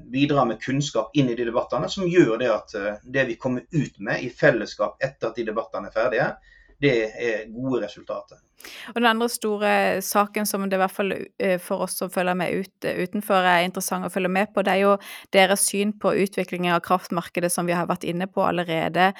bidrar 0.08 0.46
med 0.48 0.62
kunnskap 0.64 1.10
inn 1.20 1.28
i 1.28 1.34
de 1.36 1.44
debattene, 1.44 1.88
som 1.92 2.06
gjør 2.08 2.38
det 2.40 2.46
at 2.48 2.74
eh, 2.78 2.94
det 3.04 3.26
vi 3.28 3.34
kommer 3.36 3.66
ut 3.68 3.98
med 4.00 4.22
i 4.24 4.30
fellesskap 4.32 4.96
etter 5.04 5.28
at 5.28 5.36
de 5.36 5.44
debattene 5.50 5.90
er 5.90 5.92
ferdige, 5.92 6.28
det 6.80 6.94
er 7.12 7.50
gode 7.52 7.84
resultater. 7.84 8.40
Og 8.92 8.98
Den 8.98 9.08
andre 9.08 9.28
store 9.32 9.72
saken 10.04 10.46
som 10.48 10.66
det 10.68 10.76
i 10.76 10.80
hvert 10.82 10.92
fall 10.92 11.14
eh, 11.16 11.56
for 11.62 11.86
oss 11.86 11.96
som 12.00 12.10
følger 12.12 12.36
med 12.36 12.60
ut, 12.60 12.84
utenfor 12.84 13.46
er 13.46 13.64
interessant 13.64 14.04
å 14.04 14.12
følge 14.12 14.32
med 14.32 14.52
på, 14.52 14.64
det 14.64 14.74
er 14.74 14.82
jo 14.82 14.94
deres 15.32 15.64
syn 15.70 15.94
på 16.00 16.12
utviklingen 16.24 16.74
av 16.74 16.82
kraftmarkedet 16.84 17.50
som 17.52 17.68
vi 17.68 17.76
har 17.76 17.88
vært 17.88 18.04
inne 18.08 18.28
på 18.28 18.44
allerede. 18.44 19.10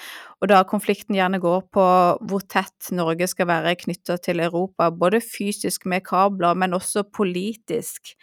Og 0.40 0.52
da 0.52 0.60
konflikten 0.68 1.16
gjerne 1.16 1.40
går 1.40 1.64
på 1.72 1.86
hvor 2.20 2.46
tett 2.52 2.92
Norge 2.96 3.30
skal 3.30 3.48
være 3.50 3.76
knytta 3.80 4.18
til 4.20 4.44
Europa, 4.44 4.90
både 4.92 5.22
fysisk 5.24 5.88
med 5.88 6.04
kabler, 6.08 6.56
men 6.56 6.76
også 6.76 7.06
politisk. 7.08 8.14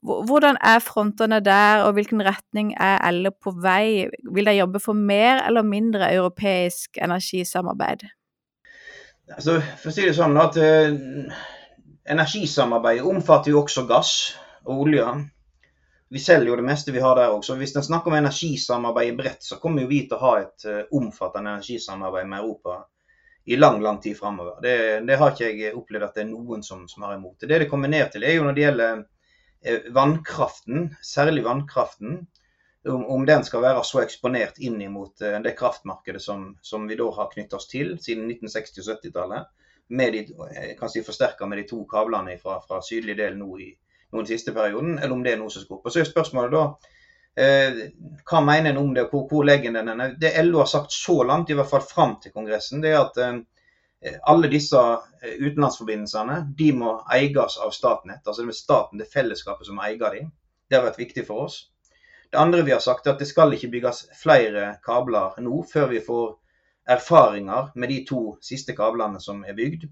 Hvordan 0.00 0.56
er 0.64 0.80
frontene 0.80 1.42
der, 1.44 1.82
og 1.84 1.96
hvilken 1.96 2.22
retning 2.24 2.72
er 2.80 3.02
alle 3.04 3.32
på 3.32 3.52
vei? 3.60 4.08
Vil 4.32 4.48
de 4.48 4.56
jobbe 4.56 4.80
for 4.80 4.96
mer 4.96 5.44
eller 5.44 5.66
mindre 5.66 6.08
europeisk 6.14 6.96
energisamarbeid? 7.00 8.08
Altså, 9.30 9.60
for 9.78 9.90
å 9.90 9.94
si 9.94 10.06
det 10.06 10.16
sånn 10.16 10.38
at 10.40 10.56
eh, 10.58 10.94
Energisamarbeidet 12.10 13.06
omfatter 13.06 13.52
jo 13.52 13.60
også 13.60 13.84
gass 13.86 14.14
og 14.64 14.86
olje. 14.86 15.04
Vi 16.10 16.18
selger 16.18 16.50
jo 16.50 16.56
det 16.58 16.64
meste 16.66 16.90
vi 16.90 17.02
har 17.04 17.14
der 17.14 17.30
også. 17.30 17.54
Hvis 17.60 17.76
en 17.76 17.86
snakker 17.86 18.10
om 18.10 18.16
energisamarbeid 18.18 19.12
bredt, 19.18 19.44
så 19.46 19.60
kommer 19.62 19.86
vi 19.86 20.00
til 20.08 20.16
å 20.16 20.24
ha 20.24 20.32
et 20.40 20.66
uh, 20.66 20.80
omfattende 20.96 21.52
energisamarbeid 21.52 22.26
med 22.32 22.40
Europa 22.40 22.80
i 23.46 23.58
lang 23.60 23.78
lang 23.84 24.00
tid 24.02 24.18
framover. 24.18 24.56
Det, 24.64 24.74
det, 25.06 25.20
har 25.20 25.30
ikke 25.30 25.52
jeg 25.52 25.76
opplevd 25.78 26.08
at 26.08 26.18
det 26.18 26.24
er 26.24 26.30
noen 26.32 26.66
som, 26.66 26.82
som 26.90 27.06
har 27.06 27.14
imot. 27.14 27.38
Det 27.44 27.62
det 27.62 27.70
kommer 27.70 27.92
ned 27.92 28.10
til, 28.10 28.26
er 28.26 28.34
jo 28.40 28.48
når 28.48 28.58
det 28.58 28.66
gjelder 28.66 29.04
uh, 29.04 29.88
vannkraften, 30.00 30.90
særlig 31.12 31.46
vannkraften 31.46 32.24
om, 32.88 33.06
om, 33.06 33.26
den 33.26 33.44
skal 33.44 33.62
være 33.62 33.82
så 33.84 34.00
eksponert 34.02 34.58
inn 34.58 34.80
mot 34.92 35.22
uh, 35.22 35.38
det 35.44 35.56
kraftmarkedet 35.58 36.22
som, 36.22 36.54
som, 36.62 36.86
vi 36.88 36.96
da 36.96 37.10
har 37.16 37.30
knyttet 37.32 37.58
oss 37.58 37.68
til 37.68 37.96
siden 38.00 38.30
1960- 38.30 38.80
og 38.80 38.90
70-tallet. 38.94 39.50
Med 39.90 40.14
de, 40.14 40.20
eh, 40.54 40.88
si 40.88 41.02
forsterka 41.02 41.46
med 41.50 41.58
de 41.58 41.64
to 41.66 41.80
kablene 41.90 42.36
fra, 42.38 42.60
fra 42.62 42.78
sydlig 42.86 43.16
del 43.18 43.34
nå 43.34 43.48
i 43.58 43.72
den 44.14 44.26
siste 44.26 44.52
perioden, 44.54 44.98
eller 44.98 45.14
om 45.16 45.24
det 45.24 45.32
er 45.32 45.40
noe 45.40 45.50
som 45.50 45.64
skal 45.64 45.80
opp. 45.80 45.88
Og 45.88 45.92
Så 45.92 46.00
er 46.00 46.06
spørsmålet 46.06 46.54
da 46.54 46.62
eh, 47.42 47.80
hva 48.30 48.42
mener 48.46 48.70
en 48.70 48.78
om 48.84 48.92
det, 48.94 49.08
hvor, 49.10 49.26
hvor 49.30 49.46
legger 49.46 49.74
en 49.74 49.90
den? 49.90 50.04
Det 50.20 50.30
LO 50.44 50.62
har 50.62 50.70
sagt 50.70 50.94
så 50.94 51.22
langt, 51.26 51.50
i 51.50 51.58
hvert 51.58 51.70
fall 51.70 51.82
fram 51.82 52.20
til 52.22 52.32
Kongressen, 52.32 52.84
det 52.84 52.94
er 52.94 53.00
at 53.02 53.18
eh, 53.24 53.40
alle 54.30 54.50
disse 54.52 54.78
eh, 54.78 55.36
utenlandsforbindelsene 55.42 56.38
de 56.58 56.70
må 56.72 56.94
eies 57.12 57.58
av 57.60 57.74
Statnett. 57.74 58.22
Altså 58.24 58.44
det 58.44 58.54
er 58.54 58.60
staten, 58.60 59.02
det 59.02 59.10
fellesskapet 59.12 59.68
som 59.68 59.82
eier 59.82 60.16
dem. 60.16 60.30
Det 60.70 60.78
har 60.78 60.86
vært 60.86 61.02
viktig 61.02 61.26
for 61.26 61.48
oss. 61.48 61.64
Det 62.30 62.38
andre 62.38 62.62
vi 62.62 62.72
har 62.72 62.82
sagt, 62.82 63.06
er 63.06 63.16
at 63.16 63.22
det 63.22 63.26
skal 63.26 63.54
ikke 63.56 63.72
bygges 63.72 64.04
flere 64.20 64.76
kabler 64.84 65.38
nå, 65.42 65.64
før 65.72 65.88
vi 65.90 66.02
får 66.04 66.28
erfaringer 66.90 67.72
med 67.74 67.90
de 67.90 67.98
to 68.06 68.20
siste 68.42 68.74
kablene 68.78 69.20
som 69.22 69.42
er 69.46 69.56
bygd. 69.58 69.88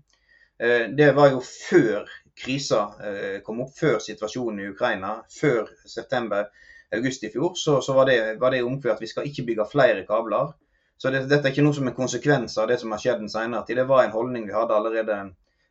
Eh, 0.59 0.87
det 0.99 1.13
var 1.17 1.33
jo 1.33 1.43
før 1.43 2.07
krisa 2.39 2.81
eh, 3.03 3.41
kom 3.47 3.63
opp, 3.65 3.75
før 3.79 3.99
situasjonen 4.03 4.63
i 4.63 4.71
Ukraina, 4.73 5.17
før 5.41 5.69
september-august 5.87 7.27
i 7.27 7.33
fjor. 7.35 7.53
Så, 7.59 7.81
så 7.83 7.95
var 7.95 8.11
det, 8.11 8.19
det 8.39 8.63
omkvært 8.63 8.99
at 8.99 9.05
vi 9.05 9.11
skal 9.11 9.27
ikke 9.27 9.47
bygge 9.51 9.69
flere 9.73 10.07
kabler. 10.07 10.55
Så 10.99 11.11
det, 11.15 11.27
dette 11.31 11.47
er 11.47 11.55
ikke 11.55 11.67
noe 11.67 11.77
som 11.77 11.91
er 11.91 11.99
konsekvens 11.99 12.59
av 12.59 12.71
det 12.71 12.81
som 12.81 12.95
har 12.95 13.03
skjedd 13.03 13.23
den 13.23 13.31
senere 13.35 13.67
tid. 13.67 13.79
Det 13.79 13.87
var 13.91 14.05
en 14.05 14.15
holdning 14.15 14.47
vi 14.49 14.57
hadde 14.57 14.75
allerede 14.75 15.19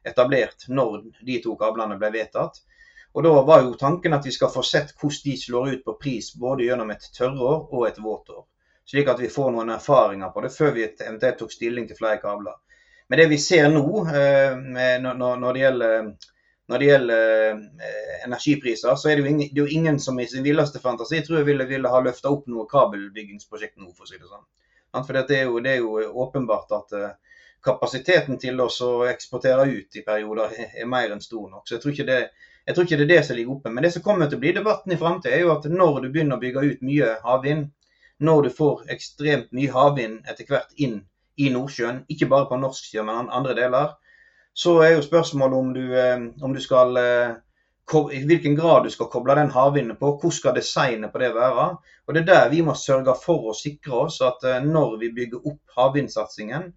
etablert 0.07 0.67
når 0.71 1.01
de 1.27 1.39
to 1.43 1.55
kablene 1.59 1.99
ble 1.99 2.13
vedtatt. 2.15 2.61
Og 3.13 3.23
Da 3.23 3.31
var 3.41 3.63
jo 3.63 3.73
tanken 3.79 4.13
at 4.13 4.25
vi 4.25 4.31
skal 4.31 4.51
få 4.53 4.61
sett 4.63 4.93
hvordan 4.99 5.23
de 5.23 5.37
slår 5.41 5.69
ut 5.73 5.83
på 5.85 5.97
pris 6.01 6.33
både 6.35 6.67
gjennom 6.67 6.91
et 6.93 7.09
tørrår 7.17 7.73
og 7.73 7.87
et 7.87 7.99
våtår. 8.03 8.45
Slik 8.87 9.09
at 9.11 9.19
vi 9.19 9.29
får 9.31 9.51
noen 9.51 9.73
erfaringer 9.73 10.31
på 10.31 10.43
det 10.45 10.53
før 10.53 10.71
vi 10.75 10.85
eventuelt 10.87 11.39
tok 11.41 11.51
stilling 11.51 11.87
til 11.87 11.97
flere 11.99 12.21
kabler. 12.21 12.55
Men 13.07 13.19
det 13.19 13.27
vi 13.31 13.37
ser 13.39 13.69
nå 13.71 13.83
eh, 14.11 14.55
når, 15.03 15.53
det 15.53 15.63
gjelder, 15.63 16.09
når 16.67 16.83
det 16.83 16.89
gjelder 16.89 17.25
eh, 17.89 18.15
energipriser, 18.27 18.95
så 18.95 19.09
er 19.09 19.15
det, 19.17 19.23
jo 19.25 19.33
ingen, 19.33 19.49
det 19.53 19.63
jo 19.63 19.67
ingen 19.79 19.99
som 19.99 20.19
i 20.19 20.27
sin 20.27 20.43
villeste 20.43 20.79
fantasi 20.83 21.21
tror 21.23 21.41
jeg 21.41 21.49
ville, 21.49 21.67
ville 21.67 21.91
ha 21.91 22.01
løfta 22.03 22.31
opp 22.31 22.47
noe 22.51 22.67
kabelbyggingsprosjekt 22.71 23.79
nå, 23.79 23.91
for 23.95 24.07
å 24.07 24.11
si 24.11 24.19
det 24.19 24.27
sånn. 24.27 24.45
For 24.97 25.13
det 25.13 25.35
er, 25.35 25.47
jo, 25.47 25.59
det 25.63 25.75
er 25.75 25.81
jo 25.83 26.03
åpenbart 26.23 26.75
at 26.79 26.95
eh, 26.97 27.39
kapasiteten 27.63 28.39
til 28.41 28.59
oss 28.63 28.79
å 28.83 28.91
eksportere 29.07 29.67
ut 29.67 29.99
i 29.99 30.03
perioder 30.05 30.53
er 30.67 30.89
mer 30.89 31.11
enn 31.11 31.23
stor 31.23 31.49
nok. 31.51 31.65
Så 31.67 31.75
jeg 31.75 31.83
tror 31.83 31.95
ikke 31.95 32.07
det, 32.07 32.21
jeg 32.67 32.75
tror 32.75 32.83
ikke 32.83 32.97
det 32.99 33.05
er 33.05 33.13
det 33.13 33.25
som 33.25 33.37
ligger 33.37 33.55
oppe. 33.55 33.71
Men 33.71 33.85
det 33.85 33.93
som 33.95 34.03
kommer 34.03 34.27
til 34.27 34.39
å 34.39 34.43
bli 34.43 34.51
debatten 34.57 34.91
i 34.91 34.99
framtida, 34.99 35.35
er 35.35 35.45
jo 35.45 35.53
at 35.53 35.65
når 35.71 36.01
du 36.03 36.09
begynner 36.11 36.35
å 36.35 36.41
bygge 36.41 36.65
ut 36.65 36.81
mye 36.83 37.13
havvind, 37.23 37.69
når 38.19 38.41
du 38.43 38.49
får 38.57 38.89
ekstremt 38.91 39.53
mye 39.55 39.71
havvind 39.71 40.27
etter 40.27 40.49
hvert 40.49 40.73
inn 40.75 40.99
i 41.37 41.51
Nordsjøen, 41.53 42.03
ikke 42.11 42.27
bare 42.31 42.49
på 42.49 42.59
norsk 42.59 42.89
side, 42.89 43.05
men 43.07 43.29
andre 43.31 43.55
deler, 43.55 43.93
så 44.57 44.79
er 44.81 44.95
jo 44.95 45.05
spørsmålet 45.05 45.57
om 45.57 45.73
du, 45.73 45.83
eh, 45.95 46.23
om 46.43 46.53
du 46.53 46.59
skal 46.61 46.97
eh, 46.97 47.35
i 48.11 48.23
hvilken 48.27 48.55
grad 48.57 48.83
du 48.83 48.91
skal 48.91 49.07
koble 49.07 49.35
den 49.37 49.51
havvinden 49.53 49.95
på, 49.99 50.09
hvordan 50.17 50.35
skal 50.35 50.55
designet 50.57 51.13
på 51.13 51.21
det 51.21 51.29
være. 51.35 51.69
Og 52.07 52.13
Det 52.13 52.21
er 52.21 52.25
der 52.25 52.49
vi 52.49 52.61
må 52.65 52.73
sørge 52.75 53.13
for 53.21 53.47
å 53.47 53.55
sikre 53.55 54.07
oss 54.07 54.19
at 54.25 54.43
eh, 54.43 54.65
når 54.65 54.97
vi 55.03 55.13
bygger 55.21 55.45
opp 55.45 55.77
havvindsatsingen 55.77 56.73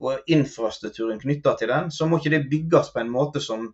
og 0.00 0.32
infrastrukturen 0.32 1.20
knytta 1.20 1.54
til 1.56 1.70
den, 1.72 1.90
så 1.90 2.08
må 2.08 2.18
ikke 2.18 2.34
det 2.34 2.48
bygges 2.50 2.90
på 2.92 3.00
en 3.00 3.12
måte 3.12 3.40
som, 3.40 3.70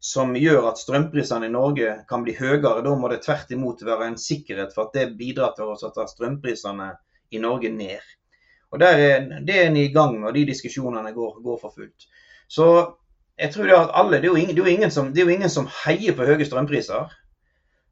som 0.00 0.36
gjør 0.36 0.68
at 0.70 0.80
strømprisene 0.80 1.48
i 1.48 1.52
Norge 1.52 1.94
kan 2.08 2.22
bli 2.24 2.34
høyere. 2.36 2.82
Da 2.84 2.92
må 2.94 3.08
det 3.10 3.22
tvert 3.24 3.50
imot 3.54 3.82
være 3.86 4.10
en 4.10 4.20
sikkerhet 4.20 4.74
for 4.74 4.86
at 4.86 4.98
det 4.98 5.16
bidrar 5.18 5.56
til 5.56 5.72
å 5.72 5.90
ta 5.94 6.06
strømprisene 6.06 6.92
i 7.34 7.40
Norge 7.42 7.72
ned. 7.72 8.04
Og 8.70 8.82
er, 8.82 9.26
Det 9.46 9.56
er 9.56 9.66
en 9.66 9.76
i 9.76 9.88
gang 9.92 10.18
med, 10.18 10.28
og 10.28 10.34
de 10.34 10.46
diskusjonene 10.46 11.12
går, 11.14 11.42
går 11.42 11.58
for 11.60 11.74
fullt. 11.74 12.08
Så 12.48 12.66
jeg 13.38 13.52
tror 13.52 13.68
det 13.68 13.76
at 13.76 13.94
alle, 13.94 14.20
det 14.20 14.30
er, 14.30 14.36
ingen, 14.36 14.56
det, 14.56 14.64
er 14.64 14.74
ingen 14.74 14.90
som, 14.90 15.12
det 15.12 15.22
er 15.22 15.28
jo 15.28 15.36
ingen, 15.36 15.50
som, 15.52 15.68
heier 15.84 16.16
på 16.16 16.26
høye 16.26 16.44
strømpriser. 16.44 17.12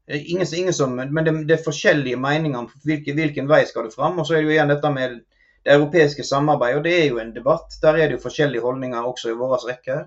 Ingen, 0.07 0.47
ingen 0.57 0.73
som, 0.73 0.95
men 0.95 1.25
det, 1.25 1.33
det, 1.49 1.57
er 1.57 1.65
forskjellige 1.65 2.19
meninger 2.21 2.59
om 2.59 2.69
hvilken, 2.85 3.17
hvilken 3.17 3.49
vei 3.49 3.63
skal 3.65 3.87
du 3.87 3.93
fram. 3.93 4.19
Og 4.19 4.27
så 4.27 4.35
er 4.35 4.43
det 4.43 4.49
jo 4.49 4.55
igjen 4.55 4.73
dette 4.73 4.91
med 4.93 5.19
det 5.65 5.73
europeiske 5.73 6.23
samarbeidet, 6.23 6.79
og 6.79 6.85
det 6.85 6.95
er 6.99 7.05
jo 7.09 7.21
en 7.21 7.33
debatt. 7.33 7.77
Der 7.81 7.97
er 7.97 8.07
det 8.07 8.19
jo 8.19 8.25
forskjellige 8.25 8.61
holdninger 8.61 9.05
også 9.05 9.31
i 9.31 9.37
våre 9.37 9.61
rekker. 9.65 10.03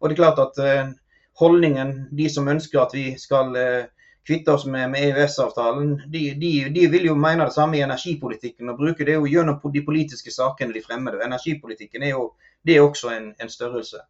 Og 0.00 0.08
det 0.08 0.16
er 0.16 0.22
klart 0.22 0.42
at 0.42 0.60
uh, 0.60 0.90
holdningen, 1.38 2.08
de 2.10 2.28
som 2.30 2.48
ønsker 2.50 2.80
at 2.82 2.94
vi 2.96 3.12
skal 3.20 3.54
uh, 3.54 3.86
kvitte 4.28 4.52
oss 4.52 4.66
med, 4.66 4.90
med 4.90 5.06
EØS-avtalen, 5.08 5.94
de, 6.12 6.22
de, 6.40 6.52
de, 6.74 6.86
vil 6.92 7.08
jo 7.08 7.14
mene 7.16 7.46
det 7.48 7.54
samme 7.54 7.78
i 7.78 7.84
energipolitikken 7.84 8.68
og 8.68 8.76
bruke 8.80 9.06
det 9.08 9.16
jo 9.16 9.28
gjennom 9.30 9.60
de 9.72 9.84
politiske 9.86 10.34
sakene 10.34 10.74
de 10.74 10.84
fremmer. 10.84 11.20
Energipolitikken 11.24 12.04
er 12.04 12.12
jo 12.16 12.32
det 12.66 12.76
er 12.76 12.84
også 12.84 13.14
en, 13.14 13.32
en 13.40 13.50
størrelse. 13.50 14.02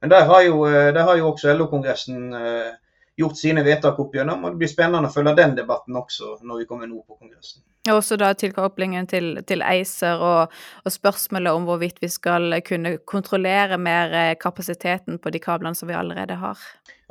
Men 0.00 0.12
der 0.12 0.24
har 0.28 0.42
jo, 0.44 0.66
eh, 0.68 0.92
der 0.94 1.02
har 1.02 1.16
jo 1.16 1.30
også 1.32 1.54
LO-kongressen 1.56 2.34
eh, 2.36 2.72
gjort 3.16 3.38
sine 3.38 3.62
vedtak 3.62 3.98
opp 4.02 4.14
gjennom, 4.16 4.42
og 4.44 4.54
det 4.54 4.62
blir 4.62 4.70
spennende 4.70 5.10
å 5.10 5.14
følge 5.14 5.36
den 5.38 5.54
debatten 5.58 5.96
også 5.96 6.38
når 6.42 6.62
vi 6.62 6.66
kommer 6.70 6.90
nå 6.90 7.02
på 7.06 7.16
kongressen. 7.18 7.62
Og 7.84 7.98
også 7.98 8.16
da 8.18 8.30
tilkoblingen 8.38 9.06
til, 9.06 9.38
til 9.46 9.62
ACER 9.62 10.22
og, 10.24 10.54
og, 10.82 10.92
spørsmålet 10.92 11.52
om 11.52 11.68
hvorvidt 11.68 12.00
vi 12.02 12.08
skal 12.08 12.58
kunne 12.66 12.96
kontrollere 13.04 13.78
mer 13.78 14.14
eh, 14.18 14.34
kapasiteten 14.40 15.20
på 15.20 15.30
de 15.30 15.42
kablene 15.44 15.76
som 15.78 15.90
vi 15.90 15.98
allerede 15.98 16.38
har. 16.40 16.62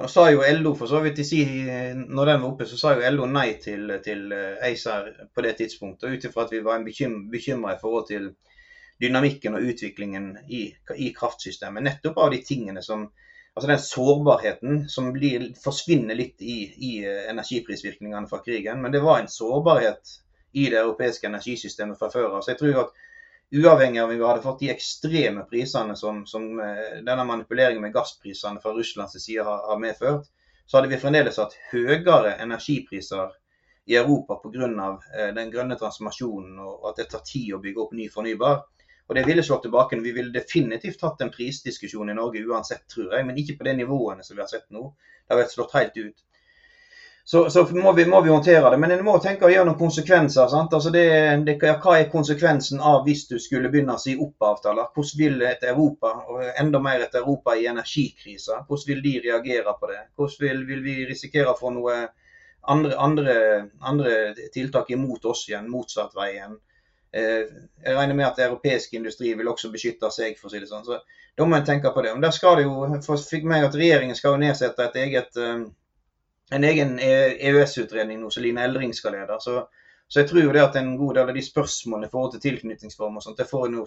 Ja, 0.02 0.10
sa 0.10 0.26
jo 0.34 0.42
LO 0.58 0.74
for 0.76 0.90
så 0.90 1.04
vidt 1.06 1.22
i 1.22 1.28
si, 1.28 1.44
når 1.46 2.32
den 2.32 2.42
var 2.42 2.50
oppe, 2.50 2.66
så 2.66 2.80
sa 2.80 2.96
jo 2.98 3.12
LO 3.14 3.30
nei 3.30 3.52
til, 3.62 3.94
til 4.04 4.34
ACER 4.34 5.12
på 5.30 5.46
det 5.46 5.54
tidspunktet, 5.62 6.10
ut 6.10 6.26
ifra 6.26 6.48
at 6.48 6.56
vi 6.56 6.64
var 6.66 6.82
bekymra 6.84 7.76
i 7.76 7.80
forhold 7.80 8.10
til 8.10 8.32
dynamikken 9.02 9.58
og 9.58 9.68
utviklingen 9.70 10.34
i, 10.48 10.66
i, 10.96 11.12
kraftsystemet. 11.16 11.86
Nettopp 11.86 12.20
av 12.24 12.34
de 12.34 12.42
tingene 12.46 12.84
som 12.86 13.08
Altså 13.54 13.70
den 13.70 13.80
sårbarheten 13.80 14.84
som 14.90 15.12
blir, 15.14 15.52
forsvinner 15.62 16.18
litt 16.18 16.42
i, 16.42 16.58
i 16.74 16.94
eh, 17.06 17.26
energiprisvirkningene 17.30 18.30
fra 18.30 18.40
krigen. 18.42 18.82
Men 18.82 18.92
det 18.92 19.04
var 19.04 19.20
en 19.22 19.30
sårbarhet 19.30 20.16
i 20.54 20.70
det 20.70 20.80
europeiske 20.80 21.28
energisystemet 21.30 22.00
fra 22.00 22.10
før 22.14 22.32
av. 22.32 22.42
Så 22.42 22.54
jeg 22.54 22.62
tror 22.62 22.80
at 22.86 22.96
uavhengig 23.54 24.02
av 24.02 24.10
om 24.10 24.16
vi 24.16 24.26
hadde 24.26 24.42
fått 24.42 24.60
de 24.60 24.72
ekstreme 24.74 25.46
prisene 25.50 25.96
som, 25.96 26.24
som 26.26 26.60
eh, 26.60 27.00
denne 27.06 27.26
manipuleringen 27.30 27.82
med 27.86 27.94
gassprisene 27.94 28.62
fra 28.62 28.74
Russlands 28.74 29.18
side 29.22 29.46
har, 29.46 29.62
har, 29.70 29.80
medført, 29.82 30.26
så 30.66 30.78
hadde 30.78 30.90
vi 30.90 31.02
fremdeles 31.02 31.38
hatt 31.38 31.54
høyere 31.70 32.38
energipriser 32.42 33.34
i 33.86 33.98
Europa 34.00 34.40
pga. 34.42 34.90
Eh, 35.18 35.34
den 35.38 35.54
grønne 35.54 35.78
transformasjonen 35.78 36.58
og 36.66 36.90
at 36.90 37.04
det 37.04 37.10
tar 37.14 37.26
tid 37.28 37.54
å 37.54 37.62
bygge 37.62 37.86
opp 37.86 37.94
ny 37.98 38.10
fornybar. 38.10 38.64
Og 39.08 39.16
det 39.18 39.26
ville 39.28 39.44
slått 39.44 39.66
tilbake. 39.68 40.00
Vi 40.04 40.12
ville 40.16 40.34
definitivt 40.34 41.02
hatt 41.04 41.22
en 41.22 41.32
prisdiskusjon 41.32 42.10
i 42.10 42.18
Norge 42.18 42.44
uansett, 42.48 42.86
tror 42.94 43.16
jeg. 43.16 43.26
Men 43.28 43.40
ikke 43.40 43.58
på 43.60 43.68
det 43.68 43.76
nivåene 43.80 44.24
som 44.24 44.38
vi 44.38 44.44
har 44.44 44.52
sett 44.52 44.70
nå. 44.72 44.86
Det 45.24 45.34
har 45.34 45.42
vært 45.44 45.56
slått 45.56 45.76
helt 45.76 45.98
ut. 46.00 46.24
Så, 47.26 47.50
så 47.50 47.68
må, 47.72 47.92
vi, 47.92 48.06
må, 48.06 48.22
vi, 48.22 48.30
håndtere 48.30 48.70
det. 48.72 48.78
Men 48.78 48.92
en 48.92 49.04
må 49.08 49.14
tenke 49.24 49.48
å 49.48 49.52
gjøre 49.52 49.70
noen 49.70 49.80
konsekvenser. 49.80 50.56
Altså 50.60 50.92
det, 50.92 51.04
det, 51.48 51.56
hva 51.62 51.96
er 51.96 52.10
konsekvensen 52.12 52.82
av 52.84 53.06
hvis 53.08 53.24
du 53.30 53.38
skulle 53.40 53.72
begynne 53.72 53.96
å 53.96 54.02
si 54.02 54.18
opp 54.20 54.44
avtaler? 54.44 54.90
Hvordan 54.96 55.20
vil 55.22 55.46
et 55.48 55.64
Europa, 55.72 56.12
og 56.28 56.44
enda 56.60 56.82
mer 56.84 57.06
et 57.06 57.16
Europa 57.16 57.56
i 57.56 57.70
energikrisa, 57.72 58.66
hvordan 58.68 58.90
vil 58.92 59.06
de 59.06 59.16
reagere 59.30 59.76
på 59.80 59.92
det? 59.94 60.02
Hvordan 60.20 60.44
vil, 60.44 60.68
vil 60.74 60.84
vi 60.84 60.98
risikere 61.14 61.54
å 61.54 61.60
få 61.60 61.72
noe 61.78 61.96
andre, 62.74 62.92
andre, 63.08 63.38
andre 63.80 64.20
tiltak 64.52 64.92
imot 64.92 65.32
oss 65.32 65.48
igjen, 65.48 65.72
motsatt 65.72 66.20
vei? 66.20 66.34
Eh, 66.44 66.60
jeg 67.14 67.96
regner 67.96 68.18
med 68.18 68.26
at 68.26 68.40
europeisk 68.42 68.94
industri 68.98 69.34
vil 69.38 69.50
også 69.52 69.70
beskytte 69.74 70.10
seg, 70.12 70.38
for 70.40 70.50
å 70.50 70.54
si 70.54 70.62
det 70.64 70.70
sånn. 70.70 70.86
Så 70.88 70.98
da 71.38 71.46
må 71.46 71.58
en 71.58 71.66
tenke 71.66 71.92
på 71.94 72.02
det. 72.02 72.14
Men 72.14 72.26
der 72.26 72.34
skal 72.36 72.58
det 72.58 72.66
jo, 72.66 73.18
fikk 73.30 73.46
meg 73.50 73.66
at 73.68 73.78
Regjeringen 73.78 74.18
skal 74.18 74.36
jo 74.36 74.42
nedsette 74.44 74.88
et 74.88 75.00
eget, 75.04 75.38
eh, 75.38 75.64
en 76.58 76.68
egen 76.70 76.98
EØS-utredning 77.00 78.22
nå, 78.22 78.30
som 78.34 78.46
Line 78.46 78.66
Eldring 78.68 78.94
skal 78.98 79.16
lede. 79.18 79.40
Så, 79.42 79.64
så, 80.08 80.20
jeg 80.20 80.30
tror 80.30 80.44
jo 80.44 80.54
det 80.54 80.66
at 80.66 80.78
en 80.82 80.96
god 80.98 81.18
del 81.18 81.32
av 81.32 81.38
de 81.38 81.46
spørsmålene 81.46 82.10
i 82.10 82.14
forhold 82.14 82.36
til 82.36 82.46
tilknytningsform 82.48 83.18
og 83.18 83.26
sånt, 83.26 83.40
det 83.42 83.50
får 83.50 83.68
en 83.70 83.80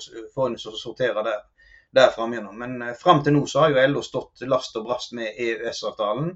jo 0.58 0.74
sortere 0.78 1.26
der, 1.26 1.44
der. 1.94 2.18
Men 2.50 2.82
eh, 2.82 2.96
fram 2.98 3.22
til 3.22 3.36
nå 3.38 3.46
så 3.50 3.64
har 3.64 3.74
jo 3.74 3.88
LO 3.94 4.04
stått 4.06 4.46
last 4.50 4.78
og 4.78 4.86
brast 4.90 5.14
med 5.18 5.34
EØS-avtalen. 5.34 6.34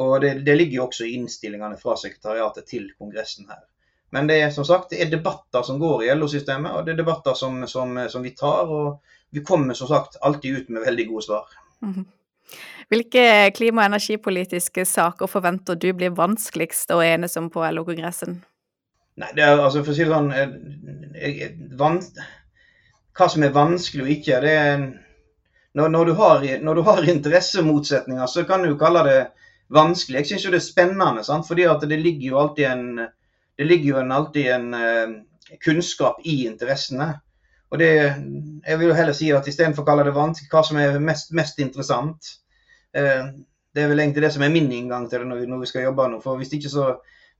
Og 0.00 0.20
det, 0.22 0.36
det 0.46 0.56
ligger 0.56 0.80
jo 0.80 0.86
også 0.88 1.06
i 1.06 1.14
innstillingene 1.18 1.78
fra 1.78 1.96
sekretariatet 1.98 2.66
til 2.70 2.90
Kongressen 2.98 3.50
her. 3.50 3.66
Men 4.10 4.26
det 4.26 4.40
er 4.42 4.50
som 4.54 4.66
sagt 4.66 4.90
det 4.90 5.02
er 5.04 5.10
debatter 5.12 5.62
som 5.66 5.78
går 5.78 6.04
i 6.04 6.14
LO-systemet, 6.14 6.72
og 6.74 6.86
det 6.86 6.94
er 6.94 7.02
debatter 7.02 7.36
som, 7.38 7.60
som, 7.70 7.94
som, 8.10 8.22
vi 8.26 8.34
tar. 8.36 8.70
Og 8.70 8.98
vi 9.30 9.44
kommer 9.46 9.78
som 9.78 9.90
sagt 9.90 10.18
alltid 10.20 10.56
ut 10.56 10.72
med 10.74 10.86
veldig 10.86 11.06
gode 11.12 11.26
svar. 11.28 11.60
Mhm. 11.86 12.06
Hvilke 12.90 13.52
klima- 13.54 13.84
og 13.84 13.92
energipolitiske 13.92 14.82
saker 14.84 15.30
forventer 15.30 15.76
du 15.78 15.92
blir 15.94 16.10
vanskeligst 16.10 16.90
å 16.90 16.98
enes 17.06 17.36
om 17.38 17.46
på 17.54 17.62
LO-kongressen? 17.62 18.40
Nei, 19.20 19.28
det 19.36 19.44
er 19.44 19.60
altså 19.60 19.84
for 19.84 19.92
å 19.92 19.94
si 19.94 20.02
det 20.02 20.10
sånn 20.10 20.32
jeg, 20.34 21.30
eh, 21.44 21.54
van, 21.78 22.00
Hva 23.14 23.28
som 23.30 23.44
er 23.46 23.54
vanskelig 23.54 24.02
og 24.02 24.10
ikke, 24.16 24.40
det 24.42 24.56
er 24.56 24.82
når, 25.78 25.88
når, 25.94 26.10
du 26.10 26.12
har, 26.18 26.44
når, 26.64 26.74
du 26.74 26.82
har, 26.88 27.04
interessemotsetninger, 27.14 28.26
så 28.26 28.44
kan 28.48 28.66
du 28.66 28.74
kalle 28.78 29.04
det 29.06 29.18
vanskelig. 29.70 30.18
Jeg 30.18 30.30
syns 30.32 30.46
jo 30.46 30.54
det 30.54 30.58
er 30.58 30.66
spennende, 30.66 31.22
sant? 31.26 31.46
fordi 31.46 31.68
at 31.70 31.84
det 31.86 32.00
ligger 32.00 32.32
jo 32.32 32.40
alltid 32.42 32.66
en 32.66 32.86
det 33.60 33.66
ligger 33.68 33.90
jo 33.90 33.96
en, 34.00 34.12
alltid 34.16 34.46
en 34.54 34.74
uh, 34.74 35.10
kunnskap 35.60 36.22
i 36.24 36.46
interessene. 36.48 37.10
Og 37.70 37.78
det, 37.78 37.90
Jeg 38.66 38.78
vil 38.78 38.88
jo 38.88 38.94
heller 38.96 39.12
si 39.12 39.28
at 39.36 39.48
istedenfor 39.48 39.84
å 39.84 39.88
kalle 39.90 40.06
det 40.06 40.14
vanskelig, 40.16 40.48
hva 40.48 40.62
som 40.64 40.78
er 40.80 40.96
mest, 41.04 41.34
mest 41.36 41.60
interessant. 41.60 42.30
Uh, 42.96 43.36
det 43.76 43.82
er 43.82 43.90
vel 43.92 44.00
egentlig 44.00 44.24
det 44.24 44.32
som 44.32 44.46
er 44.46 44.54
min 44.54 44.70
inngang 44.72 45.10
til 45.10 45.20
det 45.20 45.28
når 45.28 45.42
vi, 45.42 45.50
når 45.50 45.60
vi 45.60 45.68
skal 45.68 45.84
jobbe 45.84 46.08
nå. 46.08 46.22
for 46.24 46.40
hvis 46.40 46.54
ikke 46.56 46.72
så 46.72 46.86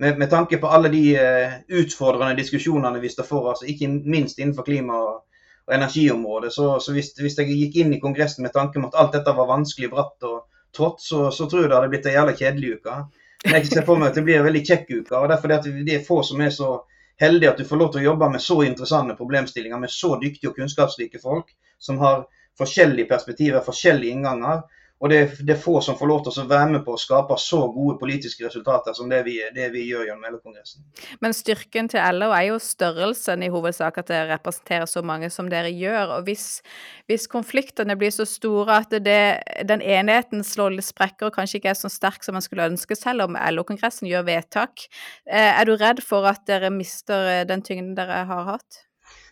med, 0.00 0.18
med 0.20 0.28
tanke 0.30 0.60
på 0.60 0.68
alle 0.68 0.90
de 0.92 1.00
uh, 1.16 1.56
utfordrende 1.80 2.36
diskusjonene 2.36 3.00
vi 3.00 3.12
står 3.16 3.28
for, 3.30 3.48
altså 3.54 3.70
ikke 3.72 3.88
minst 3.88 4.38
innenfor 4.38 4.68
klima- 4.68 5.00
og, 5.00 5.40
og 5.64 5.74
energiområdet, 5.78 6.52
så, 6.52 6.74
så 6.84 6.92
hvis, 6.92 7.14
hvis, 7.16 7.40
jeg 7.40 7.48
gikk 7.48 7.80
inn 7.80 7.96
i 7.96 8.02
Kongressen 8.04 8.44
med 8.44 8.52
tanke 8.52 8.76
om 8.76 8.90
at 8.90 9.00
alt 9.00 9.16
dette 9.16 9.34
var 9.40 9.48
vanskelig, 9.48 9.88
bratt 9.96 10.28
og 10.28 10.44
trått, 10.76 11.00
så, 11.00 11.30
så 11.32 11.48
tror 11.48 11.64
jeg 11.64 11.72
det 11.72 11.80
hadde 11.80 11.92
blitt 11.96 12.12
ei 12.12 12.14
jævla 12.18 12.36
kjedelig 12.36 12.76
uke. 12.76 13.00
Jeg 13.44 13.66
ser 13.66 13.86
for 13.86 13.96
meg 13.96 14.10
at 14.10 14.18
det 14.18 14.24
blir 14.26 14.40
en 14.40 14.44
veldig 14.44 14.62
kjekk 14.68 14.90
uke. 14.90 15.16
og 15.16 15.28
derfor 15.30 15.52
er 15.52 15.62
det 15.64 15.94
er 15.94 16.04
få 16.04 16.20
som 16.26 16.40
er 16.40 16.50
så 16.52 16.82
heldige 17.20 17.50
at 17.50 17.60
du 17.60 17.64
får 17.68 17.80
lov 17.80 17.92
til 17.92 18.02
å 18.02 18.08
jobbe 18.10 18.28
med 18.32 18.42
så 18.44 18.62
interessante 18.64 19.16
problemstillinger 19.16 19.80
med 19.80 19.92
så 19.92 20.14
dyktige 20.20 20.50
og 20.50 20.56
kunnskapsrike 20.56 21.20
folk 21.22 21.52
som 21.78 21.98
har 22.00 22.26
forskjellige 22.60 23.08
perspektiver, 23.08 23.64
forskjellige 23.64 24.12
innganger. 24.12 24.62
Og 25.00 25.08
det, 25.08 25.20
det, 25.40 25.54
er 25.54 25.60
få 25.60 25.78
som 25.80 25.96
får 25.96 26.08
lov 26.10 26.18
til 26.26 26.42
å 26.42 26.46
være 26.48 26.74
med 26.74 26.82
på 26.84 26.92
å 26.92 27.00
skape 27.00 27.36
så 27.40 27.62
gode 27.72 27.96
politiske 28.02 28.44
resultater 28.44 28.92
som 28.96 29.08
det 29.08 29.22
vi, 29.24 29.38
det 29.54 29.70
vi 29.72 29.86
gjør 29.88 30.10
gjennom 30.10 30.26
LO-kongressen. 30.34 30.82
Men 31.24 31.32
styrken 31.36 31.88
til 31.88 32.18
LO 32.18 32.28
er 32.36 32.50
jo 32.50 32.58
størrelsen 32.60 33.40
i 33.46 33.48
hovedsak, 33.52 33.96
at 33.96 34.10
dere 34.12 34.28
representerer 34.34 34.84
så 34.90 35.00
mange 35.06 35.30
som 35.32 35.48
dere 35.48 35.70
gjør. 35.72 36.18
Og 36.18 36.28
hvis, 36.28 36.60
hvis 37.08 37.24
konfliktene 37.32 37.96
blir 37.96 38.12
så 38.12 38.26
store 38.28 38.76
at 38.82 38.92
det, 39.06 39.22
den 39.70 39.80
enigheten 39.80 40.44
slår 40.44 40.76
litt 40.76 40.90
sprekker 40.90 41.30
og 41.30 41.38
kanskje 41.38 41.62
ikke 41.62 41.72
er 41.72 41.80
så 41.80 41.88
sterk 41.92 42.26
som 42.26 42.36
man 42.36 42.44
skulle 42.44 42.68
ønske, 42.68 42.98
selv 42.98 43.24
om 43.24 43.40
LO-kongressen 43.40 44.10
gjør 44.10 44.28
vedtak, 44.28 44.84
eh, 45.24 45.48
er 45.54 45.64
du 45.64 45.78
redd 45.80 46.04
for 46.04 46.28
at 46.28 46.44
dere 46.50 46.68
mister 46.74 47.24
eh, 47.38 47.42
den 47.48 47.64
tyngden 47.64 47.96
dere 47.96 48.26
har 48.28 48.44
hatt? 48.52 48.84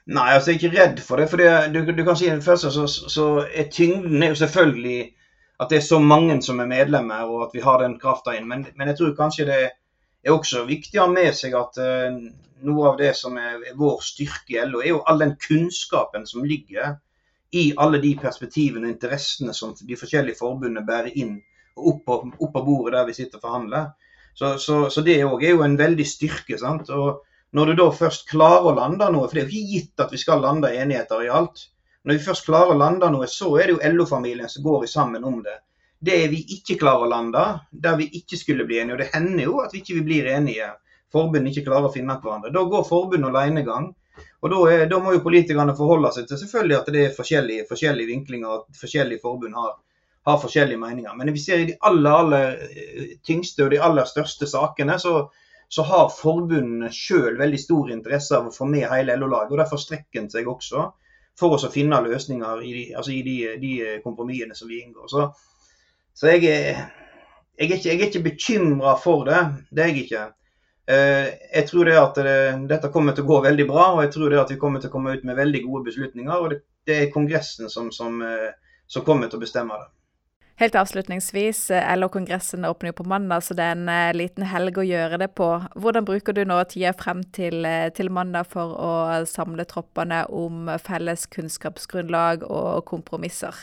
Nei, 0.09 0.31
altså 0.33 0.55
jeg 0.55 0.57
er 0.57 0.62
ikke 0.62 0.81
redd 0.81 1.05
for 1.05 1.21
det. 1.21 1.29
for 1.29 1.37
det, 1.37 1.53
du, 1.77 1.85
du, 1.93 2.05
kan 2.09 2.16
si 2.16 2.33
først, 2.41 2.71
så, 2.73 2.89
så 2.89 3.31
er 3.53 3.69
tyngden 3.69 4.23
er 4.23 4.33
jo 4.33 4.41
selvfølgelig 4.41 5.11
at 5.59 5.73
det 5.73 5.81
er 5.81 5.87
så 5.87 5.99
mange 5.99 6.37
som 6.45 6.61
er 6.63 6.71
medlemmer, 6.71 7.27
og 7.27 7.49
at 7.49 7.57
vi 7.57 7.63
har 7.65 7.83
den 7.83 7.99
krafta 7.99 8.37
inn. 8.37 8.47
Men, 8.51 8.67
men, 8.77 8.93
jeg 8.93 9.01
tror 9.01 9.17
kanskje 9.19 9.49
det 9.49 9.59
er 9.67 10.35
også 10.35 10.65
viktig 10.69 11.01
å 11.01 11.09
ha 11.09 11.11
med 11.11 11.35
seg 11.35 11.57
at 11.59 11.81
uh, 11.83 12.19
noe 12.69 12.93
av 12.93 12.99
det 13.01 13.11
som 13.19 13.37
er, 13.41 13.59
er 13.67 13.79
vår 13.79 14.01
styrke 14.07 14.55
i 14.55 14.65
LO, 14.67 14.83
er 14.83 14.93
jo 14.93 15.03
all 15.11 15.23
den 15.23 15.35
kunnskapen 15.43 16.27
som 16.31 16.47
ligger 16.47 16.97
i 17.51 17.71
alle 17.81 18.01
de 18.03 18.13
perspektivene 18.21 18.87
og 18.87 18.93
interessene 18.93 19.55
som 19.57 19.73
de 19.79 19.97
forskjellige 19.97 20.39
forbundene 20.39 20.85
bærer 20.87 21.15
inn 21.17 21.39
og 21.79 22.05
opp 22.05 22.53
på, 22.53 22.63
bordet 22.67 22.99
der 22.99 23.07
vi 23.09 23.17
sitter 23.17 23.41
og 23.41 23.47
forhandler. 23.47 23.89
Så, 24.39 24.53
så, 24.63 24.85
så 24.93 25.03
det 25.07 25.17
òg 25.27 25.43
er 25.43 25.57
jo 25.57 25.65
en 25.67 25.79
veldig 25.79 26.07
styrke. 26.07 26.59
sant? 26.61 26.91
Og 26.95 27.25
når 27.57 27.71
du 27.71 27.81
da 27.81 27.89
først 27.95 28.29
klarer 28.31 28.69
å 28.69 28.77
lande 28.77 29.09
noe, 29.11 29.27
for 29.27 29.39
det 29.39 29.45
er 29.45 29.49
jo 29.49 29.57
ikke 29.57 29.75
gitt 29.75 30.05
at 30.05 30.15
vi 30.15 30.21
skal 30.21 30.43
lande 30.45 30.71
enigheter 30.75 31.25
i 31.25 31.31
alt, 31.33 31.65
når 32.09 32.17
vi 32.17 32.25
først 32.25 32.47
klarer 32.47 32.73
å 32.73 32.81
lande 32.81 33.09
noe, 33.13 33.27
så 33.29 33.51
er 33.61 33.69
det 33.69 33.75
jo 33.75 33.91
LO-familien 33.93 34.49
som 34.49 34.65
går 34.65 34.87
sammen 34.89 35.25
om 35.29 35.43
det. 35.45 35.59
Det 36.01 36.21
vi 36.33 36.39
ikke 36.55 36.79
klarer 36.81 37.05
å 37.05 37.09
lande, 37.11 37.43
der 37.85 37.99
vi 37.99 38.07
ikke 38.17 38.39
skulle 38.41 38.65
bli 38.65 38.79
enige, 38.81 38.95
og 38.95 39.01
det 39.03 39.09
hender 39.13 39.43
jo 39.45 39.57
at 39.61 39.75
vi 39.75 39.83
ikke 39.83 40.05
blir 40.07 40.29
enige, 40.33 40.71
forbundet 41.13 41.53
ikke 41.53 41.67
klarer 41.67 41.91
å 41.91 41.93
finne 41.93 42.17
hverandre, 42.23 42.53
da 42.55 42.63
går 42.65 42.87
forbundet 42.89 43.29
alenegang. 43.29 43.91
Og 44.41 44.55
da, 44.55 44.61
er, 44.73 44.85
da, 44.89 45.01
må 45.05 45.13
jo 45.19 45.21
politikerne 45.27 45.75
forholde 45.77 46.15
seg 46.15 46.31
til 46.31 46.41
selvfølgelig 46.41 46.77
at 46.79 46.89
det 46.95 47.03
er 47.03 47.13
forskjellige, 47.17 47.67
forskjellige 47.69 48.11
vinklinger, 48.13 48.63
at 48.63 48.81
forskjellige 48.81 49.23
forbund 49.27 49.59
har, 49.59 49.75
har, 50.31 50.39
forskjellige 50.41 50.81
meninger. 50.81 51.19
Men 51.19 51.33
vi 51.35 51.43
ser 51.43 51.61
i 51.61 51.67
de 51.73 51.77
aller, 51.91 52.23
aller 52.23 52.63
eh, 52.71 53.11
tyngste 53.27 53.67
og 53.67 53.75
de 53.75 53.83
aller 53.85 54.09
største 54.09 54.49
sakene, 54.49 54.97
så, 55.03 55.13
så 55.69 55.85
har 55.91 56.09
forbundene 56.15 56.89
sjøl 56.95 57.37
veldig 57.37 57.61
stor 57.61 57.93
interesse 57.93 58.39
av 58.39 58.49
å 58.49 58.55
få 58.55 58.71
med 58.73 58.89
hele 58.89 59.19
LO-laget. 59.21 59.53
og 59.53 59.61
Derfor 59.61 59.85
strekker 59.85 60.23
en 60.23 60.33
seg 60.33 60.49
også 60.49 60.89
for 61.39 61.55
oss 61.57 61.66
å 61.68 61.72
finne 61.72 62.01
løsninger 62.05 62.64
i 62.66 62.72
de, 62.74 62.86
altså 62.99 63.14
de, 63.26 63.36
de 63.62 63.74
kompromissene 64.05 64.57
som 64.59 64.70
vi 64.70 64.80
inngår. 64.82 65.07
Så, 65.12 65.28
så 66.14 66.32
jeg, 66.32 66.51
er, 66.51 66.80
jeg, 67.55 67.68
er 67.68 67.76
ikke, 67.76 67.89
jeg 67.89 68.09
ikke 68.09 68.24
bekymra 68.26 68.97
for 69.03 69.28
det. 69.28 69.45
Det 69.70 69.84
er 69.84 69.93
jeg 69.93 70.07
ikke. 70.07 70.24
Eh, 70.89 71.26
jeg 71.53 71.68
tror 71.68 71.84
det 71.84 71.99
at 72.01 72.18
det, 72.24 72.39
dette 72.70 72.89
kommer 72.93 73.12
til 73.12 73.26
å 73.26 73.28
gå 73.28 73.43
veldig 73.45 73.68
bra, 73.68 73.91
og 73.93 74.03
jeg 74.07 74.14
tror 74.14 74.32
det 74.32 74.41
at 74.41 74.53
vi 74.55 74.61
kommer 74.61 74.80
til 74.80 74.89
å 74.89 74.95
komme 74.95 75.12
ut 75.12 75.26
med 75.28 75.36
veldig 75.36 75.61
gode 75.66 75.91
beslutninger. 75.91 76.34
og 76.34 76.55
Det, 76.55 76.62
det 76.89 76.97
er 76.97 77.12
Kongressen 77.12 77.68
som, 77.68 77.91
som, 77.93 78.22
eh, 78.24 78.51
som 78.89 79.05
kommer 79.05 79.28
til 79.28 79.41
å 79.41 79.45
bestemme 79.45 79.76
det. 79.82 79.91
Helt 80.59 80.75
avslutningsvis, 80.75 81.71
eh, 81.71 81.97
LO-kongressen 81.97 82.65
åpner 82.65 82.89
jo 82.89 82.93
på 82.93 83.05
mandag, 83.05 83.45
så 83.47 83.55
det 83.55 83.63
er 83.63 83.77
en 83.77 83.89
uh, 83.89 84.11
liten 84.11 84.43
helg 84.43 84.81
å 84.83 84.83
gjøre 84.83 85.21
det 85.23 85.29
på. 85.39 85.47
Hvordan 85.79 86.09
bruker 86.09 86.35
du 86.35 86.41
nå 86.51 86.57
tida 86.67 86.91
frem 86.99 87.21
til, 87.37 87.63
uh, 87.63 87.87
til, 87.95 88.11
mandag 88.11 88.51
for 88.51 88.75
å 88.75 88.91
samle 89.31 89.69
troppene 89.71 90.25
om 90.35 90.67
felles 90.83 91.29
kunnskapsgrunnlag 91.31 92.43
og 92.43 92.83
kompromisser? 92.91 93.55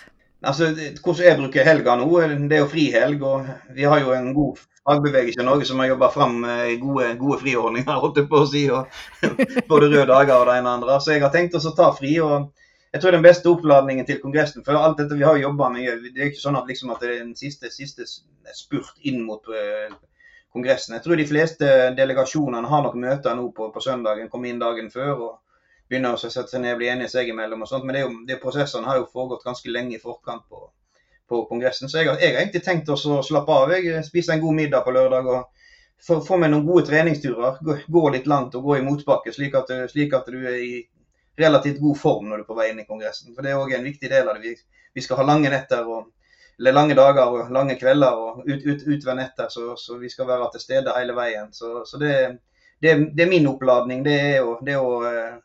Altså, 0.47 0.71
Hvordan 1.03 1.27
jeg 1.27 1.41
bruker 1.41 1.67
helga 1.67 1.99
nå, 1.99 2.07
det 2.47 2.61
er 2.61 2.63
jo 2.63 2.71
frihelg. 2.71 3.27
Og 3.27 3.75
vi 3.75 3.91
har 3.91 3.99
jo 3.99 4.15
en 4.15 4.31
god 4.37 4.63
fagbevegelse 4.87 5.43
i 5.43 5.51
Norge 5.51 5.67
som 5.67 5.83
har 5.83 5.91
jobba 5.91 6.13
fram 6.15 6.43
gode, 6.79 7.11
gode 7.19 7.41
friordninger, 7.43 8.03
holdt 8.05 8.23
jeg 8.23 8.31
på 8.31 8.39
å 8.39 8.47
si. 8.47 8.67
Og 8.71 8.87
både 9.73 9.91
røde 9.91 10.11
dager 10.13 10.37
og 10.37 10.47
det 10.47 10.61
ene 10.61 10.69
og 10.69 10.77
andre. 10.79 11.01
Så 11.03 11.17
jeg 11.17 11.27
har 11.27 11.35
tenkt 11.35 11.59
å 11.59 11.75
ta 11.75 11.91
fri. 11.97 12.21
og 12.23 12.53
jeg 12.95 13.01
tror 13.01 13.11
den 13.11 13.25
beste 13.25 13.51
oppladningen 13.51 14.05
til 14.07 14.21
Kongressen 14.23 14.63
For 14.63 14.79
alt 14.79 14.99
dette 15.01 15.17
vi 15.19 15.25
har 15.27 15.35
jobba 15.35 15.67
med, 15.73 16.05
det 16.15 16.21
er 16.21 16.29
ikke 16.31 16.39
sånn 16.39 16.55
at, 16.55 16.69
liksom, 16.69 16.93
at 16.93 17.01
det 17.03 17.09
er 17.11 17.23
en 17.25 17.33
siste, 17.35 17.67
siste 17.73 18.05
spurt 18.55 19.01
inn 19.03 19.19
mot 19.27 19.43
uh, 19.51 19.91
Kongressen. 20.55 20.95
Jeg 20.95 21.03
tror 21.03 21.19
de 21.19 21.25
fleste 21.27 21.71
delegasjonene 21.97 22.69
har 22.71 22.85
nok 22.85 22.95
møter 22.95 23.35
nå 23.35 23.49
på, 23.57 23.67
på 23.75 23.83
søndagen, 23.83 24.29
kommer 24.31 24.47
inn 24.47 24.63
dagen 24.63 24.87
før 24.93 25.11
og 25.11 25.59
begynner 25.91 26.15
å 26.15 26.21
sette 26.21 26.47
seg 26.53 26.63
ned 26.63 26.77
og 26.77 26.79
bli 26.79 26.89
enige 26.93 27.11
seg 27.11 27.33
imellom. 27.33 27.67
og 27.67 27.71
sånt, 27.73 27.83
Men 27.83 27.97
det, 27.97 28.05
jo, 28.05 28.13
det 28.31 28.39
prosessene 28.39 28.87
har 28.87 29.01
jo 29.01 29.09
foregått 29.11 29.43
ganske 29.43 29.75
lenge 29.75 29.97
i 29.97 30.01
forkant 30.01 30.47
på, 30.47 30.63
på 31.27 31.43
Kongressen. 31.51 31.91
Så 31.91 31.99
jeg 31.99 32.07
jeg 32.13 32.31
har, 32.31 32.39
egentlig 32.45 32.63
tenkt 32.63 32.95
å 32.95 32.95
slappe 32.95 33.59
av. 33.59 33.75
Jeg 33.75 34.07
spiser 34.07 34.37
en 34.37 34.45
god 34.47 34.59
middag 34.63 34.87
på 34.87 34.95
lørdag. 34.95 35.27
og 35.27 36.23
få 36.23 36.37
meg 36.39 36.51
noen 36.53 36.65
gode 36.65 36.87
treningsturer. 36.87 37.59
Gå, 37.59 37.77
gå, 37.87 38.09
litt 38.15 38.27
langt 38.27 38.55
og 38.55 38.63
gå 38.63 38.79
i 38.79 38.87
motbakke, 38.87 39.35
slik 39.35 39.55
at, 39.59 39.75
slik 39.91 40.15
at 40.15 40.31
du 40.31 40.39
er 40.39 40.63
i 40.63 40.75
relativt 41.37 41.81
god 41.81 41.97
form 41.99 42.29
når 42.29 42.37
du 42.37 42.45
er 42.45 42.49
på 42.49 42.57
vei 42.57 42.69
inn 42.71 42.81
i 42.81 42.87
Kongressen. 42.87 43.33
For 43.35 43.43
Det 43.43 43.51
er 43.51 43.61
òg 43.61 43.73
en 43.75 43.87
viktig 43.87 44.11
del 44.11 44.29
av 44.29 44.41
det. 44.41 44.55
Vi, 44.95 45.03
skal 45.03 45.19
ha 45.19 45.27
lange 45.27 45.51
netter 45.51 45.87
og 45.87 46.11
eller 46.59 46.71
lange 46.71 46.95
dager 46.95 47.25
og 47.27 47.49
lange 47.51 47.75
kvelder 47.75 48.15
og 48.15 48.45
ut, 48.47 48.61
ut, 48.63 48.83
utover 48.87 49.17
netter, 49.19 49.49
så, 49.51 49.73
så, 49.75 49.97
vi 49.99 50.07
skal 50.09 50.29
være 50.29 50.47
til 50.53 50.61
stede 50.63 50.93
hele 50.95 51.15
veien. 51.17 51.49
Så, 51.51 51.81
så 51.83 51.99
det, 51.99 52.13
det, 52.79 52.93
det, 53.11 53.25
er 53.25 53.29
min 53.29 53.49
oppladning. 53.51 54.05
Det 54.05 54.15
er, 54.15 54.39
å, 54.39 54.55
det, 54.63 54.77
å, 54.79 55.01
eh, 55.03 55.35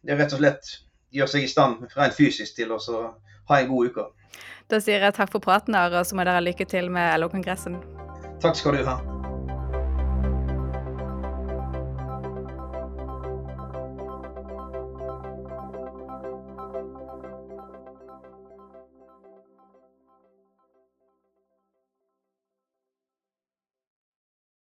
det 0.00 0.16
er 0.16 0.22
rett 0.22 0.32
og 0.32 0.40
slett 0.40 0.72
gjøre 1.12 1.34
seg 1.34 1.44
i 1.44 1.52
stand 1.52 1.84
rent 1.92 2.16
fysisk 2.16 2.56
til 2.56 2.72
å 2.72 2.80
ha 2.80 3.60
en 3.60 3.68
god 3.68 3.92
uke. 3.92 4.08
Da 4.70 4.80
sier 4.80 5.02
jeg 5.02 5.18
takk 5.18 5.32
for 5.32 5.44
praten, 5.44 5.76
og 5.76 6.00
så 6.06 6.16
må 6.16 6.24
dere 6.24 6.40
ha 6.40 6.44
lykke 6.48 6.64
til 6.72 6.88
med 6.94 7.18
LO-kongressen. 7.20 7.82
Takk 8.40 8.56
skal 8.56 8.80
du 8.80 8.86
ha. 8.88 9.19